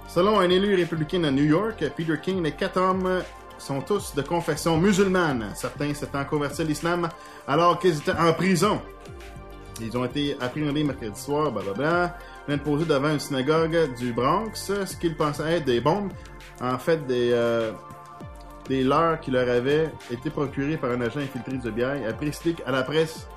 [0.07, 3.23] Selon un élu républicain de New York, Peter King, les quatre hommes
[3.63, 5.51] sont tous de confession musulmane.
[5.55, 7.09] Certains s'étant convertis à l'islam
[7.47, 8.81] alors qu'ils étaient en prison.
[9.81, 12.17] Ils ont été appréhendés mercredi soir, blablabla.
[12.47, 14.51] Viennent poser devant une synagogue du Bronx,
[14.85, 16.11] ce qu'ils pensaient être des bombes.
[16.61, 17.71] En fait, des, euh,
[18.67, 22.05] des leurres qui leur avaient été procurées par un agent infiltré du FBI.
[22.05, 23.27] A précisé à la presse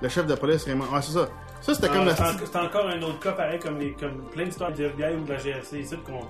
[0.00, 0.84] le chef de police Raymond.
[0.92, 1.28] Ah, c'est ça.
[1.60, 2.14] Ça, c'était Ah, comme la.
[2.14, 5.32] C'est encore un autre cas pareil comme, les, comme plein d'histoires du FBI ou de
[5.32, 6.20] la GRC ici qu'on.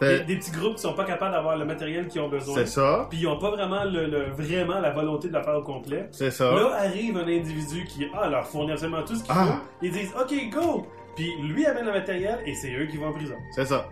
[0.00, 2.54] Des, des petits groupes qui sont pas capables d'avoir le matériel qu'ils ont besoin.
[2.56, 3.06] C'est ça.
[3.08, 6.08] Puis ils ont pas vraiment le, le- vraiment la volonté de la faire au complet.
[6.12, 6.52] C'est ça.
[6.52, 9.46] Là arrive un individu qui ah, leur fournit absolument tout ce qu'il Ah.
[9.46, 9.52] faut.
[9.82, 10.86] Ils disent OK, go!
[11.16, 13.36] Puis lui amène le matériel et c'est eux qui vont en prison.
[13.54, 13.86] C'est ça.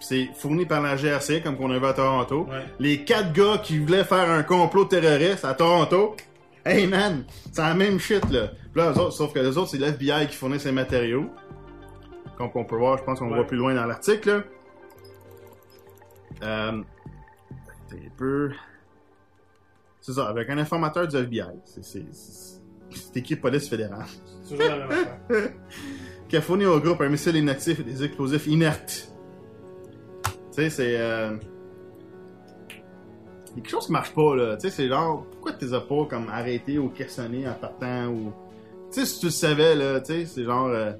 [0.00, 2.46] C'est fourni par la GRC, comme qu'on a vu à Toronto.
[2.50, 2.64] Ouais.
[2.80, 6.16] Les quatre gars qui voulaient faire un complot terroriste à Toronto.
[6.64, 8.48] Hey man, c'est la même shit là.
[8.72, 11.26] Puis là, eux autres, sauf que les autres, c'est l'FBI qui fournit ces matériaux.
[12.36, 13.36] Comme on peut voir, je pense qu'on Ouais.
[13.36, 14.44] voit plus loin dans l'article.
[16.42, 16.72] Euh,
[17.92, 18.50] un peu.
[20.00, 21.42] C'est ça, avec un informateur du FBI.
[21.64, 22.60] C'est- C'est c'est-
[22.90, 24.06] c'est équipe police fédérale.
[24.42, 25.18] C'est toujours la même affaire.
[26.28, 29.12] qui a fourni au groupe un missile inactif et des explosifs inertes.
[30.24, 30.96] Tu sais, c'est.
[30.98, 31.36] Euh...
[33.50, 34.56] Il y a quelque chose qui marche pas, là.
[34.56, 38.32] Tu sais, c'est genre, pourquoi as pas comme arrêtés ou questionné en partant ou.
[38.92, 40.68] Tu sais, si tu le savais, là, tu sais, c'est genre.
[40.68, 40.92] euh,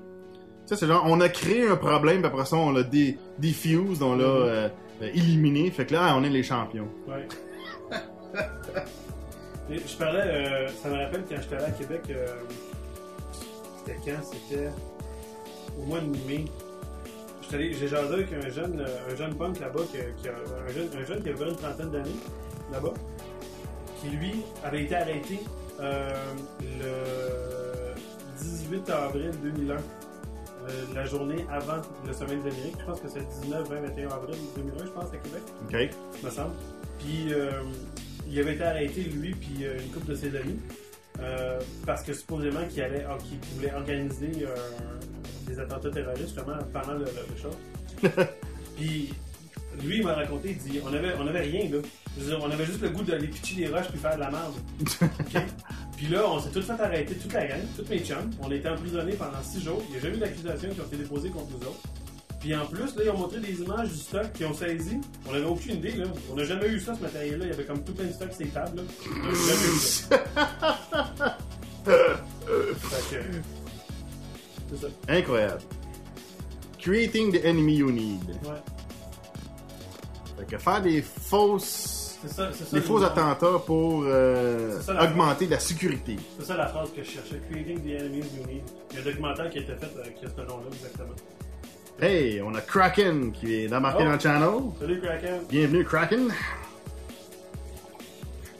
[0.66, 3.16] Tu sais, c'est genre, on a créé un problème, puis après ça, on l'a dé
[3.38, 4.30] diffuse, on l'a Mhm.
[4.30, 4.68] euh, euh,
[5.06, 5.70] éliminé.
[5.70, 6.88] Fait que là, on est les champions.
[7.06, 7.26] Ouais.
[9.70, 12.26] Je parlais, euh, ça me rappelle quand j'étais allé à Québec, euh,
[13.84, 14.22] c'était quand?
[14.24, 14.68] C'était
[15.78, 16.44] au mois de mai.
[17.50, 21.04] J'ai jasé avec un jeune, euh, un jeune punk là-bas, qui, a- un, jeune, un
[21.04, 22.16] jeune qui avait une trentaine d'années
[22.72, 22.92] là-bas,
[24.00, 25.40] qui lui avait été arrêté
[25.80, 26.10] euh,
[26.60, 27.94] le
[28.42, 29.76] 18 avril 2001.
[30.68, 32.76] Euh, la journée avant le sommet des Amériques.
[32.78, 36.24] Je pense que c'est le 19, 20, 21 avril 2001, je pense, à Québec OK?
[36.24, 36.54] me semble.
[36.98, 37.50] Puis euh,
[38.28, 40.58] il avait été arrêté, lui, puis euh, une couple de ses amis,
[41.84, 44.46] parce que supposément qu'il allait, ah, qu'il voulait organiser
[45.48, 48.22] des attentats terroristes justement pendant le, le, le show.
[48.76, 49.12] puis
[49.82, 51.78] lui, il m'a raconté, il dit, on avait, on avait rien là.
[52.16, 54.20] Je veux dire, on avait juste le goût d'aller pitcher des roches puis faire de
[54.20, 54.54] la merde.
[55.96, 58.30] Puis là, on s'est tous fait arrêter, toute la gang, tous mes chums.
[58.40, 59.82] On a été emprisonnés pendant six jours.
[59.88, 61.82] Il n'y a jamais eu d'accusations qui ont été déposées contre nous autres.
[62.40, 65.00] Puis en plus, là, ils ont montré des images du stock qu'ils ont saisi.
[65.28, 66.04] On n'avait aucune idée, là.
[66.30, 67.46] On n'a jamais eu ça, ce matériel-là.
[67.46, 68.82] Il y avait comme tout plein de stocks les tables, là.
[69.10, 71.36] On jamais eu ça.
[71.84, 73.22] Fait que,
[74.70, 74.86] C'est ça.
[75.08, 75.62] Incroyable.
[76.78, 78.24] Creating the enemy you need.
[78.44, 78.62] Ouais.
[80.38, 82.04] Fait que faire des fausses.
[82.26, 86.16] Ça, ça, des faux attentats pour euh, C'est ça, la- augmenter la sécurité.
[86.38, 87.40] C'est ça la phrase que je cherchais.
[87.50, 88.62] Creating the enemies you need.
[88.90, 91.14] Il y a un documentaire qui a été fait euh, qui a ce nom-là, exactement.
[92.00, 94.06] Hey, on a Kraken qui est embarqué Oh.
[94.06, 94.50] dans le channel.
[94.80, 95.40] Salut, Kraken.
[95.48, 96.28] Bienvenue, Kraken.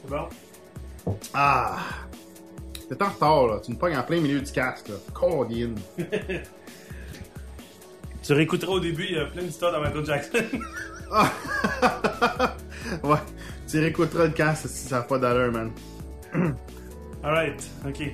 [0.02, 1.16] C'est bon?
[1.34, 1.78] Ah!
[2.88, 3.60] T'es en retard, là.
[3.64, 4.94] Tu me pognes en plein milieu du casque, là.
[5.12, 5.74] Cordine.
[8.22, 10.44] Tu réécouteras au début, il y a plein d'histoires de Michael Jackson.
[13.02, 13.18] ouais.
[13.68, 15.72] Tu réécouteras le casque si ça n'a pas d'allure, man.
[17.24, 18.12] Alright, ok.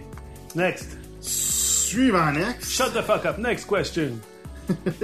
[0.55, 0.97] Next.
[1.21, 2.71] Suivant, next.
[2.71, 3.39] Shut the fuck up.
[3.39, 4.21] Next question.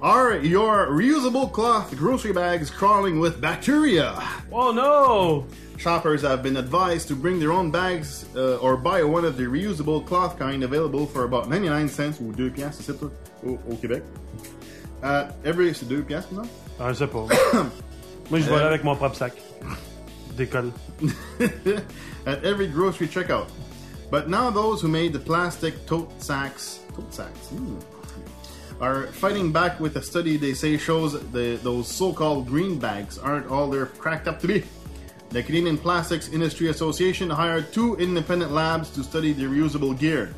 [0.00, 4.14] Are your reusable cloth grocery bags crawling with bacteria?
[4.52, 5.44] Oh no!
[5.76, 9.44] Shoppers have been advised to bring their own bags uh, or buy one of the
[9.44, 13.10] reusable cloth kind available for about 99 cents ou 2 piastres
[13.44, 14.04] au, au Québec.
[15.02, 16.42] Uh, every, c'est 2 piastres, non?
[16.80, 17.26] Ah, je sais pas.
[18.30, 18.56] Moi, je vais Euh.
[18.56, 19.32] aller avec mon propre sac.
[20.36, 20.72] D'école.
[22.26, 23.46] at every grocery checkout.
[24.10, 27.76] But now those who made the plastic tote sacks, tote sacks, hmm,
[28.80, 33.50] are fighting back with a study they say shows the, those so-called green bags aren't
[33.50, 34.64] all they're cracked up to be.
[35.30, 40.34] The Canadian Plastics Industry Association hired two independent labs to study the reusable gear.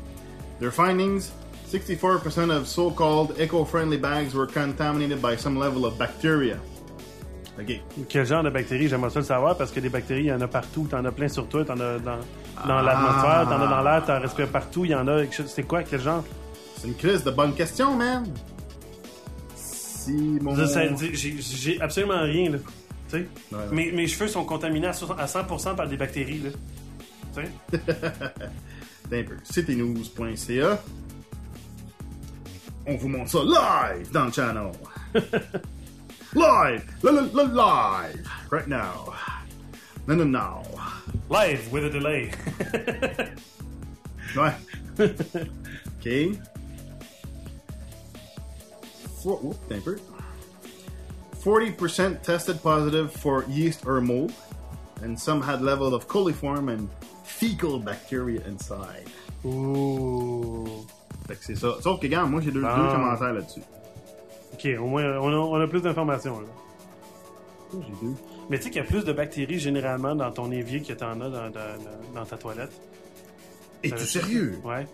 [0.59, 1.31] Their findings
[1.71, 6.57] 64% of so called eco friendly bags were contaminated by some level of bacteria.
[7.59, 7.81] OK.
[8.09, 10.41] Quel genre de bactéries, j'aimerais ça le savoir parce que des bactéries, il y en
[10.41, 10.87] a partout.
[10.89, 12.17] T'en as plein sur toi, t'en as dans,
[12.67, 12.81] dans Ah.
[12.81, 14.85] l'atmosphère, t'en as dans l'air, t'en respires partout.
[14.85, 15.21] Il y en a.
[15.47, 16.23] C'est quoi, quel genre?
[16.77, 18.25] C'est une crise de bonne question, man.
[19.55, 20.11] Si
[20.41, 20.55] mon.
[20.55, 22.57] J'ai absolument rien, là.
[23.09, 23.27] Tu sais?
[23.51, 23.65] Ouais, ouais.
[23.71, 26.49] Mes, mes cheveux sont contaminés à so- à 100% par des bactéries, là.
[27.35, 27.79] Tu sais?
[29.09, 29.35] C'est un peu.
[29.43, 30.79] citynews.ca.
[32.87, 34.71] On vous montre ça live dans le channel.
[36.33, 36.83] live!
[37.03, 38.29] Live!
[38.49, 39.13] Right now.
[40.07, 40.63] No, no, no.
[41.29, 42.31] Live with a delay.
[44.35, 44.53] Ouais.
[45.99, 46.39] OK.
[49.21, 49.99] Four, whoop, un peu.
[51.43, 54.31] 40% tested positive for yeast or mold,
[55.01, 56.89] and some had level of coliform and
[57.23, 59.07] fecal bacteria inside.
[59.45, 60.85] Ouh.
[61.27, 61.75] Fait que c'est ça.
[61.81, 62.75] Sauf que, regarde, moi j'ai deux, Ah.
[62.77, 63.61] deux commentaires là-dessus.
[64.53, 66.47] Ok, au moins, on a, on a plus d'informations, là.
[67.73, 68.13] J'ai deux.
[68.49, 71.11] Mais tu sais qu'il y a plus de bactéries généralement dans ton évier que t'en
[71.21, 72.71] as dans, dans- dans ta toilette.
[73.83, 74.59] Es-tu sérieux?
[74.65, 74.85] Ouais.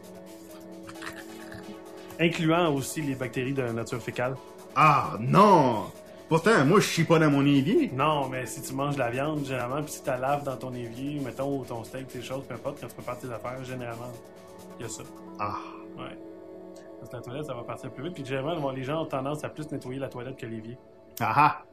[2.19, 4.35] Incluant aussi les bactéries de nature fécale.
[4.75, 5.85] Ah non!
[6.29, 7.89] Pourtant, moi je chie pas dans mon évier.
[7.93, 10.57] Non, mais si tu manges de la viande, généralement, puis si tu la laves dans
[10.57, 13.63] ton évier, mettons, ou ton steak, tes choses, peu importe, quand tu prépares tes affaires,
[13.63, 14.11] généralement,
[14.79, 15.03] il y a ça.
[15.39, 15.55] Ah.
[15.97, 16.17] Ouais.
[16.99, 19.43] Parce que la toilette, ça va partir plus vite, puis généralement, les gens ont tendance
[19.43, 20.77] à plus nettoyer la toilette que l'évier.
[21.19, 21.63] Ah ah!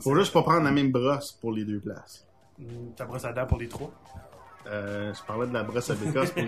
[0.00, 2.26] Faut juste pas prendre la même brosse pour les deux places.
[2.60, 3.90] Hum, Ta brosse à dents pour les trois.
[4.66, 6.42] Euh, je parlais de la brosse à bécasse pour.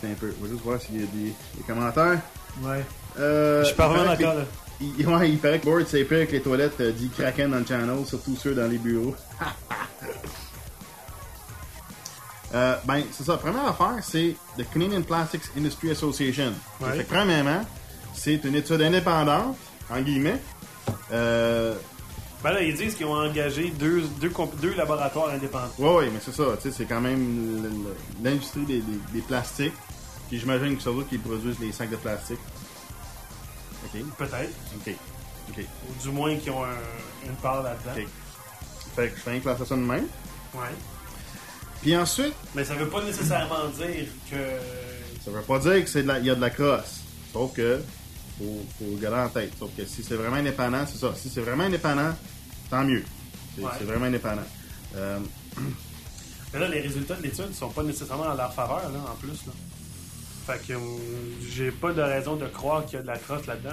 [0.00, 0.34] C'est un peu.
[0.38, 2.20] On va juste voir s'il y a des, des commentaires.
[2.62, 2.84] Ouais.
[3.18, 4.34] Euh, Je suis pas vraiment d'accord,
[4.80, 7.50] les- Il, ouais, il paraît que Board c'est pire que les toilettes euh, dit Kraken
[7.50, 9.14] dans le channel, surtout ceux dans les bureaux.
[12.54, 13.36] Euh, ben, c'est ça.
[13.38, 16.52] Première affaire, c'est The Canadian Plastics Industry Association.
[16.80, 16.92] Ouais.
[16.98, 17.64] Fait que, premièrement,
[18.14, 19.56] c'est une étude indépendante,
[19.90, 20.40] en guillemets.
[21.12, 21.74] Euh,
[22.42, 25.70] Ben là, ils disent qu'ils ont engagé deux, deux, deux laboratoires indépendants.
[25.78, 27.70] Ouais, ouais, mais c'est ça, tu sais, c'est quand même
[28.22, 29.72] l'industrie des, des- des plastiques.
[30.28, 32.40] Puis j'imagine que c'est eux qui produisent les sacs de plastique.
[33.84, 34.00] Ok.
[34.18, 34.52] Peut-être.
[34.76, 34.94] Ok.
[35.50, 35.64] Ok.
[35.90, 37.92] Ou du moins qui ont un- une part là-dedans.
[37.96, 38.06] Ok.
[38.96, 40.06] Fait que je fais un classer ça de même.
[40.54, 40.60] Ouais.
[41.82, 44.36] Puis ensuite, Mais ça veut pas nécessairement dire que.
[45.24, 47.00] ça veut pas dire que c'est de la, y a de la crosse.
[47.32, 47.80] Sauf que,
[48.38, 49.52] faut, faut garder en tête.
[49.58, 51.12] Sauf que si c'est vraiment indépendant, c'est ça.
[51.16, 52.14] Si c'est vraiment indépendant,
[52.70, 53.02] tant mieux.
[53.56, 53.70] C'est Ouais.
[53.84, 54.42] vraiment indépendant.
[54.96, 55.18] Euh,
[56.54, 59.46] Mais là, les résultats de l'étude sont pas nécessairement en leur faveur, là, en plus.
[59.46, 59.52] Là.
[60.46, 60.98] Fait que hum,
[61.50, 63.70] j'ai pas de raison de croire qu'il y a de la crosse là-dedans.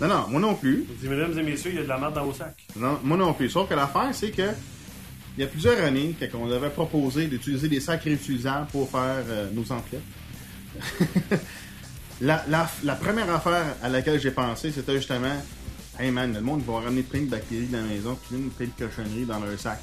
[0.00, 0.06] là.
[0.08, 0.86] non, non, moi non plus.
[0.88, 2.56] Je dis, mesdames et messieurs, il y a de la merde dans vos sacs.
[2.76, 3.48] Non, moi non plus.
[3.50, 4.50] Sauf que l'affaire, c'est que
[5.36, 9.24] il y a plusieurs années, quand on avait proposé d'utiliser des sacs réutilisables pour faire
[9.28, 10.02] euh, nos emplettes,
[12.20, 15.36] la, la, la première affaire à laquelle j'ai pensé, c'était justement
[15.98, 18.72] Hey man, le monde va ramener plein de bactéries dans la maison, puis plein de
[18.88, 19.80] cochonneries dans leur sac.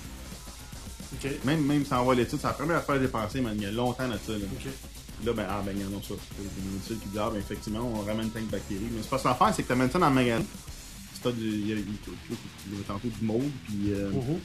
[1.14, 1.30] OK.
[1.46, 3.66] Même, même sans voir l'étude, c'est la première affaire que j'ai pensé, man, il y
[3.68, 4.32] a longtemps de ça.
[4.34, 4.40] Là.
[5.26, 6.16] Là, ben, ah, ben, il y en a ça.
[6.18, 8.88] C'est une étude qui dit, ah, ben, effectivement, on ramène plein de bactéries.
[8.92, 10.44] Mais c'est pas ça l'affaire, c'est que tu amènes ça dans le magasin.
[11.14, 11.46] Si t'as du.
[11.46, 11.78] Il y a,
[12.88, 13.94] tantôt du mold, puis.
[13.94, 14.40] euh, Mhm.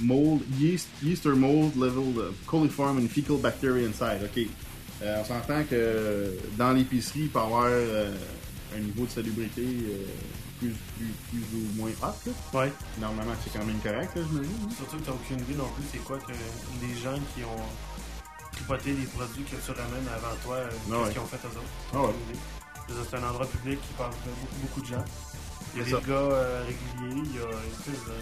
[0.00, 4.22] Mold, yeast, yeast or mold level of coliform and fecal bacteria inside.
[4.24, 4.46] OK.
[5.02, 8.14] Euh, on s'entend que dans l'épicerie, il peut y avoir euh,
[8.76, 10.06] un niveau de salubrité euh,
[10.60, 12.30] plus, plus, plus ou moins hot.
[12.56, 12.72] Ouais.
[13.00, 14.74] Normalement, c'est quand même correct, là, je me dis.
[14.76, 17.66] Surtout que t'as aucune idée non plus, c'est quoi que les gens qui ont
[18.52, 21.12] tripoté les produits que tu ramènes avant toi, euh, qu'est-ce ouais.
[21.12, 21.94] qu'ils ont fait eux autres.
[21.94, 22.14] Ah ouais.
[23.10, 25.04] C'est un endroit public qui parle de beaucoup, beaucoup de gens.
[25.74, 26.00] Il y a des ça.
[26.06, 28.20] gars euh, réguliers, il y a écoute, euh,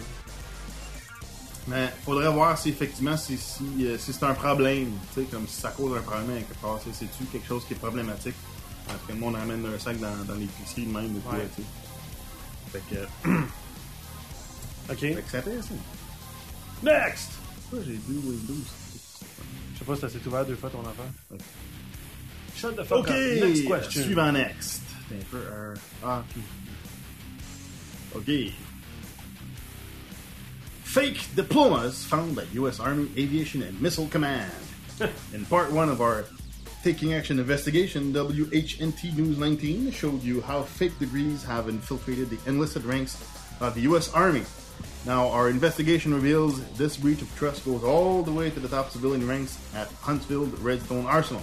[1.67, 5.47] Mais faudrait voir si effectivement si, si, euh, si c'est un problème, tu sais, comme
[5.47, 8.35] si ça cause un problème quelque part, c'est-tu quelque chose qui est problématique?
[8.87, 11.47] Parce que le monde ramène un sac dans, dans l'épicerie même ou Ouais.
[11.55, 11.67] tu sais.
[12.71, 13.05] Fait que.
[14.91, 14.99] OK.
[14.99, 15.75] Fait que c'est intéressant.
[16.83, 17.29] Next!
[17.69, 18.63] Pourquoi j'ai deux Windows?
[19.77, 21.39] sais pas si ça s'est ouvert deux fois ton affaire.
[22.55, 23.43] Shut the fuck Ok, up.
[23.43, 24.03] Next question.
[24.03, 24.81] suivant next.
[25.11, 25.37] Un peu.
[25.37, 26.43] euh, ah, ok.
[28.17, 28.31] Ok.
[30.91, 32.81] Fake diplomas found at U.S.
[32.81, 34.51] Army Aviation and Missile Command.
[35.33, 36.25] In part one of our
[36.83, 42.83] Taking Action investigation, WHNT News 19 showed you how fake degrees have infiltrated the enlisted
[42.83, 43.15] ranks
[43.61, 44.13] of the U.S.
[44.13, 44.43] Army.
[45.05, 48.89] Now, our investigation reveals this breach of trust goes all the way to the top
[48.89, 51.41] civilian ranks at Huntsville Redstone Arsenal.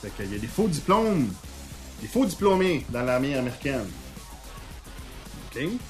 [0.00, 1.34] Fait qu'il y a des faux diplômes,
[2.00, 3.90] des faux diplômés dans l'armée américaine.
[5.50, 5.80] Okay?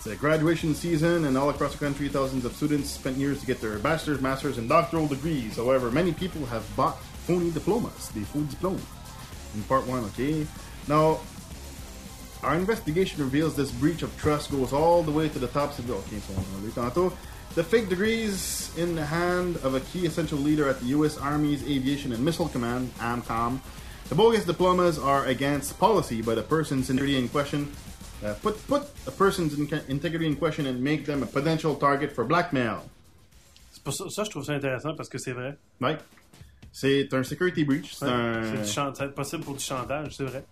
[0.00, 3.46] It's a graduation season, and all across the country, thousands of students spent years to
[3.46, 5.56] get their bachelor's, master's, and doctoral degrees.
[5.56, 8.80] However, many people have bought phony diplomas, des faux diplômes.
[9.54, 10.46] In part one, okay?
[10.88, 11.20] Now,
[12.42, 15.96] our investigation reveals this breach of trust goes all the way to the top civil.
[15.96, 16.18] Okay,
[16.74, 17.12] so.
[17.54, 21.18] The fake degrees in the hand of a key essential leader at the U.S.
[21.18, 23.60] Army's Aviation and Missile Command, AMCOM.
[24.08, 27.70] The bogus diplomas are against policy, a person's integrity in question.
[28.22, 32.10] Uh, put put a person's in- integrity in question and make them a potential target
[32.12, 32.80] for blackmail.
[33.72, 35.56] C'est pour ça, ça, je trouve ça intéressant parce que c'est vrai.
[35.80, 35.96] Ouais.
[36.72, 37.94] C'est un security breach.
[37.94, 38.10] C'est Ouais.
[38.12, 38.42] un.
[38.44, 40.44] C'est du chan- c'est possible pour du chantage, c'est vrai.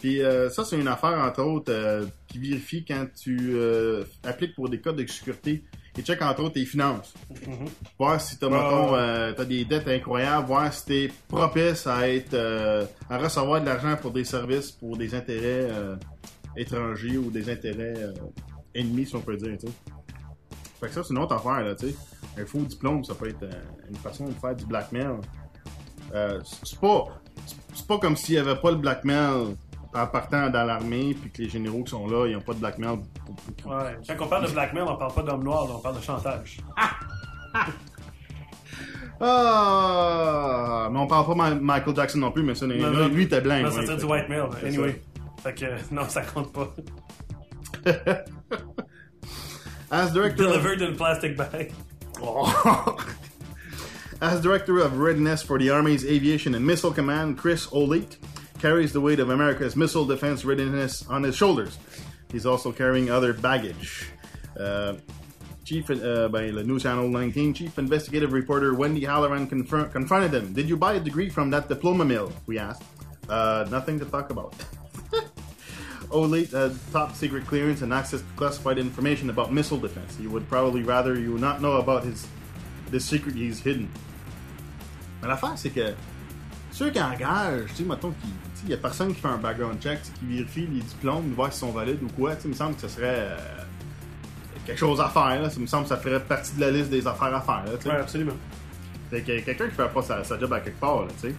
[0.00, 4.54] Puis euh, ça, c'est une affaire, entre autres, euh, qui vérifie quand tu euh, appliques
[4.54, 5.62] pour des codes de sécurité.
[5.98, 7.12] Ils check, entre autres, tes finances.
[7.46, 7.66] Mhm.
[7.98, 8.98] Voir si t'as, Ouais, mettons, ouais.
[8.98, 10.46] euh, t'as des dettes incroyables.
[10.46, 12.32] Voir si t'es propice à être...
[12.32, 15.94] euh, à recevoir de l'argent pour des services, pour des intérêts euh,
[16.56, 18.12] étrangers ou des intérêts euh,
[18.74, 19.72] ennemis, si on peut dire, tu sais.
[20.80, 21.96] Fait que ça, c'est une autre affaire, là, tu sais.
[22.38, 23.52] Un faux diplôme, ça peut être euh,
[23.88, 25.18] une façon de faire du blackmail.
[26.14, 27.06] Euh, c'est pas...
[27.74, 29.56] C'est pas comme s'il y avait pas le blackmail
[29.94, 32.58] en partant dans l'armée, puis que les généraux qui sont là, ils ont pas de
[32.58, 32.98] blackmail.
[33.64, 33.98] Ouais.
[34.06, 36.58] Quand on parle de blackmail, on parle pas d'homme noir, on parle de chantage.
[39.24, 40.88] Ah!
[40.90, 43.62] Mais on parle pas de Michael Jackson non plus, mais ça, lui, lui, t'es blanc.
[43.62, 44.26] Ouais, ça fait du white
[44.60, 45.00] c'est Anyway.
[45.42, 46.68] Fait que, non, ça compte pas.
[49.90, 51.72] As director of- in plastic bag.
[54.20, 58.16] As Director of Readiness for the Army's Aviation and Missile Command, Chris Olate
[58.60, 61.76] carries the weight of America's missile defense readiness on his shoulders.
[62.30, 64.06] He's also carrying other baggage.
[64.58, 64.94] Uh,
[65.64, 70.52] Chief, uh, by the News Channel 19, Chief Investigative Reporter Wendy Halloran confr- confronted him.
[70.52, 72.32] Did you buy a degree from that diploma mill?
[72.46, 72.84] We asked.
[73.28, 74.54] Uh, nothing to talk about.
[76.12, 80.16] Olate had top secret clearance and access to classified information about missile defense.
[80.20, 82.26] He would probably rather you not know about his
[82.90, 83.88] this secret he's hidden.
[85.22, 85.94] Mais l'affaire, c'est que
[86.70, 89.28] ceux qui engagent, tu sais, mettons, qui- tu sais, il y a personne qui fait
[89.28, 92.48] un background check, qui vérifie les diplômes, voir s'ils sont valides ou quoi, tu sais,
[92.48, 93.36] il me semble que ce serait euh,
[94.66, 95.48] quelque chose à faire, là.
[95.50, 97.72] Ça me semble que ça ferait partie de la liste des affaires à faire, là.
[97.92, 98.36] Ouais, absolument.
[99.10, 101.34] Fait que quelqu'un qui fait pas sa, sa job à quelque part, tu sais.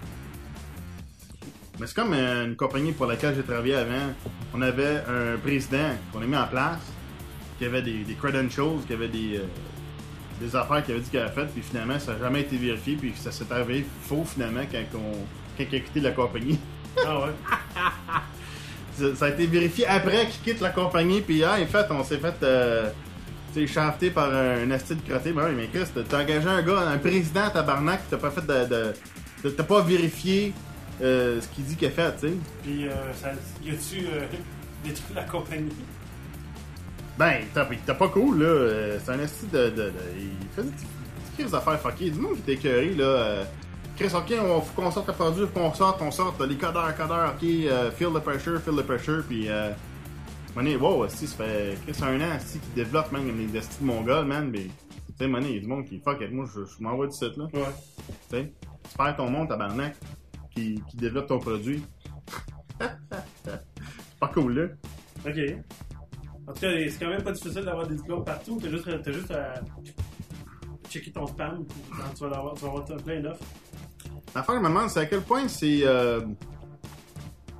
[1.79, 4.13] Mais c'est comme euh, une compagnie pour laquelle j'ai travaillé avant.
[4.53, 6.79] On avait un président qu'on a mis en place,
[7.57, 9.45] qui avait des, des credentials, qui avait des, euh,
[10.39, 12.95] des affaires qu'il avait dit qu'il avait faites, puis finalement, ça n'a jamais été vérifié,
[12.95, 15.13] puis ça s'est avéré faux finalement quand, on,
[15.57, 16.59] quand il a quitté la compagnie.
[17.05, 17.31] Ah ouais?
[18.93, 22.03] ça, ça a été vérifié après qu'il quitte la compagnie, puis ah, en fait, on
[22.03, 22.35] s'est fait.
[22.43, 22.89] Euh,
[23.53, 25.31] tu sais, par un asti de crotté.
[25.31, 29.49] Ben oui, mais Chris, t'as- engagé un gars, un président tabarnak, t'as pas fait de-
[29.49, 30.53] t'as pas vérifié
[31.03, 32.33] euh, ce qu'il dit qu'il a fait, tu sais.
[32.63, 33.31] Puis, euh, ça,
[33.63, 34.25] y a-tu euh,
[34.83, 35.69] détruit la compagnie?
[37.17, 38.45] Ben, t'as pas cool, là.
[38.45, 40.69] Euh, C'est un esti de, de, de- Il faisait
[41.37, 42.09] des des affaires fuckées.
[42.11, 43.03] Du monde qui était écœuré, là.
[43.03, 43.43] euh,
[43.95, 46.41] Chris, ok, on faut qu'on sorte le produit, faut qu'on sorte, on sorte.
[46.41, 49.49] Les codeurs, codeurs, ok, feel the pressure, feel the pressure, puis.
[49.49, 49.71] Euh,
[50.55, 53.79] Mané, wow, esti, ça fait Chris un an, esti, qui développe, même, comme des esti
[53.81, 54.65] de mongols, man, mais.
[54.65, 54.71] Tu
[55.19, 57.37] sais, Mané, il y a du monde qui fuck, moi, je, je m'envoie du site,
[57.37, 57.45] là.
[57.53, 57.61] Ouais.
[58.07, 58.53] Tu sais,
[58.89, 59.95] tu perds ton monde, tabarnak,
[60.53, 61.83] qui, qui développe ton produit.
[62.79, 64.67] C'est pas cool, là.
[65.25, 65.39] Ok.
[66.47, 68.59] En tout cas, c'est quand même pas difficile d'avoir des diplômes partout.
[68.61, 69.61] T'as juste, t'as juste à
[70.89, 71.65] checker ton spam.
[72.15, 73.43] tu vas l'avoir, tu vas avoir plein d'offres.
[74.35, 75.81] L'affaire, je me demande, c'est à quel point c'est.
[75.83, 76.21] Euh...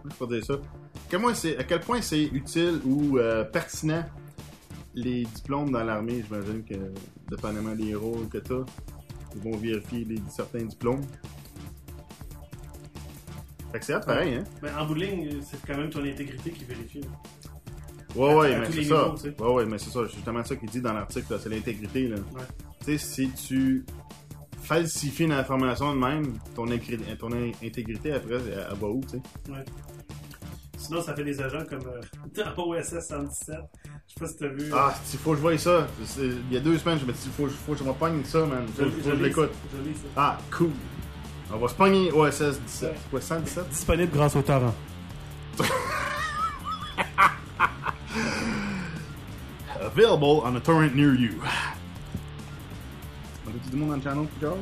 [0.02, 0.54] Comment je peux dire ça?
[0.54, 4.04] À quel point c'est, à quel point c'est utile ou euh, pertinent
[4.96, 6.24] les diplômes dans l'armée?
[6.24, 6.76] J'imagine que,
[7.30, 8.66] dépendamment des rôles que t'as,
[9.36, 11.02] ils vont vérifier les, certains diplômes.
[13.74, 14.44] Fait que c'est hot, pareil, hein?
[14.62, 17.02] Mais en bout de ligne, c'est quand même ton intégrité qui vérifie.
[17.02, 17.08] là.
[18.16, 19.12] Ouais, ouais, À mais c'est ça.
[19.26, 19.44] niveaux.
[19.48, 20.02] Ouais, ouais, mais c'est ça.
[20.08, 22.18] C'est justement ça qu'il dit dans l'article, c'est l'intégrité, là.
[22.34, 22.42] Ouais.
[22.86, 23.84] Tu sais, si tu
[24.62, 29.52] falsifies une information de même, ton, intégrité, après, elle, va où, tu sais?
[29.52, 29.66] Ouais.
[30.78, 33.32] Sinon, ça fait des agents comme euh, OSS 117.
[33.46, 33.56] sais
[34.20, 34.70] pas si t'as vu.
[34.74, 35.88] Ah, il faut que je voie ça.
[36.20, 38.24] Il y a deux semaines, je me suis dit, faut, faut que je me pogne
[38.26, 38.68] ça, man.
[38.68, 39.52] Faut, Je- faut je que je l'écoute.
[39.74, 39.92] je.
[40.16, 40.70] Ah, cool.
[41.52, 42.66] On va se pogner OSS 17.
[42.68, 43.70] C'est quoi, 117?
[43.70, 44.74] Disponible grâce au torrent.
[49.82, 51.32] Available on a torrent near you.
[53.46, 54.58] On a du monde dans le channel, Charles?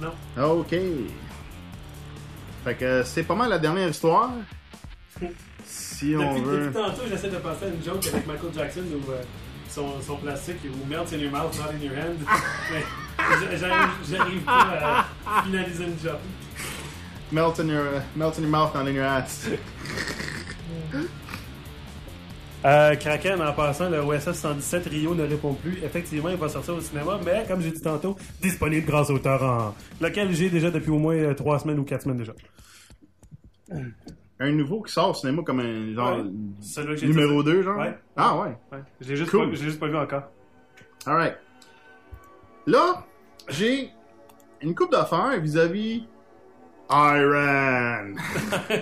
[0.00, 0.58] Non.
[0.60, 0.74] Ok.
[2.64, 4.30] Fait que c'est pas mal la dernière histoire.
[5.64, 6.60] Si on Depuis, veut.
[6.66, 9.22] depuis tantôt, j'essaie de penser à une joke avec Michael Jackson où euh,
[9.68, 12.18] son, son plastique ou melts in your mouth, not in your hand.
[12.72, 12.84] Mais
[14.08, 16.20] j'arrive, pas à finaliser une joke.
[17.32, 19.48] Melt in your, melt in your mouth, not in your ass.
[22.64, 25.78] Euh, Kraken, en passant, le OSS 117 Rio ne répond plus.
[25.84, 29.74] Effectivement, il va sortir au cinéma, mais comme j'ai dit tantôt, disponible grâce au torrent.
[30.00, 32.32] Lequel j'ai déjà depuis au moins 3 semaines ou 4 semaines déjà.
[34.40, 36.18] Un nouveau qui sort au cinéma comme un genre.
[36.18, 36.24] Ouais.
[36.60, 37.50] Celui que j'ai numéro dit.
[37.52, 37.78] 2, genre?
[37.78, 37.96] Ouais.
[38.16, 38.56] Ah ouais.
[38.72, 38.78] Ouais.
[39.00, 39.54] Je l'ai juste, Cool.
[39.54, 40.22] juste pas vu encore.
[41.06, 41.36] Alright.
[42.66, 43.04] Là,
[43.48, 43.90] j'ai
[44.60, 46.04] une coupe d'affaires vis-à-vis
[46.90, 48.12] Iran.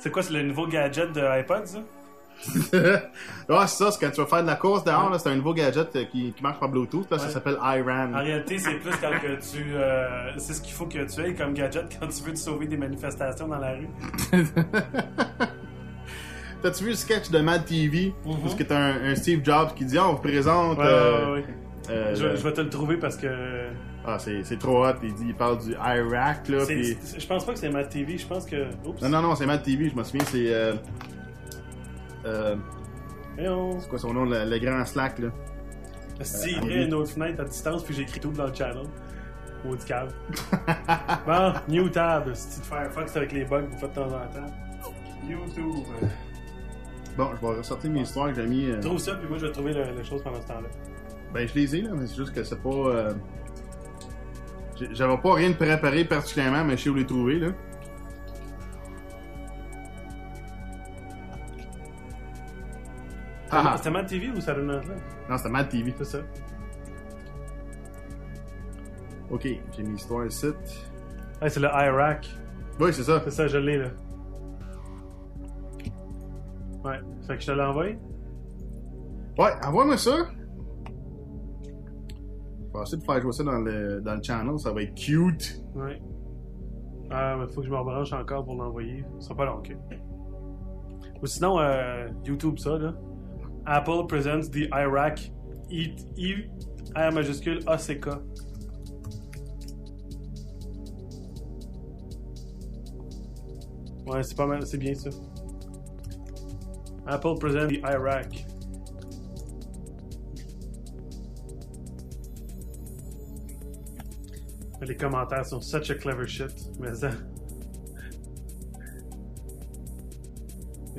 [0.00, 1.78] C'est quoi, c'est le nouveau gadget de iPod, ça?
[1.78, 2.62] ouais,
[3.66, 5.52] c'est ça, c'est quand tu vas faire de la course dehors, là, c'est un nouveau
[5.52, 8.12] gadget euh, qui, qui marche par Bluetooth, là, ça s'appelle Iran.
[8.14, 9.64] En réalité, c'est plus quand que tu.
[9.74, 12.66] euh, c'est ce qu'il faut que tu aies comme gadget quand tu veux te sauver
[12.68, 13.88] des manifestations dans la rue.
[16.62, 18.14] T'as-tu vu le sketch de Mad TV?
[18.24, 18.40] Mhm.
[18.42, 20.78] Parce que t'as un, un Steve Jobs qui dit, Ah, on vous présente.
[20.78, 21.40] Ouais, euh.
[21.90, 23.28] Euh, je, le- je vais te le trouver parce que.
[24.06, 24.92] Ah, c'est trop hot.
[25.02, 26.64] Il, dit, il parle du Irak, là.
[26.64, 28.66] c'est- Je pense pas que c'est Mad TV, je pense que.
[28.86, 29.00] Oups.
[29.02, 30.52] Non, non, non, c'est Mad TV, je me souviens, c'est.
[30.54, 30.74] Euh...
[32.26, 32.56] Euh...
[33.80, 35.28] C'est quoi son nom, le, le grand Slack, là?
[36.22, 38.54] Si, Euh, il y a une autre fenêtre à distance, puis j'écris tout dans le
[38.54, 38.82] channel.
[39.68, 40.12] Au du cave.
[41.26, 44.52] bon, New Tab, c'est de Firefox avec les bugs une fois de temps en temps.
[45.28, 45.84] YouTube.
[47.16, 48.70] Bon, je vais ressortir mes histoires que j'ai mis.
[48.70, 50.68] euh, Trouve ça, puis moi je vais trouver le- les choses pendant ce temps-là.
[51.32, 52.68] Ben, je les ai, là, mais c'est juste que c'est pas.
[52.70, 53.12] euh,
[54.92, 57.48] J'avais pas rien de préparé particulièrement, mais je sais où les trouver, là.
[63.50, 63.76] Ah, ah.
[63.76, 65.02] C'était Mad TV ou Saturday Night Live?
[65.28, 65.94] Non, c'était Mad TV.
[65.98, 66.18] C'est ça.
[69.30, 70.46] Ok, j'ai mis l'histoire ici.
[71.40, 72.28] Ouais, c'est le Irak.
[72.80, 73.20] Oui, c'est ça.
[73.24, 73.88] C'est ça, je l'ai là.
[76.84, 77.84] Ouais, fait que je te l'envoie.
[79.38, 80.28] Ouais, envoie-moi ça.
[82.82, 85.62] Essayer de faire jouer ça dans le, dans le channel, ça va être cute.
[85.74, 86.00] Ouais.
[87.10, 89.04] Ah, mais faut que je me rebranche encore pour l'envoyer.
[89.18, 89.76] Ce sera pas long, ok.
[91.22, 92.94] Ou sinon, euh, YouTube ça, là.
[93.66, 95.32] Apple presents the Iraq
[95.70, 96.34] I, I,
[96.96, 98.06] R majuscule ACK.
[104.06, 105.10] Ouais, c'est pas mal, c'est bien ça.
[107.06, 108.46] Apple presents the Iraq.
[114.80, 117.10] Les commentaires sont such a clever shit, mais ça.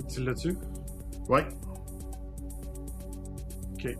[0.07, 0.57] Tu l'as-tu?
[1.27, 1.47] Ouais.
[3.73, 3.97] Ok.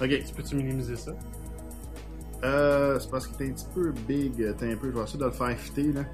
[0.00, 0.24] Ok.
[0.26, 1.12] Tu peux-tu minimiser ça?
[2.44, 4.90] Euh, c'est parce que t'es un petit peu big, t'es un peu.
[4.90, 6.04] Je vais essayer de le faire fitter, là.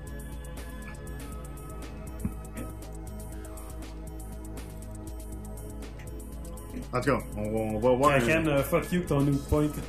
[6.93, 8.11] En tout cas, on, va- on va voir.
[8.18, 9.68] Kraken, euh, fuck you, ton new point.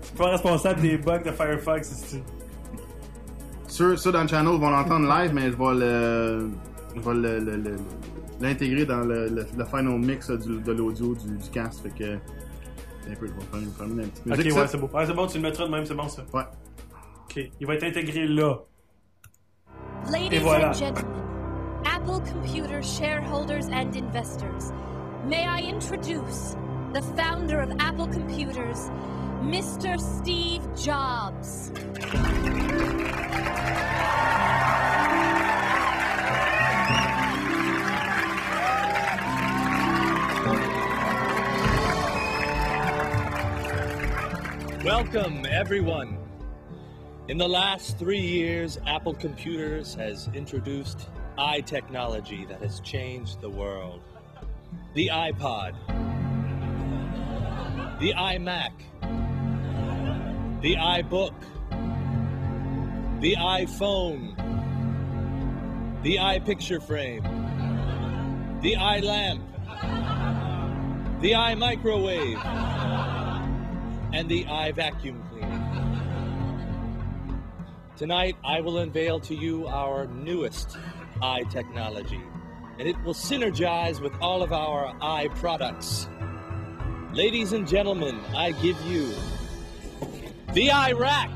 [0.00, 2.22] C'est pas responsable des bugs de Firefox ici.
[3.66, 6.50] Ceux, ceux dans le channel vont l'entendre live, mais je vais le.
[6.96, 7.76] Je vais le- le- le-
[8.40, 11.80] l'intégrer dans le, le, le final mix du- de l'audio du, du cast.
[11.82, 12.14] Fait que.
[12.14, 14.52] Un peu, je vais faire, faire une petite Ok, musique.
[14.52, 14.66] ouais, ça.
[14.68, 14.90] c'est beau.
[14.92, 16.22] Ouais, c'est bon, tu le mettras de même, c'est bon ça.
[16.34, 16.42] Ouais.
[17.24, 18.56] Ok, il va être intégré là.
[20.10, 20.68] Ladies Et voilà.
[20.70, 21.04] and gentlemen,
[21.94, 24.72] Apple Computer shareholders and investors,
[25.28, 26.56] may I introduce
[26.94, 28.88] the founder of Apple Computers,
[29.42, 30.00] Mr.
[30.00, 31.70] Steve Jobs.
[44.82, 46.16] Welcome, everyone.
[47.28, 54.00] In the last three years, Apple Computers has introduced i-technology that has changed the world.
[54.98, 55.74] The iPod,
[58.00, 58.72] the iMac,
[60.60, 61.34] the iBook,
[63.20, 64.34] the iPhone,
[66.02, 67.22] the iPicture frame,
[68.60, 69.40] the iLamp,
[71.20, 72.44] the iMicrowave,
[74.12, 75.64] and the eye vacuum cleaner.
[77.96, 80.76] Tonight, I will unveil to you our newest
[81.22, 82.20] eye technology,
[82.78, 86.08] and it will synergize with all of our eye products.
[87.12, 89.12] Ladies and gentlemen, I give you
[90.52, 91.30] the eye rack.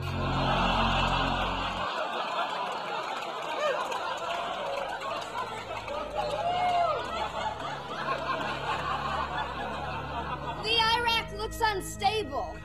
[10.63, 12.57] The Iraq looks unstable.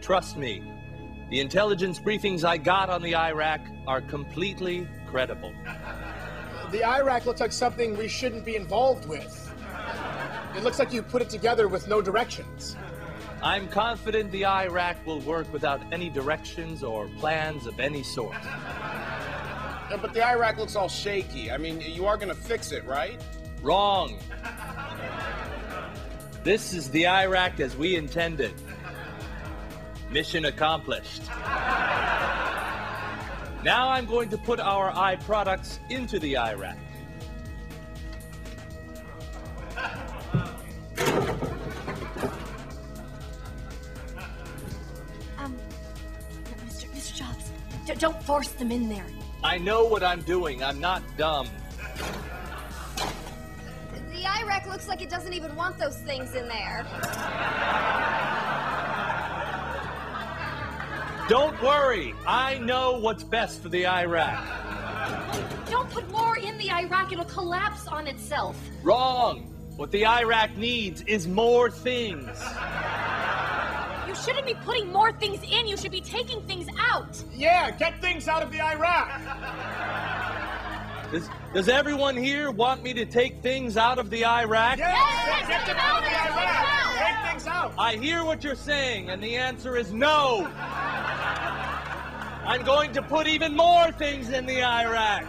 [0.00, 0.62] Trust me,
[1.30, 5.52] the intelligence briefings I got on the Iraq are completely credible.
[6.72, 9.52] The Iraq looks like something we shouldn't be involved with.
[10.56, 12.76] It looks like you put it together with no directions.
[13.42, 18.38] I'm confident the Iraq will work without any directions or plans of any sort.
[18.42, 21.50] Yeah, but the Iraq looks all shaky.
[21.50, 23.20] I mean, you are gonna fix it, right?
[23.60, 24.18] Wrong.
[26.42, 28.54] This is the Iraq as we intended.
[30.10, 31.22] Mission accomplished.
[33.64, 36.76] Now I'm going to put our eye products into the Iraq.
[45.38, 45.56] Um,
[46.66, 46.88] Mr.
[46.90, 47.16] Mr.
[47.16, 47.50] Jobs,
[47.86, 49.06] d- don't force them in there.
[49.44, 50.62] I know what I'm doing.
[50.62, 51.48] I'm not dumb.
[54.12, 56.86] The Iraq looks like it doesn't even want those things in there.
[61.28, 62.14] Don't worry.
[62.26, 64.44] I know what's best for the Iraq.
[65.70, 68.56] Don't put more in the Iraq, it'll collapse on itself.
[68.82, 69.48] Wrong.
[69.76, 72.38] What the Iraq needs is more things.
[74.06, 77.22] You shouldn't be putting more things in, you should be taking things out.
[77.34, 79.20] Yeah, get things out of the Iraq.
[81.10, 84.78] Does, does everyone here want me to take things out of the Iraq?
[84.78, 84.90] Yes,
[85.26, 86.98] yes get them out of the Iraq.
[86.98, 87.72] Take things out.
[87.78, 90.50] I hear what you're saying, and the answer is no.
[92.44, 95.24] I'm going to put even more things in the Iraq.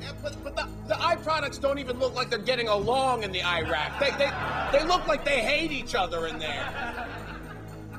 [0.00, 3.32] Yeah, but but the, the eye products don't even look like they're getting along in
[3.32, 3.98] the Iraq.
[3.98, 4.30] They, they,
[4.72, 7.08] they look like they hate each other in there.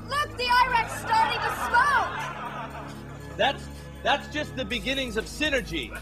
[0.08, 3.36] Look, the Iraq's starting to smoke.
[3.36, 3.62] That's
[4.02, 5.96] that's just the beginnings of synergy.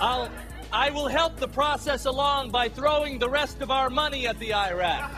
[0.00, 0.30] I'll
[0.72, 4.54] I will help the process along by throwing the rest of our money at the
[4.54, 5.10] Iraq.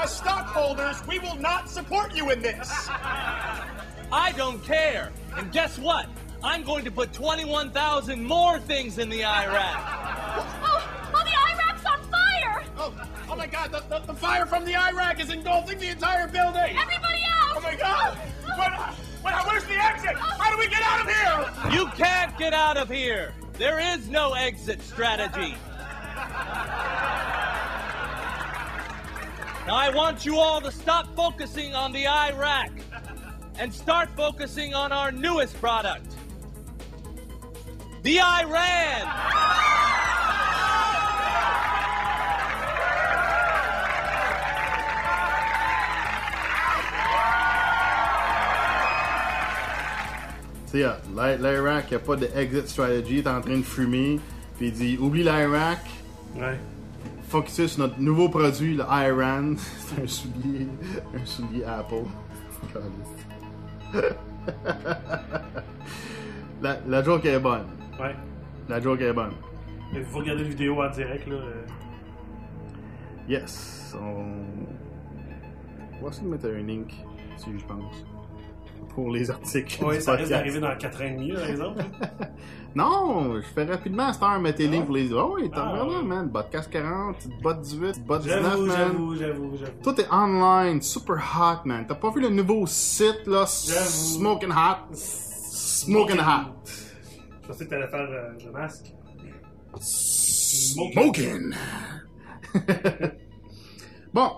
[0.00, 2.68] As stockholders, we will not support you in this.
[4.12, 5.10] I don't care.
[5.36, 6.06] And guess what?
[6.42, 9.76] I'm going to put 21,000 more things in the Iraq.
[10.36, 12.64] Oh, oh, the Iraq's on fire!
[12.78, 12.94] Oh,
[13.28, 13.72] oh my God!
[13.72, 16.78] The, the, the fire from the Iraq is engulfing the entire building.
[16.80, 17.56] Everybody out!
[17.56, 18.16] Oh my God!
[18.56, 18.92] What, uh,
[19.22, 20.16] what, uh, where's the exit?
[20.16, 21.76] How do we get out of here?
[21.76, 23.34] You can't get out of here.
[23.54, 25.56] There is no exit strategy.
[29.68, 32.70] Now I want you all to stop focusing on the Iraq
[33.58, 36.14] and start focusing on our newest product,
[38.02, 39.04] the Iran.
[50.70, 50.86] Tu sais,
[51.16, 54.20] l'I- l'Irak, il n'y a pas de exit strategy, il est en train de fumer,
[54.58, 55.80] puis il dit oublie l'Irak,
[56.36, 56.58] Ouais.
[57.28, 59.54] Focus sur notre nouveau produit, le Iran.
[59.78, 60.66] C'est un soulier,
[61.14, 62.04] un soulier Apple.
[66.60, 67.66] La, la joke est bonne.
[68.00, 68.14] Ouais.
[68.68, 69.32] La joke est bonne.
[69.94, 71.34] Il faut regarder la vidéo en direct, là.
[71.36, 71.62] euh.
[73.28, 73.96] Yes.
[74.00, 74.24] On...
[76.00, 76.92] on va essayer de mettre un link
[77.36, 78.04] dessus, je pense.
[78.94, 79.84] Pour les articles.
[79.84, 81.84] Ouais, du ça risque d'arriver dans 4 ans et demi, par exemple.
[82.78, 85.12] Non, je fais rapidement à cette heure, mettre les links pour les.
[85.12, 86.00] Oh oui, t'as Ah, ouais.
[86.04, 86.30] man.
[86.30, 88.76] Podcast 40, bot 18, bot 19, J'avoue, man.
[88.76, 89.82] j'avoue, j'avoue, j'avoue.
[89.82, 91.84] Tout est online, super hot, man.
[91.88, 93.46] T'as pas vu le nouveau site, là?
[93.46, 94.94] Smoking hot.
[94.94, 96.54] Smoking hot.
[97.42, 98.94] Je pensais que t'allais faire euh, le masque.
[99.80, 101.52] Smoking.
[104.14, 104.30] bon.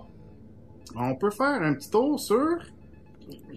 [0.96, 2.56] On peut faire un petit tour sur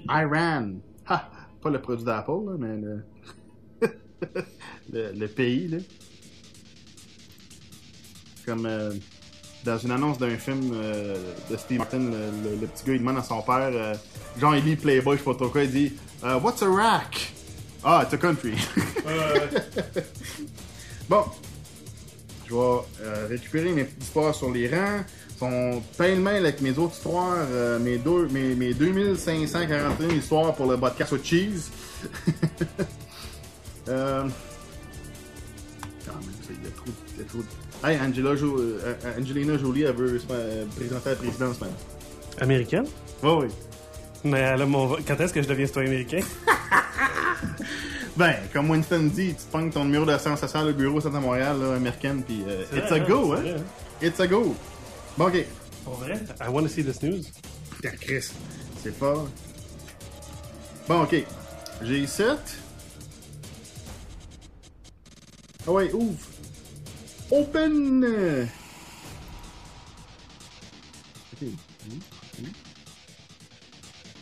[0.10, 0.74] Iran.
[1.08, 1.30] Ha!
[1.62, 3.06] Pas le produit d'Apple, là, mais le...
[4.92, 5.78] le, pays, là.
[8.46, 8.92] Comme euh,
[9.64, 11.16] dans une annonce d'un film euh,
[11.50, 13.96] de Steve Martin, le, petit gars, il demande à son père, euh,
[14.40, 15.94] genre, il lit Playboy, je trop quoi, il dit
[16.24, 17.34] euh, What's Iraq?
[17.84, 18.54] Ah, it's a country.
[21.10, 21.24] bon.
[22.48, 25.00] Je vais récupérer mes petites histoires sur l'Iran.
[25.32, 27.48] Ils sont pêle-mêle avec mes autres histoires,
[27.82, 31.72] mes, deux, mes, mes 2541 histoires pour le podcast au cheese.
[33.90, 34.24] euh...
[36.06, 36.86] Quand même, c'est- il y a trop,
[37.16, 40.66] il y a trop de- Hey, Angela Jo- euh, euh, Angelina Jolie, elle veut euh,
[40.76, 41.70] présenter la présidence, man.
[42.40, 42.86] Américaine?
[43.22, 43.48] Oui, oui.
[44.24, 44.96] Mais elle a mon...
[45.06, 46.20] quand est-ce que je deviens citoyen américain?
[48.16, 51.20] Ben, comme Winston dit, tu te pognes ton numéro de séance sociale au bureau Santa
[51.20, 53.42] Montréal, là, américaine, puis euh, it's vrai, a hein, go, hein?
[53.42, 53.64] vrai, hein?
[54.04, 54.56] It's a go.
[55.18, 55.46] Bon, ok.
[55.84, 56.20] Pour vrai?
[56.40, 57.24] I want to see this news.
[57.76, 58.30] Putain, Chris,
[58.84, 59.28] c'est fort.
[60.88, 61.16] Bon, ok.
[61.82, 62.38] J'ai 7.
[65.66, 66.18] Ah wait, ouvre.
[67.32, 68.50] Open!
[71.34, 71.48] Ok.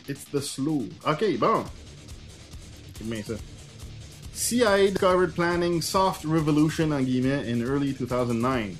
[0.08, 0.86] It's the slow.
[1.04, 1.64] Ok, bon.
[2.96, 3.34] C'est bien ça.
[4.34, 8.78] CIA discovered planning soft revolution en in early 2009.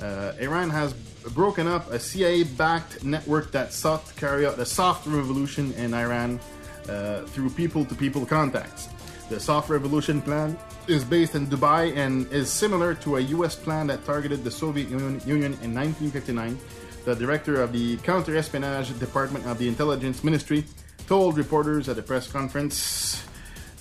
[0.00, 0.92] Uh, Iran has
[1.34, 6.38] broken up a CIA-backed network that sought to carry out the soft revolution in Iran
[6.88, 8.88] uh, through people-to-people contacts.
[9.30, 10.58] The soft revolution plan
[10.88, 13.54] is based in Dubai and is similar to a U.S.
[13.54, 16.58] plan that targeted the Soviet Union, Union in 1959.
[17.04, 20.64] The director of the counter-espionage department of the intelligence ministry
[21.06, 23.22] told reporters at a press conference.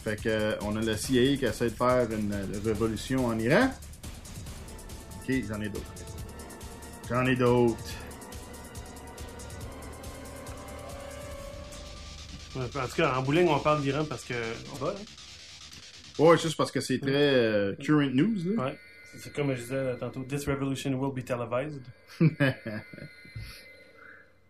[0.04, 3.72] Fait que, on a le CIA qui essaie de faire une euh, révolution en Iran.
[5.22, 5.86] Ok, j'en ai d'autres.
[7.10, 7.78] J'en ai d'autres.
[12.56, 14.34] En tout cas, en bowling, on parle d'Iran parce que.
[14.74, 15.23] On va, hein?
[16.20, 18.66] Ouais, juste parce que c'est très euh, current news, là.
[18.66, 18.78] Ouais.
[19.18, 21.82] C'est- comme je disais tantôt, This revolution will be televised.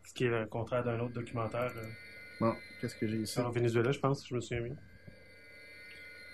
[0.04, 1.82] Ce qui est le contraire d'un autre documentaire euh,
[2.40, 3.40] bon, qu'est-ce que j'ai ici?
[3.40, 4.76] le Venezuela, je pense, je me souviens bien.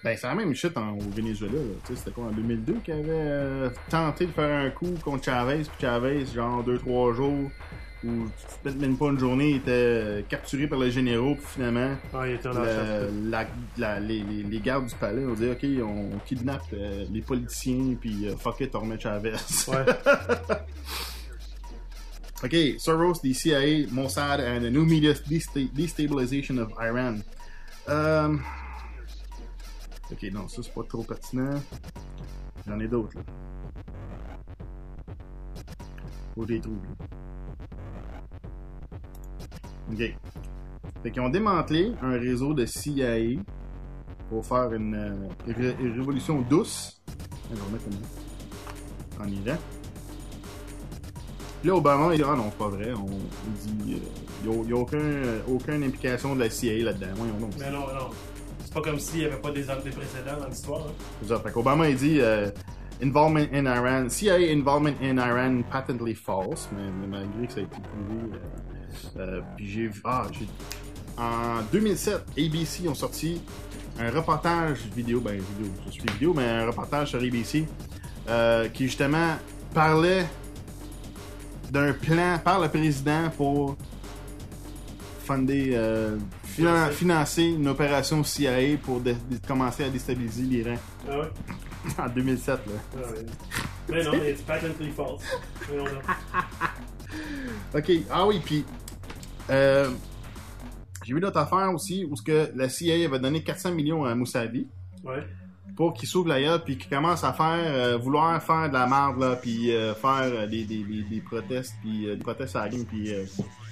[0.03, 1.53] Ben, c'est la même shit en, au Venezuela.
[1.53, 1.59] là.
[1.85, 5.25] Tu sais, C'était quoi en 2002 qu'il avait euh, tenté de faire un coup contre
[5.25, 7.51] Chavez, puis Chavez, genre 2-3 jours,
[8.05, 8.27] ou
[8.63, 12.27] peut-être même pas une journée, il était euh, capturé par les généraux, puis finalement, Ah,
[12.27, 12.67] il était dans la le-
[13.07, 13.11] chasse.
[13.25, 13.47] la-
[13.77, 18.27] la- les, les- gardes du palais ont dit Ok, on kidnappe euh, les politiciens, puis
[18.29, 19.33] euh, fuck it, on remet Chavez.
[19.67, 19.85] Ouais.
[22.41, 27.17] Ok, Soros, the CIA, Mossad, and the new media desta- destabilization of Iran.
[27.89, 28.33] Euh,
[30.11, 31.61] Ok, non, ça c'est pas trop pertinent.
[32.65, 33.23] J'en ai d'autres là.
[36.33, 36.61] Faut les.
[39.91, 40.15] Ok.
[41.03, 43.39] Fait qu'ils ont démantelé un réseau de CIA
[44.29, 45.13] pour faire une, euh,
[45.47, 47.01] ré- révolution douce.
[47.51, 49.57] Je vais remettre une- en Iran.
[51.61, 52.93] Puis là, Obama, il dit Ah non, c'est pas vrai.
[52.93, 53.53] On il
[53.85, 54.01] dit
[54.45, 57.07] Il n'y a, aucun, euh, aucune implication de la CIA là-dedans.
[57.59, 58.09] Mais non, non.
[58.63, 60.81] C'est pas comme s'il n'y avait pas des, des précédents dans l'histoire.
[60.87, 60.91] hein.
[61.21, 61.39] C'est ça.
[61.39, 62.49] Fait qu'Obama, il dit euh,
[63.01, 67.63] Involvement in Iran, CIA involvement in Iran patently false, mais, mais malgré que ça a
[67.63, 68.37] été prouvé.
[69.17, 70.01] Euh, puis j'ai vu.
[70.03, 70.47] Ah, j'ai.
[71.17, 73.41] En 2007, ABC ont sorti
[73.99, 77.67] un reportage vidéo, ben vidéo, je suis vidéo, mais un reportage sur ABC
[78.29, 79.35] euh, qui justement
[79.73, 80.25] parlait
[81.69, 83.75] d'un plan par le président pour
[85.25, 89.01] fonder, euh, finan- financer une opération CIA pour
[89.47, 90.75] commencer à déstabiliser l'Iran.
[91.09, 91.29] Ah ouais?
[91.99, 92.61] en 2007, là.
[92.95, 93.25] Ah ouais.
[93.89, 95.21] Mais non, it's patently false.
[95.69, 95.99] Mais non, non.
[97.75, 98.65] Ok, ah oui, puis
[99.49, 99.89] euh,
[101.05, 104.15] j'ai vu d'autres affaires aussi où ce que la CIA avait donné 400 millions à
[104.15, 104.67] Moussavi
[105.03, 105.23] Ouais.
[105.77, 108.85] pour qu'il s'ouvre la gueule puis qu'il commence à faire, euh, vouloir faire de la
[108.87, 112.69] merde, là, puis euh, faire des, des, des, des protestes, puis des protestes à la
[112.69, 113.11] game, puis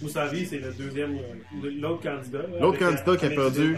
[0.01, 1.17] Moussavi, c'est le deuxième,
[1.79, 2.43] l'autre candidat.
[2.61, 3.75] l'autre candidat qui a perdu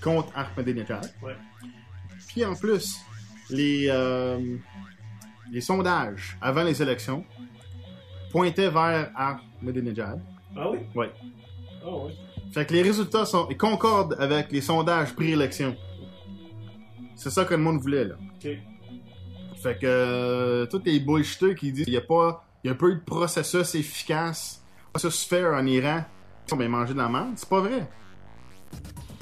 [0.00, 1.12] contre Ahmadinejad.
[1.22, 1.34] Ouais.
[2.28, 2.98] Puis en plus,
[3.50, 3.90] les,
[5.52, 7.24] les sondages avant les élections
[8.30, 10.20] pointaient vers Ahmadinejad.
[10.56, 10.78] Ah oui?
[10.94, 11.10] Ouais.
[11.84, 12.12] Ah ouais.
[12.52, 15.76] Fait que les résultats sont, ils concordent avec les sondages pré-élection.
[17.16, 18.14] C'est ça que le monde voulait, là.
[18.36, 18.50] Ok.
[19.62, 22.74] Fait que euh, tous les bullshiteux qui disent qu'il n'y a pas, il y a
[22.74, 24.62] pas eu de processus efficace,
[24.92, 26.02] processus fair en Iran,
[26.48, 27.88] ils ont bien mangé de la merde, c'est pas vrai.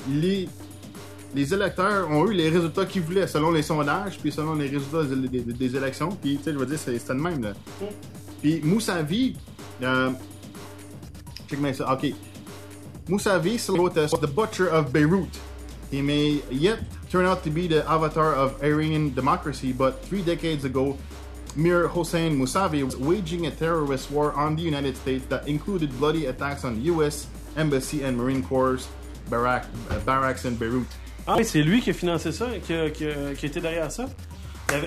[0.08, 0.48] Les,
[1.34, 5.02] les électeurs ont eu les résultats qu'ils voulaient selon les sondages, puis selon les résultats
[5.02, 7.52] des, des- des élections, puis tu sais, je veux dire, c'est- c'était le même, là.
[8.40, 9.36] Puis Moussavi,
[9.82, 10.12] euh,
[11.72, 12.14] ça, ok.
[13.08, 15.30] Mousavi wrote the butcher of Beirut.
[15.90, 20.64] He may yet turn out to be the avatar of Iranian democracy, but three decades
[20.64, 20.96] ago,
[21.56, 26.26] Mir Hossein Mousavi was waging a terrorist war on the United States that included bloody
[26.26, 27.26] attacks on U.S.
[27.56, 28.86] Embassy and Marine Corps
[29.30, 29.64] barrack,
[30.04, 30.86] barracks in Beirut.
[31.26, 34.08] Ah, c'est lui qui a financé ça, qui été derrière ça?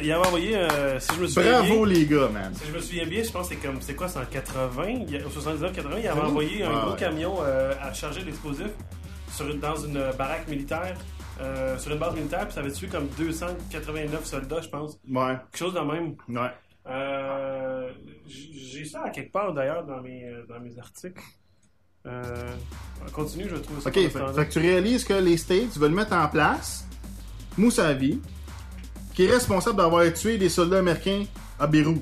[0.03, 2.53] Il avait, envoyé, euh, si je me souviens Bravo bien, les gars, man.
[2.53, 4.84] Si je me souviens bien, je pense que c'est comme, c'est quoi, c'est en 80,
[4.90, 8.22] il y a- au 79-80, il avait envoyé un gros camion euh, à charger
[9.34, 10.95] sur une- dans une baraque militaire,
[11.41, 14.99] euh, sur une base militaire, puis ça avait tué comme 289 soldats, je pense.
[15.10, 15.36] Ouais.
[15.52, 16.16] Quelque chose de même.
[16.30, 16.52] Ouais.
[16.88, 17.90] Euh,
[18.28, 21.22] J'ai ça à quelque part d'ailleurs dans mes, dans mes articles.
[22.08, 22.24] Euh,
[23.14, 26.14] continue, je trouve ça Ok, fait, fait que tu réalises que les States veulent mettre
[26.14, 26.86] en place
[27.58, 28.20] Moussavi,
[29.13, 31.25] qui est responsable d'avoir tué des soldats américains
[31.59, 32.01] à Beyrouth.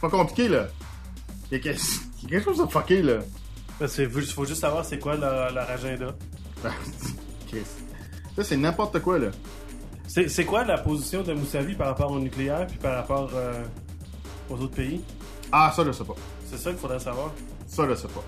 [0.00, 0.68] Pas compliqué, là.
[1.50, 3.18] Il y a quelque, chose de fucké, là.
[3.80, 6.14] Il faut juste savoir c'est quoi leur, leur agenda.
[6.62, 9.30] Ça, c'est n'importe quoi, là.
[10.06, 13.62] C'est quoi la position de Moussavi par rapport au nucléaire puis par rapport euh,
[14.48, 15.02] aux autres pays?
[15.52, 16.14] Ah, ça, je sais pas.
[16.46, 17.32] C'est ça qu'il faudrait savoir.
[17.66, 18.24] Ça, je sais pas.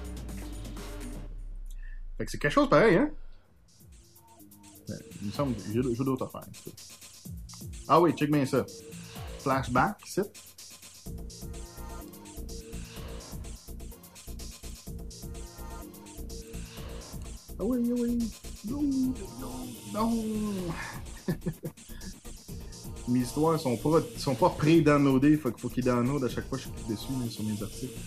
[2.19, 3.11] Fait que c'est quelque chose pareil, hein?
[4.91, 6.49] Euh, Il me semble que j'ai d'autres affaires.
[7.89, 8.65] Ah oui, check bien ça.
[9.41, 10.21] Flashback, ici.
[17.59, 18.19] Ah oui, ah oui.
[18.69, 20.25] Non, non, non.
[23.09, 26.65] Mes histoires sont pas, sont pas pré-downloadées, faut, faut qu'ils downloadent à chaque fois que
[26.65, 27.99] je clique dessus là, sur mes articles.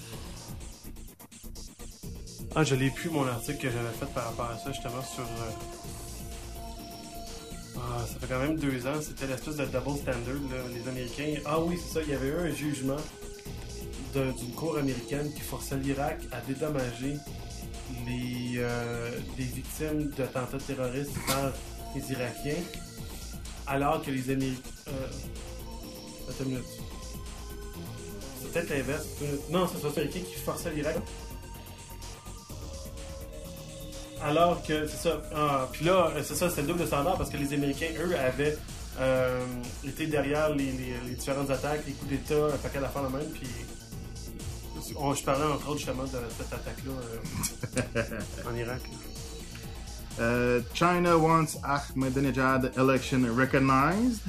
[2.56, 5.24] Ah, je l'ai plus mon article que j'avais fait par rapport à ça, justement, sur.
[5.24, 5.52] euh,
[7.76, 11.42] Ah, ça fait quand même deux ans, c'était l'espèce de double standard, là, les Américains.
[11.46, 12.98] Ah oui, c'est ça, il y avait eu un jugement
[14.14, 17.18] d'une cour américaine qui forçait l'Irak à dédommager
[18.06, 21.52] les, euh, les victimes d'attentats terroristes par
[21.96, 22.64] les Irakiens,
[23.66, 24.62] alors que les Américains.
[24.90, 26.30] Euh...
[26.30, 26.66] Attends une minute.
[28.42, 29.08] C'est peut-être l'inverse.
[29.50, 30.98] Non, c'est les Américains qui forçaient l'Irak
[34.24, 35.22] alors que c'est ça.
[35.36, 38.16] Ah, puis là, euh, c'est ça, c'est le double standard parce que les Américains, eux,
[38.18, 38.58] avaient
[39.00, 39.40] euh,
[39.86, 43.30] été derrière les, les- les différentes attaques, les coups d'État, un paquet d'affaires de même.
[43.32, 43.48] Puis
[44.98, 46.92] on- je parlais entre autres justement de cette attaque-là
[47.98, 48.82] euh, en Irak.
[50.20, 54.22] Uh, China wants Ahmadinejad election recognized.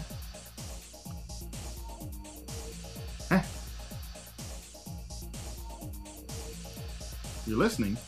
[3.30, 3.40] Huh?
[7.46, 7.98] You're listening?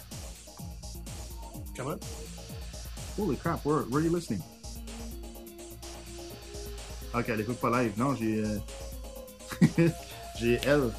[3.16, 4.42] Holy crap, where, where are you listening?
[7.14, 7.92] Ok, elle écoute pas live.
[7.96, 8.44] Non, j'ai.
[8.44, 9.88] euh,
[10.38, 10.92] j'ai elle.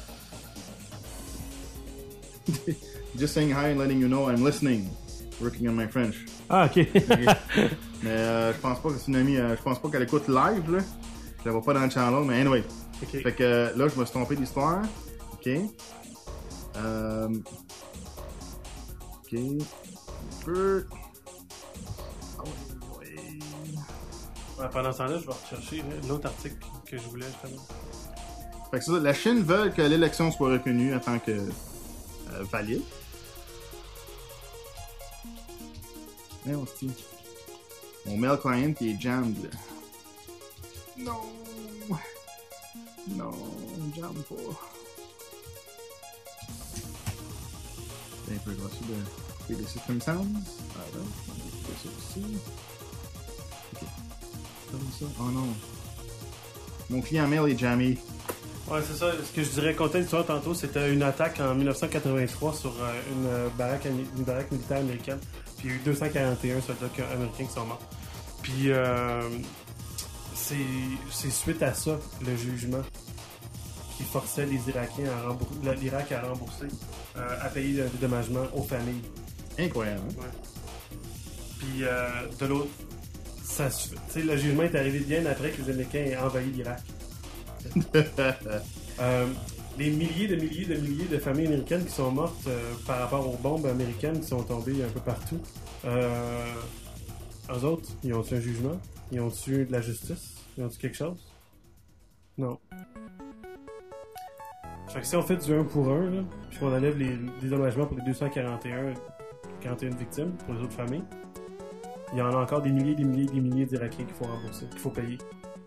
[3.16, 4.90] Just saying hi and letting you know I'm listening.
[5.40, 6.16] Working on my French.
[6.50, 6.76] Ah, ok.
[8.02, 9.36] mais euh, je pense pas que c'est une amie.
[9.36, 10.78] euh, je pense pas qu'elle écoute live, là.
[11.40, 12.64] Je la vois pas dans le channel, mais anyway.
[13.00, 13.22] Ok.
[13.22, 14.82] Fait que euh, là, je me suis trompé d'histoire.
[15.34, 15.48] Ok.
[16.76, 17.28] Euh...
[19.32, 19.38] Ok.
[20.44, 20.84] Peu.
[24.58, 26.56] Ouais, pendant ce temps-là, je vais rechercher l'autre article
[26.86, 27.62] que je voulais justement.
[28.70, 32.44] Fait que c'est ça, la Chine veut que l'élection soit reconnue en tant que euh,
[32.50, 32.82] valide.
[36.44, 36.92] Mais on se dit.
[38.06, 39.36] Mon mail client qui est jammed.
[39.44, 39.50] là.
[40.98, 41.20] Non.
[43.16, 43.30] Non,
[43.96, 44.34] jam pas.
[48.30, 50.26] Un peu grossi de créer des system sounds.
[50.74, 52.38] Voilà, on va ça aussi.
[54.72, 54.80] Ok.
[54.80, 55.14] Comme ça.
[55.20, 55.46] Oh non.
[56.90, 57.98] Mon client mail est jammé.
[58.70, 59.12] Ouais, c'est ça.
[59.12, 63.26] Ce que je dirais, compter l'histoire tantôt, c'était une attaque en 1983 sur euh, une,
[63.26, 65.18] euh, baraque, une baraque militaire américaine.
[65.58, 67.80] Puis il y a eu 241 soldats américains qui sont morts.
[68.42, 69.22] Puis euh,
[70.34, 70.54] c'est
[71.10, 72.82] c'est suite à ça, le jugement,
[73.96, 76.66] qui forçait les Irakiens à rembourser, l'Irak à rembourser,
[77.16, 79.02] euh, à payer le dédommagement aux familles.
[79.58, 80.02] Incroyable.
[80.10, 80.14] hein?
[80.22, 80.28] Ouais.
[81.58, 82.06] Puis euh,
[82.38, 82.68] de l'autre,
[83.48, 86.50] ça se- tu sais, le jugement est arrivé bien après que les Américains aient envahi
[86.50, 86.80] l'Irak.
[89.00, 89.26] Euh,
[89.76, 93.32] des milliers de milliers de milliers de familles américaines qui sont mortes euh, par rapport
[93.32, 95.38] aux bombes américaines qui sont tombées un peu partout.
[95.84, 96.44] Euh,
[97.48, 98.80] eux autres, ils ont-tu un jugement?
[99.12, 100.34] Ils ont-tu de la justice?
[100.56, 101.24] Ils ont-tu quelque chose?
[102.36, 102.58] Non.
[104.88, 107.86] Fait que si on fait du 1 pour 1, là, puis qu'on enlève les dédommagements
[107.86, 108.94] pour les 241
[109.60, 111.04] 41 victimes, pour les autres familles,
[112.12, 114.66] il y en a encore des milliers, des milliers, des milliers d'Irakiens qu'il faut rembourser,
[114.66, 115.18] qu'il faut payer.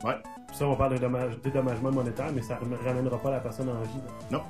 [0.04, 0.16] Ouais.
[0.48, 3.70] Puis ça, on parle de dommage- dédommagement monétaire, mais ça ne ramènera pas la personne
[3.70, 3.98] en vie.
[4.32, 4.38] là.
[4.38, 4.42] Non.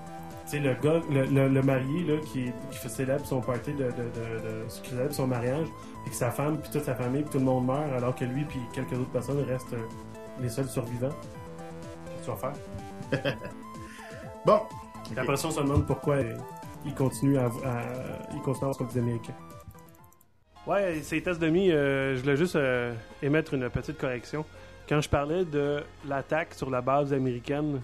[0.46, 3.74] Tu sais, le gars, le, le- le marié là, qui, qui fait célèbre son party
[3.74, 5.68] de, de, de, de- qui célèbre son mariage,
[6.04, 8.26] puis que sa femme, puis toute sa famille, puis tout le monde meurt, alors que
[8.26, 9.82] lui, puis quelques autres personnes restent euh,
[10.40, 11.10] les seuls survivants.
[11.10, 12.52] Qu'est-ce que tu vas
[13.22, 13.38] faire?
[14.46, 14.60] Bon.
[15.18, 16.34] Après ça, on se demande pourquoi euh,
[16.86, 17.82] ils continuent à, à,
[18.34, 19.34] ils continuent à avoir comme des Américains.
[20.68, 22.94] Ouais, ces tests euh, je voulais juste euh,
[23.24, 24.46] émettre une petite correction.
[24.88, 27.82] Quand je parlais de l'attaque sur la base américaine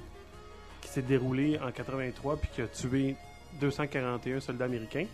[0.82, 3.16] qui s'est déroulée en 83 puis qui a tué
[3.60, 5.08] 241 soldats américains,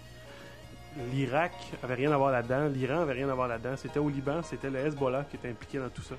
[1.14, 3.78] l'Irak avait rien à voir là-dedans, l'Iran avait rien à voir là-dedans.
[3.78, 6.16] C'était au Liban, c'était le Hezbollah qui était impliqué dans tout ça.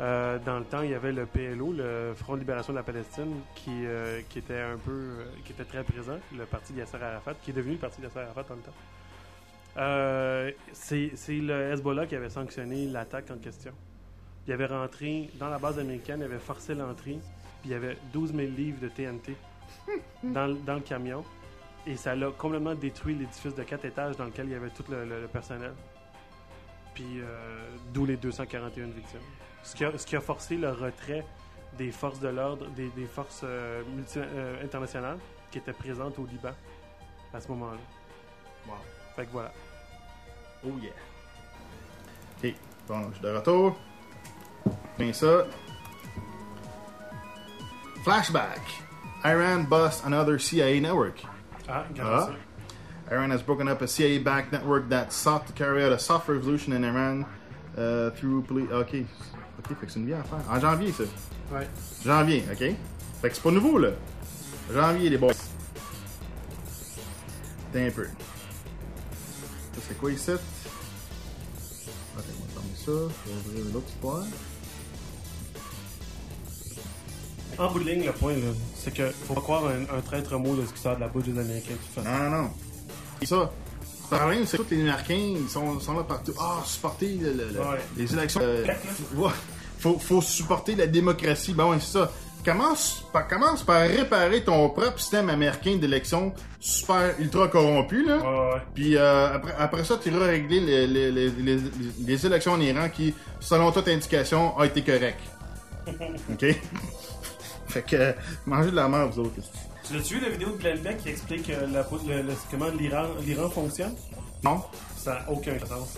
[0.00, 2.84] Euh, dans le temps, il y avait le PLO, le Front de libération de la
[2.84, 7.34] Palestine, qui, euh, était un peu, qui était très présent, le parti de Yasser Arafat,
[7.42, 8.72] qui est devenu le parti de Yasser Arafat dans le temps.
[9.76, 13.72] Euh, c'est le Hezbollah qui avait sanctionné l'attaque en question.
[14.46, 17.18] Il avait rentré dans la base américaine, il avait forcé l'entrée,
[17.60, 19.34] puis il y avait 12 000 livres de TNT
[20.22, 21.24] dans, le- dans le camion,
[21.86, 24.84] et ça l'a complètement détruit l'édifice de 4 étages dans lequel il y avait tout
[24.90, 25.72] le, le- le personnel.
[26.94, 29.18] Puis euh, d'où les 241 victimes.
[29.64, 31.24] Ce qui, a, ce qui a forcé le retrait
[31.78, 35.18] des forces de l'ordre, des, des forces euh, multi- euh, internationales
[35.50, 36.52] qui étaient présentes au Liban
[37.32, 37.78] à ce moment-là.
[38.68, 38.74] Wow.
[39.16, 39.52] Fait que voilà.
[40.66, 40.90] Oh yeah.
[42.42, 42.54] Ok,
[42.88, 43.76] bon, je suis de retour.
[44.98, 45.46] Bien ça.
[48.04, 48.60] Flashback.
[49.24, 51.20] Iran bust another CIA network.
[51.68, 52.30] Ah, Ah.
[53.10, 56.72] Iran has broken up a CIA-backed network that sought to carry out a soft revolution
[56.72, 57.26] in Iran
[57.76, 58.70] uh, through police.
[58.70, 58.94] Ok,
[59.58, 60.40] ok, fait que c'est une vieille affaire.
[60.48, 61.04] En janvier, ça.
[61.52, 61.68] Ouais.
[62.04, 62.58] Janvier, ok.
[63.20, 63.90] Fait que c'est pas nouveau, là.
[64.72, 65.32] Janvier, les boys.
[67.70, 68.04] Attends un peu.
[68.04, 70.30] Ça, c'est quoi ici?
[72.84, 72.92] Ça.
[72.92, 74.22] Je vais ouvrir l'autre histoire.
[77.58, 80.36] En bout de ligne, le point, là, c'est que faut pas croire un, un traître
[80.38, 82.08] mot de ce qui sort de la bouche des Américains, façon.
[82.08, 82.50] Non, non, non.
[83.22, 83.52] Et ça,
[84.10, 86.32] le problème, c'est que tous les Américains, ils sont, sont là partout.
[86.38, 87.80] Ah, supporter le- le- le- Ouais.
[87.96, 88.40] les élections.
[88.42, 88.66] Euh,
[89.14, 89.30] faut,
[89.78, 91.52] faut, faut supporter la démocratie.
[91.54, 92.10] Ben ouais, c'est ça.
[92.44, 98.60] Commence par, commence par réparer ton propre système américain d'élection super ultra corrompu, là.
[98.74, 101.58] Puis euh, après, après ça, tu iras régler les, les, les,
[102.00, 105.24] les, élections en Iran qui, selon toute indication, ont été correctes.
[105.86, 106.44] OK?
[107.68, 108.14] fait que,
[108.44, 109.40] mangez de la merde, vous autres.
[109.86, 112.68] Tu l'as-tu vu la vidéo de Glenn Beck qui explique euh, la, le- le- comment
[112.68, 113.94] l'Iran l'Iran fonctionne?
[114.42, 114.62] Non.
[114.96, 115.96] Ça n'a aucun sens.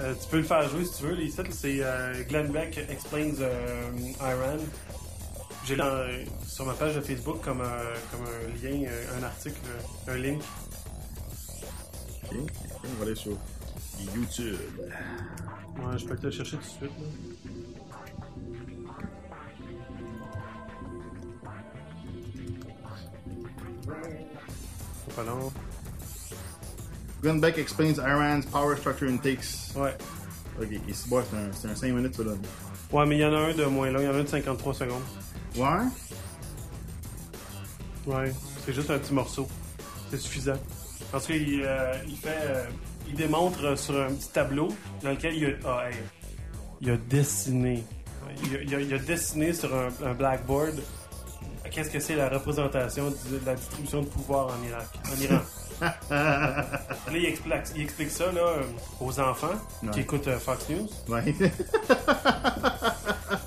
[0.00, 1.14] Euh, tu peux le faire jouer si tu veux.
[1.14, 3.90] Les c'est euh, Glenn Beck Explains euh,
[4.20, 4.58] Iran.
[5.66, 6.06] J'ai dans-
[6.46, 9.60] sur ma page de Facebook comme, un- comme un lien, euh, un article,
[10.08, 10.42] euh, un link.
[12.24, 12.36] OK?
[12.84, 13.32] On va aller sur
[14.14, 14.56] YouTube.
[15.78, 16.82] Ouais, je peux te le chercher tout de suite.
[16.82, 17.06] là.
[25.14, 25.52] Pas long.
[27.22, 29.72] Glenn Beck explains Iran's power structure and takes.
[29.74, 29.94] Ouais.
[30.60, 32.32] Ok, ici, bon, c'est un, c'est un 5 minutes, ça, là.
[32.92, 34.22] Ouais, mais il y en a un de moins long, il y en a un
[34.22, 35.02] de 53 secondes.
[35.56, 35.86] Ouais?
[38.06, 38.32] Ouais,
[38.64, 39.48] c'est juste un petit morceau.
[40.10, 40.54] C'est suffisant.
[41.10, 42.28] Parce qu'il euh, il fait.
[42.44, 42.64] euh,
[43.08, 44.68] il démontre euh, sur un petit tableau
[45.02, 47.84] dans lequel il a, ah, a dessiné.
[48.44, 50.74] Il a, a- il a dessiné sur un, un blackboard
[51.70, 55.40] qu'est-ce que c'est la représentation de la distribution de pouvoir en Irak, en Iran?
[55.80, 56.78] Là,
[57.12, 58.56] il explique, il explique ça là,
[59.00, 59.90] aux enfants Ouais.
[59.90, 60.88] qui écoutent euh, Fox News.
[61.08, 61.34] Ouais.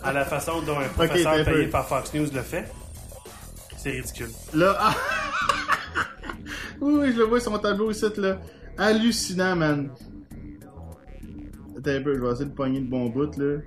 [0.04, 2.66] à la façon dont un professeur payé par Fox News le fait.
[3.78, 4.30] C'est ridicule.
[4.54, 4.94] Là, ah!
[6.82, 8.38] oui, je le vois sur mon tableau ici, là.
[8.78, 9.90] Hallucinant, man.
[11.78, 13.58] Attends un peu, je vais essayer de pogner le bon bout, là.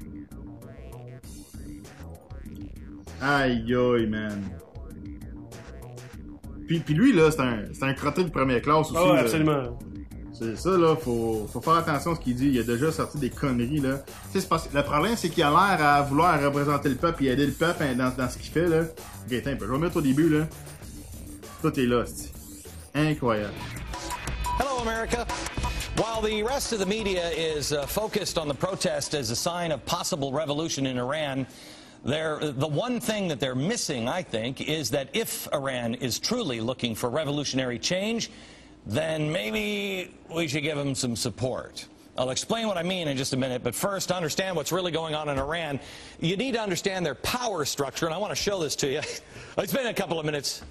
[3.22, 4.42] Aïe, aïe, man.
[6.66, 8.96] Puis, puis lui, là, c'est un, c'est un crotté de première classe aussi.
[8.96, 9.20] Ah ouais, là.
[9.20, 9.78] absolument.
[10.32, 12.48] C'est ça, là, faut, faut faire attention à ce qu'il dit.
[12.48, 13.98] Il a déjà sorti des conneries, là.
[13.98, 16.96] Tu sais, c'est parce que le problème, c'est qu'il a l'air à vouloir représenter le
[16.96, 18.82] peuple et aider le peuple hein, dans, dans ce qu'il fait, là.
[19.26, 19.66] Ok, attends un peu.
[19.66, 20.46] Je vais mettre au début, là.
[21.60, 22.32] Tout est là, c'est
[22.94, 23.52] incroyable.
[24.58, 25.26] Hello, America.
[25.96, 29.70] While the rest of the media is uh, focused on the protest as a sign
[29.70, 31.46] of possible revolution in Iran,
[32.04, 36.60] they're, the one thing that they're missing, I think, is that if Iran is truly
[36.60, 38.30] looking for revolutionary change,
[38.86, 41.86] then maybe we should give them some support.
[42.18, 44.90] I'll explain what I mean in just a minute, but first, to understand what's really
[44.90, 45.80] going on in Iran,
[46.20, 49.00] you need to understand their power structure, and I want to show this to you.
[49.56, 50.62] I spent a couple of minutes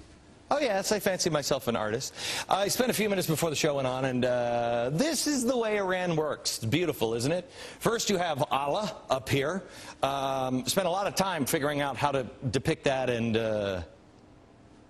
[0.54, 2.12] Oh, yes, I fancy myself an artist.
[2.46, 5.56] I spent a few minutes before the show went on, and uh, this is the
[5.56, 6.58] way Iran works.
[6.58, 7.50] It's beautiful, isn't it?
[7.78, 9.62] First, you have Allah up here.
[10.02, 13.80] Um, spent a lot of time figuring out how to depict that, and uh,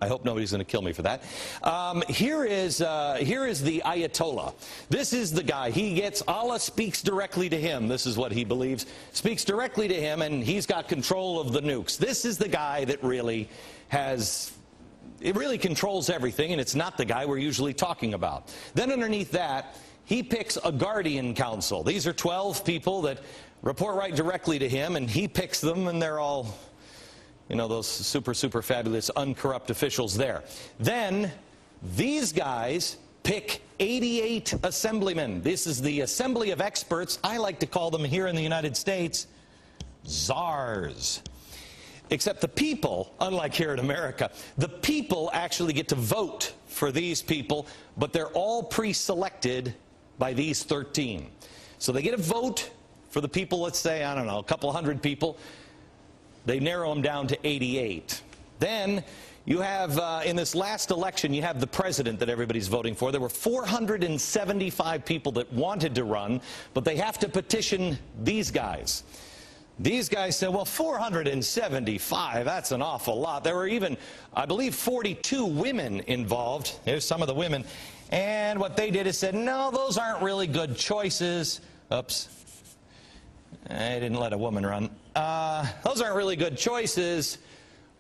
[0.01, 1.23] I hope nobody's going to kill me for that.
[1.63, 4.55] Um, here is uh, here is the Ayatollah.
[4.89, 5.71] This is the guy.
[5.71, 7.87] He gets Allah speaks directly to him.
[7.87, 8.87] This is what he believes.
[9.13, 11.97] Speaks directly to him, and he's got control of the nukes.
[11.97, 13.49] This is the guy that really
[13.91, 14.51] has
[15.23, 18.53] it really controls everything, and it's not the guy we're usually talking about.
[18.75, 21.83] Then underneath that, he picks a guardian council.
[21.83, 23.21] These are 12 people that
[23.63, 26.55] report right directly to him, and he picks them, and they're all,
[27.49, 30.43] you know, those super, super fabulous, uncorrupt officials there.
[30.81, 31.31] Then
[31.97, 35.43] these guys pick 88 assemblymen.
[35.43, 37.21] This is the assembly of experts.
[37.23, 39.29] I like to call them here in the United States
[40.07, 41.23] czars.
[42.13, 47.23] Except the people, unlike here in America, the people actually get to vote for these
[47.23, 47.67] people,
[47.97, 49.75] but they're all pre selected
[50.19, 51.31] by these 13.
[51.79, 52.71] So they get a vote
[53.09, 55.39] for the people, let's say, I don't know, a couple hundred people.
[56.45, 58.21] They narrow them down to 88.
[58.59, 59.05] Then
[59.47, 63.11] you have, uh, in this last election, you have the president that everybody's voting for.
[63.11, 66.43] There were 475 people that wanted to run,
[66.75, 69.03] but they have to petition these guys.
[69.79, 73.43] These guys said, well, 475, that's an awful lot.
[73.43, 73.97] There were even,
[74.35, 76.79] I believe, 42 women involved.
[76.85, 77.65] Here's some of the women.
[78.11, 81.63] And what they did is said, no, those aren't really good choices.
[81.93, 82.29] Oops.
[83.71, 84.91] I didn't let a woman run.
[85.17, 87.39] Uh, those aren't really good choices.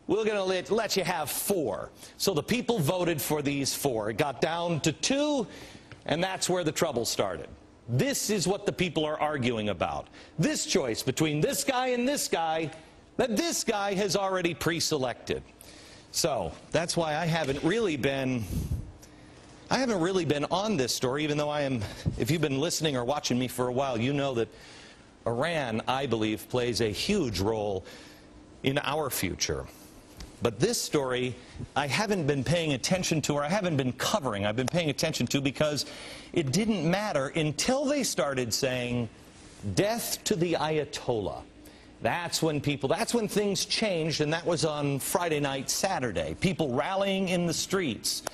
[0.07, 1.91] We're going to let you have four.
[2.19, 4.11] So the people voted for these four.
[4.11, 5.47] It got down to two,
[6.05, 7.49] and that's where the trouble started.
[7.93, 10.09] This is what the people are arguing about.
[10.39, 12.71] This choice between this guy and this guy,
[13.19, 15.43] that this guy has already pre selected.
[16.11, 18.45] So that's why I haven't really been.
[19.71, 21.83] I haven't really been on this story, even though I am.
[22.19, 24.49] If you've been listening or watching me for a while, you know that
[25.27, 27.85] Iran, I believe, plays a huge role
[28.63, 29.67] in our future.
[30.43, 31.37] But this story,
[31.77, 34.45] I haven't been paying attention to, or I haven't been covering.
[34.45, 35.87] I've been paying attention to because
[36.33, 39.09] it didn't matter until they started saying,
[39.75, 41.43] death to the Ayatollah.
[42.03, 46.35] That's when people, that's when things changed, and that was on Friday night, Saturday.
[46.41, 48.25] People rallying in the streets.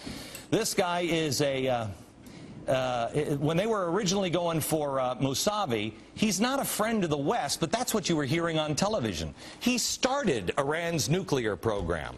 [0.51, 1.69] This guy is a.
[1.69, 1.87] Uh,
[2.69, 3.09] uh,
[3.39, 7.61] when they were originally going for uh, Mousavi, he's not a friend of the West,
[7.61, 9.35] but that's what you were hearing on television.
[9.61, 12.15] He started Iran's nuclear program.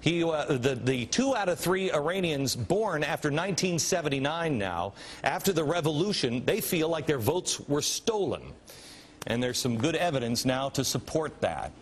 [0.00, 4.94] He, uh, the, the two out of three Iranians born after 1979 now,
[5.24, 8.42] after the revolution, they feel like their votes were stolen.
[9.26, 11.72] And there's some good evidence now to support that.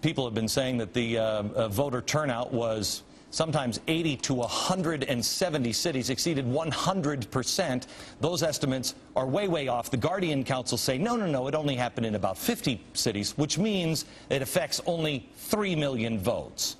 [0.00, 3.02] People have been saying that the uh, uh, voter turnout was
[3.32, 7.86] sometimes 80 to 170 cities exceeded 100%.
[8.20, 9.90] Those estimates are way, way off.
[9.90, 13.58] The Guardian Council say, no, no, no, it only happened in about 50 cities, which
[13.58, 16.76] means it affects only 3 million votes.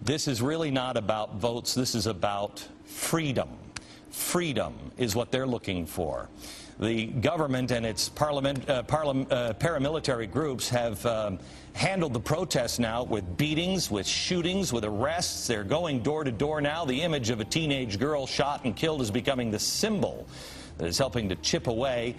[0.00, 1.74] This is really not about votes.
[1.74, 3.48] This is about freedom.
[4.10, 6.28] Freedom is what they're looking for.
[6.80, 11.38] The government and its parliament, uh, parliament, uh, paramilitary groups have um,
[11.72, 15.46] handled the protests now with beatings, with shootings, with arrests.
[15.46, 16.84] They're going door to door now.
[16.84, 20.26] The image of a teenage girl shot and killed is becoming the symbol
[20.78, 22.16] that is helping to chip away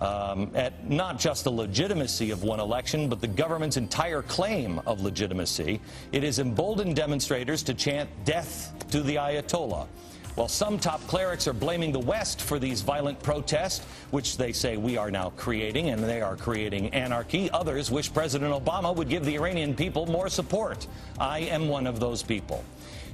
[0.00, 5.00] um, at not just the legitimacy of one election, but the government's entire claim of
[5.00, 5.80] legitimacy.
[6.10, 9.86] It has emboldened demonstrators to chant death to the Ayatollah.
[10.34, 14.78] While some top clerics are blaming the West for these violent protests, which they say
[14.78, 19.26] we are now creating, and they are creating anarchy, others wish President Obama would give
[19.26, 20.86] the Iranian people more support.
[21.20, 22.64] I am one of those people.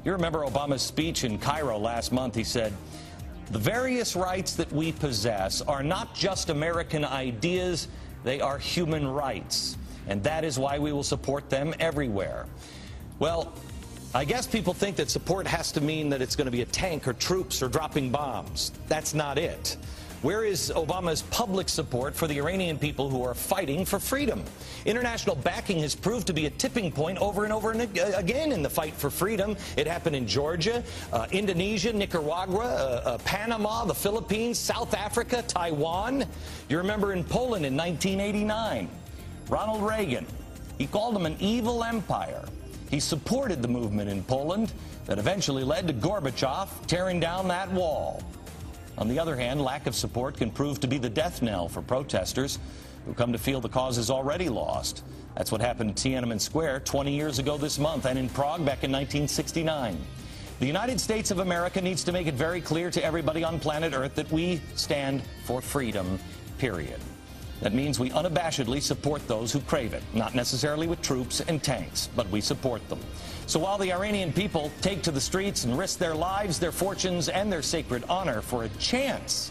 [0.05, 2.37] You remember Obama's speech in Cairo last month?
[2.37, 2.73] He said,
[3.51, 7.89] The various rights that we possess are not just American ideas,
[8.23, 9.77] they are human rights.
[10.07, 12.47] And that is why we will support them everywhere.
[13.19, 13.53] Well,
[14.19, 16.67] I guess people think that support has to mean that it's going to be a
[16.67, 18.73] tank or troops or dropping bombs.
[18.89, 19.77] That's not it.
[20.23, 24.43] Where is Obama's public support for the Iranian people who are fighting for freedom?
[24.87, 27.83] International backing has proved to be a tipping point over and over and
[28.17, 29.57] again in the fight for freedom.
[29.77, 30.83] It happened in Georgia,
[31.13, 36.25] uh, Indonesia, Nicaragua, uh, uh, Panama, the Philippines, South Africa, Taiwan.
[36.69, 38.89] You remember in Poland in 1989,
[39.49, 40.27] Ronald Reagan,
[40.77, 42.45] he called them an evil empire.
[42.91, 44.73] He supported the movement in Poland
[45.07, 48.23] that eventually led to Gorbachev tearing down that wall.
[48.97, 51.83] On the other hand, lack of support can prove to be the death knell for
[51.83, 52.59] protesters
[53.07, 55.05] who come to feel the cause is already lost.
[55.35, 58.83] That's what happened in Tiananmen Square 20 years ago this month and in Prague back
[58.85, 59.97] in 1969.
[60.59, 63.93] The United States of America needs to make it very clear to everybody on planet
[63.95, 66.19] Earth that we stand for freedom,
[66.59, 66.99] period.
[67.61, 72.09] That means we unabashedly support those who crave it, not necessarily with troops and tanks,
[72.15, 73.01] but we support them.
[73.47, 77.29] So while the Iranian people take to the streets and risk their lives, their fortunes,
[77.29, 79.51] and their sacred honor for a chance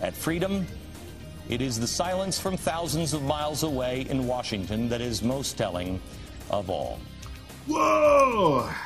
[0.00, 0.66] at freedom,
[1.48, 6.00] it is the silence from thousands of miles away in Washington that is most telling
[6.50, 7.00] of all.
[7.66, 8.68] Whoa!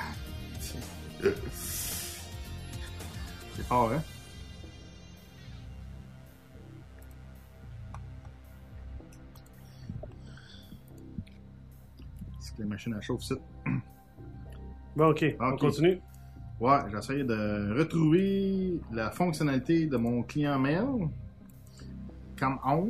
[3.71, 4.01] Oh, C'est fort,
[12.59, 13.23] les machines à chauffe.
[14.97, 16.01] Bon, ok, on continue.
[16.61, 21.09] Ouais, j'essaie de retrouver la fonctionnalité de mon client mail.
[22.37, 22.89] Come on.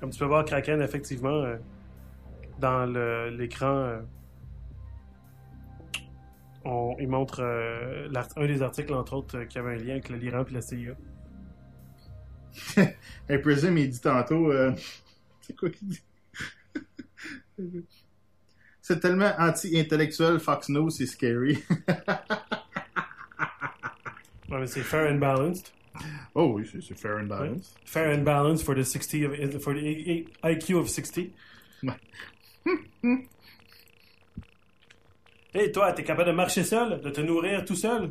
[0.00, 1.56] Comme tu peux voir, Kraken, effectivement, euh,
[2.60, 2.84] dans
[3.30, 4.00] l'écran, euh,
[6.66, 10.10] on- il montre euh, un des articles, entre autres, euh, qui avait un lien avec
[10.10, 10.94] le l'Iran et la CIA.
[13.42, 14.52] Prism, il dit tantôt.
[15.40, 16.02] C'est quoi qu'il dit?
[18.82, 21.58] C'est tellement anti-intellectuel, Fox News, c'est scary.
[24.48, 25.72] Ouais, mais c'est fair and balanced.
[26.32, 27.74] Oh oui, c'est- c'est fair and balanced.
[27.84, 31.32] Fair and balanced for the 60 of, for the IQ of 60.
[35.54, 38.10] Hey, toi, t'es capable de marcher seul, de te nourrir tout seul?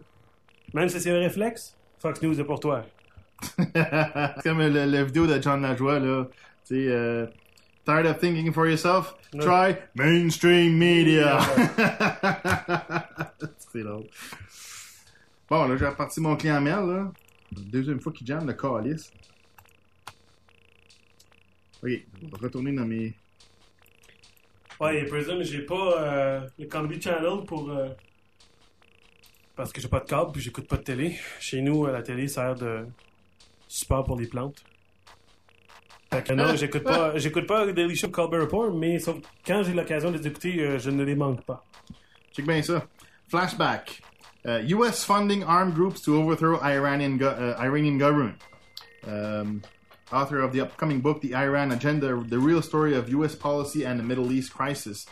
[0.74, 1.78] Même si c'est un réflexe?
[2.00, 2.86] Fox News est pour toi.
[3.58, 6.28] c'est comme le- la vidéo de John Lajoie, là.
[6.68, 7.28] Tu sais, euh,
[7.86, 9.16] Tired of thinking for yourself?
[9.40, 11.40] Try mainstream media.
[13.72, 14.08] c'est drôle.
[15.50, 17.12] Bon, là, j'ai reparti mon client Mel, là.
[17.52, 19.12] Deuxième fois qu'il jamme le calice.
[21.84, 21.92] Ok,
[22.24, 23.14] on va retourner dans mes.
[24.80, 27.70] Ouais, et Prism, j'ai pas euh, le Comedy Channel pour.
[27.70, 27.90] euh,
[29.56, 31.18] parce que j'ai pas de câble puis j'écoute pas de télé.
[31.40, 32.86] Chez nous, euh, la télé sert de
[33.68, 34.64] support pour les plantes.
[36.16, 39.74] Fait que non, j'écoute pas, j'écoute pas Daily Show Colbert Report, mais sauf quand j'ai
[39.74, 41.64] l'occasion de les écouter, euh, je ne les manque pas.
[42.34, 42.86] Check bien ça.
[43.30, 44.02] Flashback.
[44.46, 45.04] Uh, U.S.
[45.04, 48.36] funding armed groups to overthrow Iranian go- uh, Iranian government.
[49.08, 49.62] Um,
[50.12, 53.34] author of the upcoming book, The Iran Agenda: The Real Story of U.S.
[53.36, 55.08] Policy and the Middle East Crisis,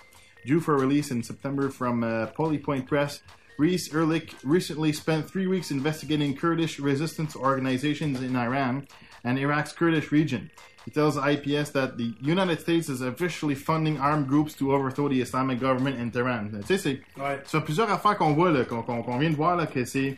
[0.45, 3.21] due for release in September from uh, Polypoint Press.
[3.57, 8.88] Reese Ehrlich recently spent three weeks investigating Kurdish resistance organizations in Iran
[9.23, 10.49] and Iraq's Kurdish region.
[10.85, 15.22] He tells IPS that the United States is officially funding armed groups to overthrow the
[15.22, 16.49] Islamic government in Tehran.
[16.68, 17.41] Tu sais, c'est Ouais.
[17.64, 20.18] plusieurs affaires qu'on voit, là, qu'on vient de voir, là, que c'est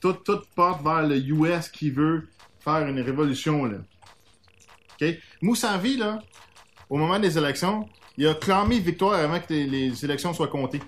[0.00, 2.26] tout, tout porte vers le US qui veut
[2.58, 3.78] faire une révolution, là.
[5.00, 5.16] OK?
[5.42, 6.18] Moussavi, là,
[6.90, 10.80] au moment des élections, il a clamé victoire avant que les, les élections soient comptées.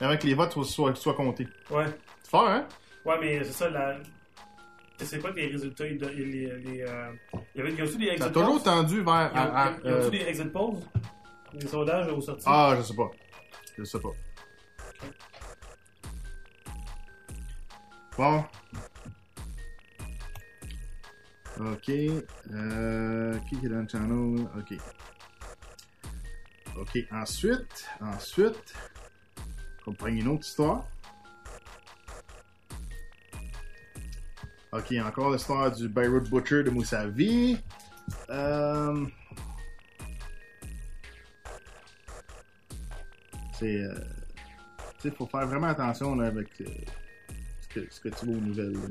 [0.00, 1.46] Avant que les votes soient, soient, soient comptés.
[1.70, 1.86] Ouais.
[2.22, 2.66] C'est fort, hein?
[3.04, 3.96] Ouais, mais c'est ça, la.
[5.00, 6.16] Je sais pas que les résultats, ils les,
[6.58, 7.12] les, euh,
[7.54, 9.30] il y avait, il y a aussi des exit Ça a toujours tendu vers...
[9.32, 10.76] Il y a, à- à- euh, des exit polls,
[11.54, 12.44] des sondages aux sorties?
[12.46, 13.10] Ah, je sais pas.
[13.78, 14.08] Je sais pas.
[18.16, 18.44] Bon.
[21.60, 21.88] Ok.
[21.90, 24.48] Euh, qui est dans le channel?
[24.58, 24.74] Ok.
[26.76, 26.98] Ok.
[27.12, 28.74] Ensuite, ensuite,
[29.86, 30.84] on prend une autre histoire.
[34.72, 37.58] Ok, encore l'histoire du Beirut Butcher de Moussavi.
[38.28, 39.06] Euh...
[43.58, 43.82] C'est.
[43.82, 43.94] Euh,
[45.00, 46.64] tu sais, faut faire vraiment attention là, avec euh,
[47.60, 48.72] ce, que, tu vois aux nouvelles.
[48.72, 48.88] là.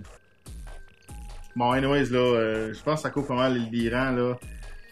[1.55, 4.37] Bon, anyways, là, euh, je pense que ça couvre pas mal l'Iran, là.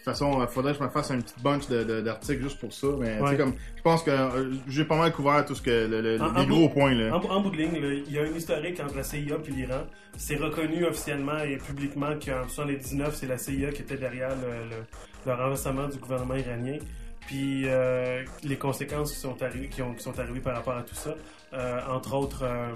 [0.06, 2.72] De toute façon, il faudrait que je me fasse un petit bunch d'articles juste pour
[2.72, 2.86] ça.
[3.00, 3.30] Mais tu Ouais.
[3.30, 5.68] sais, comme, je pense que euh, j'ai pas mal couvert tout ce que.
[5.88, 7.12] Le, le- En- les en gros bout- points, là.
[7.16, 9.50] En, en bout de ligne, là, il y a une historique entre la CIA et
[9.50, 9.80] l'Iran.
[10.16, 14.84] C'est reconnu officiellement et publiquement qu'en 1979, c'est la CIA qui était derrière le, le-
[15.26, 16.78] le renversement du gouvernement iranien.
[17.26, 20.82] Puis euh, les conséquences qui sont, arrivées, qui, ont- qui sont arrivées par rapport à
[20.82, 21.16] tout ça,
[21.52, 22.68] euh, entre autres euh,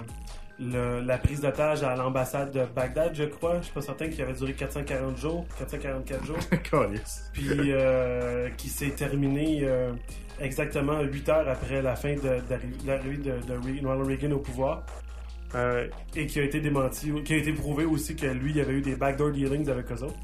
[0.60, 3.56] le- la prise d'otage à l'ambassade de Bagdad, je crois.
[3.58, 6.36] Je suis pas certain qu'il avait duré 440 jours, 444 jours.
[7.32, 9.92] Puis euh, qui s'est terminé euh,
[10.40, 14.38] exactement 8 heures après la fin de, de l'arrivée de, de Re- Ronald Reagan au
[14.40, 14.84] pouvoir.
[15.56, 18.60] Euh, et qui a été démenti, qui a été prouvé aussi que lui, il y
[18.60, 20.14] avait eu des backdoor dealings avec eux autres.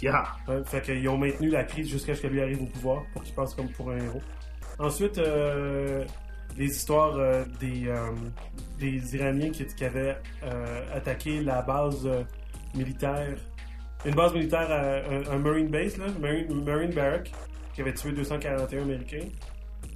[0.00, 0.24] Yeah.
[0.48, 3.22] Ouais, fait qu'ils ont maintenu la crise jusqu'à ce que lui arrive au pouvoir pour
[3.22, 4.22] qu'il passe comme pour un héros.
[4.78, 6.04] Ensuite, euh,
[6.56, 8.10] les histoires euh, des, euh,
[8.78, 12.08] des Iraniens qui, qui avaient euh, attaqué la base
[12.74, 13.36] militaire,
[14.04, 17.30] une base militaire, à- un, un Marine Base, là, Marine, Marine Barrack,
[17.74, 19.26] qui avait tué 241 Américains.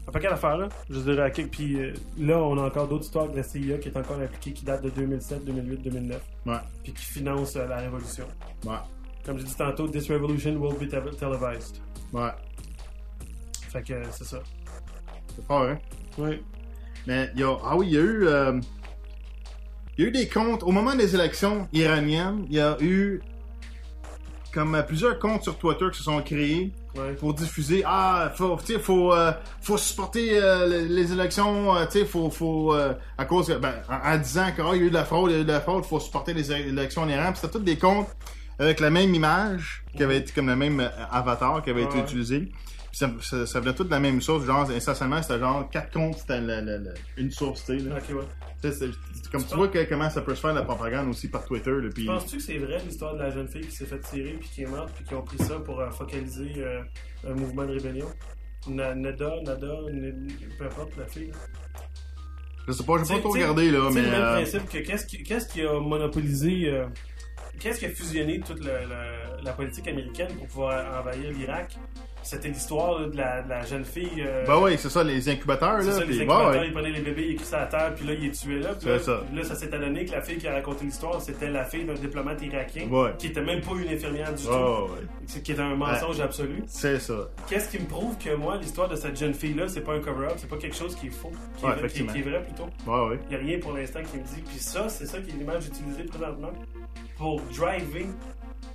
[0.08, 0.68] Un paquet d'affaires, là.
[0.88, 1.76] Je dirais, quel- puis
[2.16, 4.84] là, on a encore d'autres histoires de la CIA qui est encore impliquée, qui datent
[4.84, 6.22] de 2007, 2008, 2009.
[6.46, 6.54] Ouais.
[6.84, 8.24] Puis qui finance la révolution.
[8.64, 8.76] Ouais.
[9.24, 11.78] Comme j'ai dit tantôt, this revolution will be te- televised.
[12.12, 12.30] Ouais.
[13.68, 14.38] Fait que c'est ça.
[15.34, 15.78] C'est fort, hein?
[16.18, 16.43] Oui.
[17.06, 18.60] Mais il y a, ah oui, il y a eu, euh,
[19.97, 22.47] il y a eu des comptes au moment des élections iraniennes.
[22.48, 23.20] Il y a eu
[24.52, 26.72] comme euh, plusieurs comptes sur Twitter qui se sont créés
[27.20, 27.82] pour diffuser.
[27.84, 29.30] Ah, faut, faut, euh,
[29.60, 31.74] faut supporter euh, les, les élections.
[31.86, 34.94] tu sais, faut, faut, à cause, ben, en, en disant qu'il y a eu de
[34.94, 37.32] la fraude, il y a eu de la fraude, faut supporter les élections en Iran.
[37.34, 38.09] C'était tous des comptes
[38.59, 42.51] avec la même image, qui avait été comme le même avatar qui avait été utilisé.
[42.97, 45.93] Puis ça, ça, ça venait tout de la même source, genre, essentiellement, c'était genre quatre
[45.93, 47.85] comptes, c'était le- le- une source, tu sais.
[47.85, 47.97] là.
[47.97, 48.24] Ok, ouais.
[48.62, 51.09] Tu sais, c'est- c'est comme tu vois que, comment ça peut se faire la propagande
[51.10, 52.06] aussi par Twitter, là, puis...
[52.06, 54.62] Penses-tu que c'est vrai l'histoire de la jeune fille qui s'est fait tirer puis qui
[54.62, 56.81] est morte puis qui ont pris ça pour euh, focaliser euh,
[57.28, 58.06] un mouvement de rébellion?
[58.66, 60.28] Na- Nada, Nada, N-
[60.59, 61.27] peu importe la fille.
[61.27, 61.36] là.
[62.66, 64.06] Je sais pas, j'ai pas T'sais- trop t'sais- regardé, là, t'sais mais...
[64.06, 66.86] le même euh, principe que qu'est-ce qui, qu'est-ce qui a monopolisé, euh,
[67.60, 71.77] qu'est-ce qui a fusionné toute le- la politique américaine pour pouvoir envahir l'Irak?
[72.27, 74.11] C'était l'histoire de, la, de la jeune fille.
[74.19, 76.66] euh, Ben oui, c'est ça, les incubateurs, c'est là, ça, les ouais, incubateurs, ouais.
[76.66, 78.74] ils prenaient les bébés, ils écrivaient ça à terre, puis là, ils les tuaient là.
[78.74, 79.23] Puis là, ça.
[79.28, 81.85] puis là, ça s'est donné que la fille qui a raconté l'histoire, c'était la fille
[81.85, 83.11] d'un diplomate irakien, Ouais.
[83.19, 84.93] qui était même pas une infirmière du Ouais, tout.
[84.93, 85.40] ouais.
[85.43, 86.23] Qui était un mensonge Ouais.
[86.24, 86.62] absolu.
[86.66, 87.28] C'est ça.
[87.48, 90.35] Qu'est-ce qui me prouve que moi, l'histoire de cette jeune fille-là, c'est pas un cover-up,
[90.36, 92.43] c'est pas quelque chose qui est faux, qui, Ouais, est, vrai- qui, qui est vrai
[92.43, 92.69] plutôt.
[92.90, 93.19] Ouais, ouais.
[93.31, 94.43] Il n'y a rien pour l'instant qui me dit.
[94.44, 96.51] Puis ça, c'est ça qui est l'image utilisée présentement
[97.16, 98.07] pour driver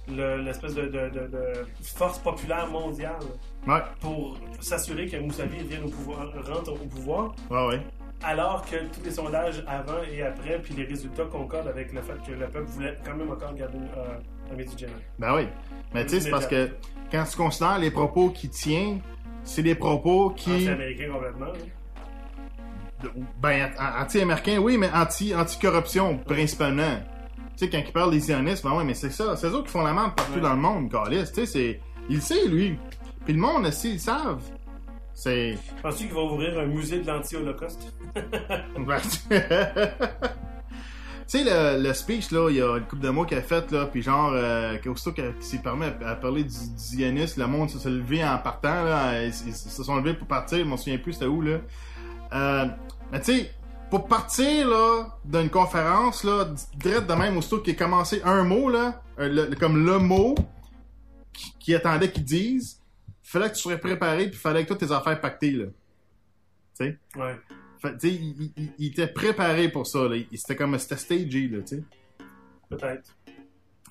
[0.10, 3.20] le- l'espèce de, de- de- de force populaire mondiale.
[3.68, 3.80] Ouais.
[4.00, 7.36] Pour s'assurer que Moussavi revienne au pouvoir, rentre au pouvoir.
[7.50, 7.82] Ouais, ouais.
[8.24, 12.14] Alors que tous les sondages avant et après, puis les résultats concordent avec le fait
[12.26, 14.94] que le peuple voulait quand même encore garder euh, un médicament.
[15.18, 15.48] Ben oui.
[15.94, 16.70] Mais tu sais, c'est parce que
[17.12, 19.00] quand tu considères les propos qu'il tient,
[19.44, 20.66] c'est des propos qui...
[20.66, 21.48] C'est américain complètement.
[23.40, 27.00] Ben, an- anti-américain, oui, mais anti- anti-corruption, principalement.
[27.62, 29.36] Tu sais, quand il parle des sionistes, ben oui, mais c'est ça.
[29.36, 30.42] C'est eux qui font la merde partout Ouais.
[30.42, 31.26] dans le monde, Calis.
[31.28, 31.80] Tu sais, c'est...
[32.10, 32.76] Il le sait, lui.
[33.24, 34.42] Puis le monde aussi, ils le savent.
[35.14, 35.60] C'est...
[35.84, 37.94] Penses-tu qu'ils vont ouvrir un musée de l'anti-holocauste?
[41.30, 43.42] Tu sais, le, le speech, là, il y a une couple de mots qu'il a
[43.42, 47.48] fait, là, puis genre, euh, qu'aussitôt qu'il s'est permis à, à parler du, zionisme, le
[47.48, 50.98] monde s'est levé en partant, là, ils se sont levés pour partir, je m'en souviens
[50.98, 51.60] plus c'était où, là.
[52.34, 52.66] Euh,
[53.14, 53.52] mais tu sais,
[53.92, 56.48] pour partir, là, d'une conférence, là,
[56.78, 60.34] direct de même, aussitôt qu'il a commencé un mot, là, euh, le- comme le mot
[61.34, 62.80] qui, qui attendait qu'il dise,
[63.22, 65.66] fallait que tu sois préparé, puis fallait que toutes tes affaires pactées, là.
[66.80, 66.98] Tu sais?
[67.18, 67.38] Ouais.
[67.82, 70.16] Fait, tu sais, il, il- il- il était préparé pour ça, là.
[70.34, 71.84] C'était comme, c'était stagé, là, tu sais.
[72.70, 73.14] Peut-être.
[73.26, 73.34] Tu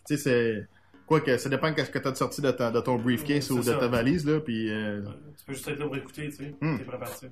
[0.06, 0.68] sais, c'est...
[1.06, 3.58] Quoi que, ça dépend de ce que t'as sorti de, ta- de ton briefcase ou
[3.58, 3.74] de ça.
[3.78, 4.70] ta valise, là, puis...
[4.70, 5.02] euh,
[5.36, 6.54] Tu peux juste être là pour écouter, tu sais.
[6.60, 6.78] Hmm.
[6.78, 7.28] T'es prêt à partir.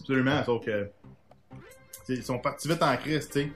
[0.00, 0.88] Absolument, sauf que...
[2.08, 3.52] Ils sont partis vite en crise, tu sais.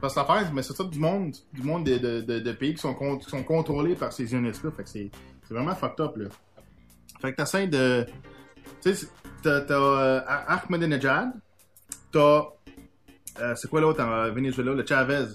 [0.00, 2.74] Parce que l'affaire, mais c'est ça du monde, du monde de, de, de, de pays
[2.74, 4.70] qui sont, con- qui sont contrôlés par ces sionistes-là.
[4.76, 5.10] Fait que c'est
[5.48, 6.26] c'est vraiment fucked up, là.
[7.20, 8.06] Fait que t'essaies de...
[8.82, 9.06] Tu sais,
[9.42, 11.30] t'as t'as, euh, Ahmadinejad,
[12.12, 12.44] t'as...
[13.40, 14.72] euh, c'est quoi l'autre en Venezuela?
[14.74, 15.26] Le Chavez.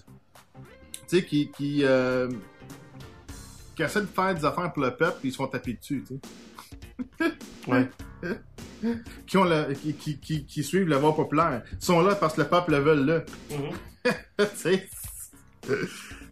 [1.08, 1.50] Tu sais, qui...
[1.52, 2.30] qui euh,
[3.76, 6.04] qui essaie de faire des affaires pour le peuple, puis ils se font taper dessus,
[6.08, 6.20] tu
[7.20, 7.32] sais.
[7.68, 7.90] Ouais.
[9.28, 11.62] qui, ont le- qui, qui, qui, qui suivent la voie populaire.
[11.74, 13.22] Ils sont là parce que le peuple le veut là.
[14.56, 14.88] sais,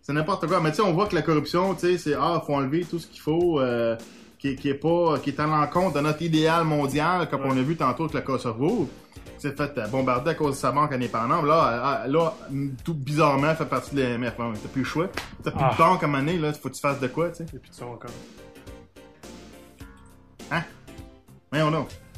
[0.01, 0.59] c'est n'importe quoi.
[0.59, 2.99] Mais tu sais, on voit que la corruption, tu sais, c'est ah, faut enlever tout
[2.99, 3.95] ce qu'il faut, euh,
[4.39, 7.61] qui, qui est pas, qui est à l'encontre de notre idéal mondial, comme on a
[7.61, 8.89] vu tantôt avec le Kosovo.
[9.37, 11.45] C'est fait euh, bombarder à cause de sa banque indépendante.
[11.45, 12.33] Là, euh, là,
[12.83, 14.35] tout bizarrement, fait partie de l'AMF.
[14.35, 15.07] T'as plus le choix.
[15.43, 15.71] T'as plus Ah.
[15.71, 16.51] de banque à donné, là.
[16.51, 17.43] Faut que tu fasses de quoi, tu sais.
[17.55, 18.11] Et puis tu encore.
[20.51, 20.63] Hein?
[21.51, 21.87] Voyons donc.
[21.89, 22.08] Quelqu'un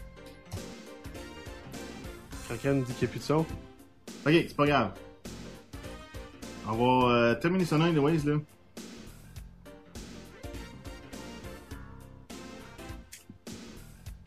[2.51, 3.37] me dit qu'il n'y a plus de son.
[3.37, 3.45] Ok,
[4.25, 4.91] c'est pas grave.
[6.67, 8.35] On va euh, terminer ça là, anyways, là.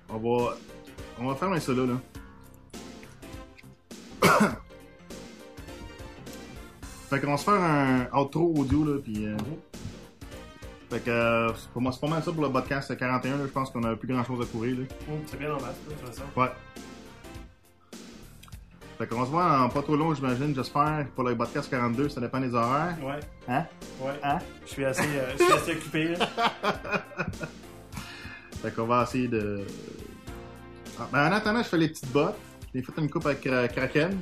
[0.09, 0.57] On va...
[1.19, 2.01] On va fermer ça là, là.
[7.11, 9.27] fait qu'on va se faire un outro audio, là, pis...
[9.27, 9.37] euh,
[10.91, 13.45] Fait que, euh, c'est pas, c'est pas mal ça pour le podcast 41, là.
[13.47, 14.85] Je pense qu'on a plus grand chose à courir, là.
[15.09, 16.23] Hum, C'est bien de toute façon.
[16.37, 16.49] Ouais.
[19.05, 22.23] Fait qu'on se voit en pas trop long, j'imagine, j'espère, pour le podcast 42, ça
[22.23, 22.97] dépend des horaires.
[23.03, 23.21] Ouais.
[23.47, 23.65] Hein?
[24.01, 24.13] Ouais.
[24.23, 24.39] Hein?
[24.65, 26.27] Je suis assez, euh, je suis assez occupé, là.
[28.63, 29.61] Fait qu'on va essayer de...
[30.99, 32.39] Ah, ben, en attendant, je fais les petites bottes.
[32.75, 34.17] J'ai fait une coupe avec Kra- Kraken.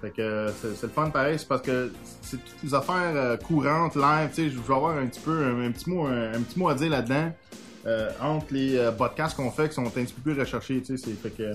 [0.00, 1.92] Fait que euh, c'est le fun pareil, c'est parce que
[2.22, 5.44] c'est toutes les affaires euh, courantes, live, tu sais, je vais avoir un petit peu,
[5.44, 7.32] un, un petit mot, un, un petit mot à dire là-dedans,
[7.84, 10.96] euh, entre les euh, podcasts qu'on fait qui sont un petit peu plus recherchés, tu
[10.96, 11.52] sais, c'est fait que...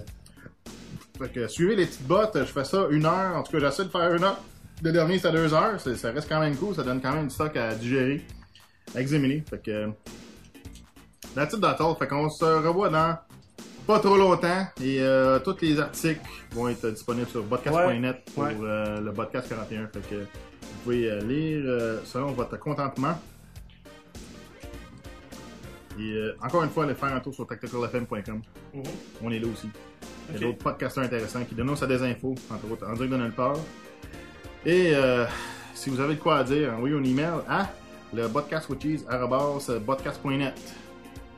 [1.23, 3.85] Fait que suivez les petites bottes, je fais ça une heure, en tout cas j'essaie
[3.85, 4.41] de faire une heure.
[4.83, 7.27] Le dernier c'est à deux heures, ça reste quand même cool, ça donne quand même
[7.27, 8.21] du stock à digérer,
[8.95, 9.87] à examiner, fait que...
[11.35, 11.95] It, that's all.
[11.97, 13.17] Fait qu'on se revoit dans
[13.87, 16.21] pas trop longtemps et euh, tous les articles
[16.51, 18.55] vont être disponibles sur podcast.net pour Ouais.
[18.61, 19.87] euh, le podcast 41.
[19.87, 20.27] Fait que vous
[20.83, 23.17] pouvez euh, lire euh, selon votre contentement.
[25.99, 28.41] Et encore une fois, allez faire un tour sur tacticalfm.com.
[28.73, 28.83] Mhm.
[29.23, 29.69] On est là aussi.
[30.29, 33.11] Il y a d'autres podcasteurs intéressants qui donnent à des infos, entre autres, en direct
[33.11, 33.57] de nulle part.
[34.65, 35.25] Et euh,
[35.73, 37.69] si vous avez de quoi à dire, envoyez un email à
[38.13, 40.53] le podcastwitches.net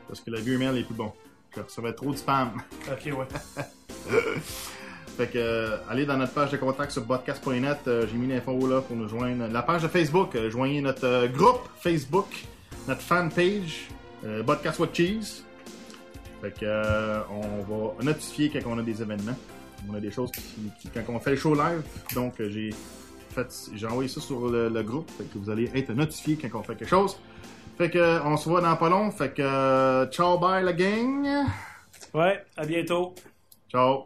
[0.08, 1.12] parce que le vieux email est plus bon.
[1.56, 2.52] Je recevais trop de spam.
[2.92, 4.12] Ok, ouais.
[5.18, 7.78] fait que, euh, allez dans notre page de contact sur podcast.net.
[7.88, 9.48] euh, J'ai mis l'info là pour nous joindre.
[9.52, 12.28] La page de Facebook, joignez notre groupe Facebook,
[12.88, 13.88] notre fan page,
[14.46, 15.44] Podcast with Cheese.
[16.46, 17.64] Fait que, euh, on
[17.98, 19.36] va notifier quand on a des événements.
[19.90, 20.42] On a des choses qui,
[20.80, 21.82] qui- quand on fait le show live.
[22.14, 22.70] Donc, euh, j'ai
[23.32, 25.10] fait, j'ai envoyé ça sur le, le groupe.
[25.18, 27.18] Fait que vous allez être notifié quand on fait quelque chose.
[27.80, 29.10] Fait que, euh, on se voit dans pas long.
[29.10, 31.28] Fait que, ciao, bye la gang.
[32.14, 33.16] Ouais, à bientôt.
[33.72, 34.06] Ciao.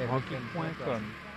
[0.03, 1.34] Vodcast.net.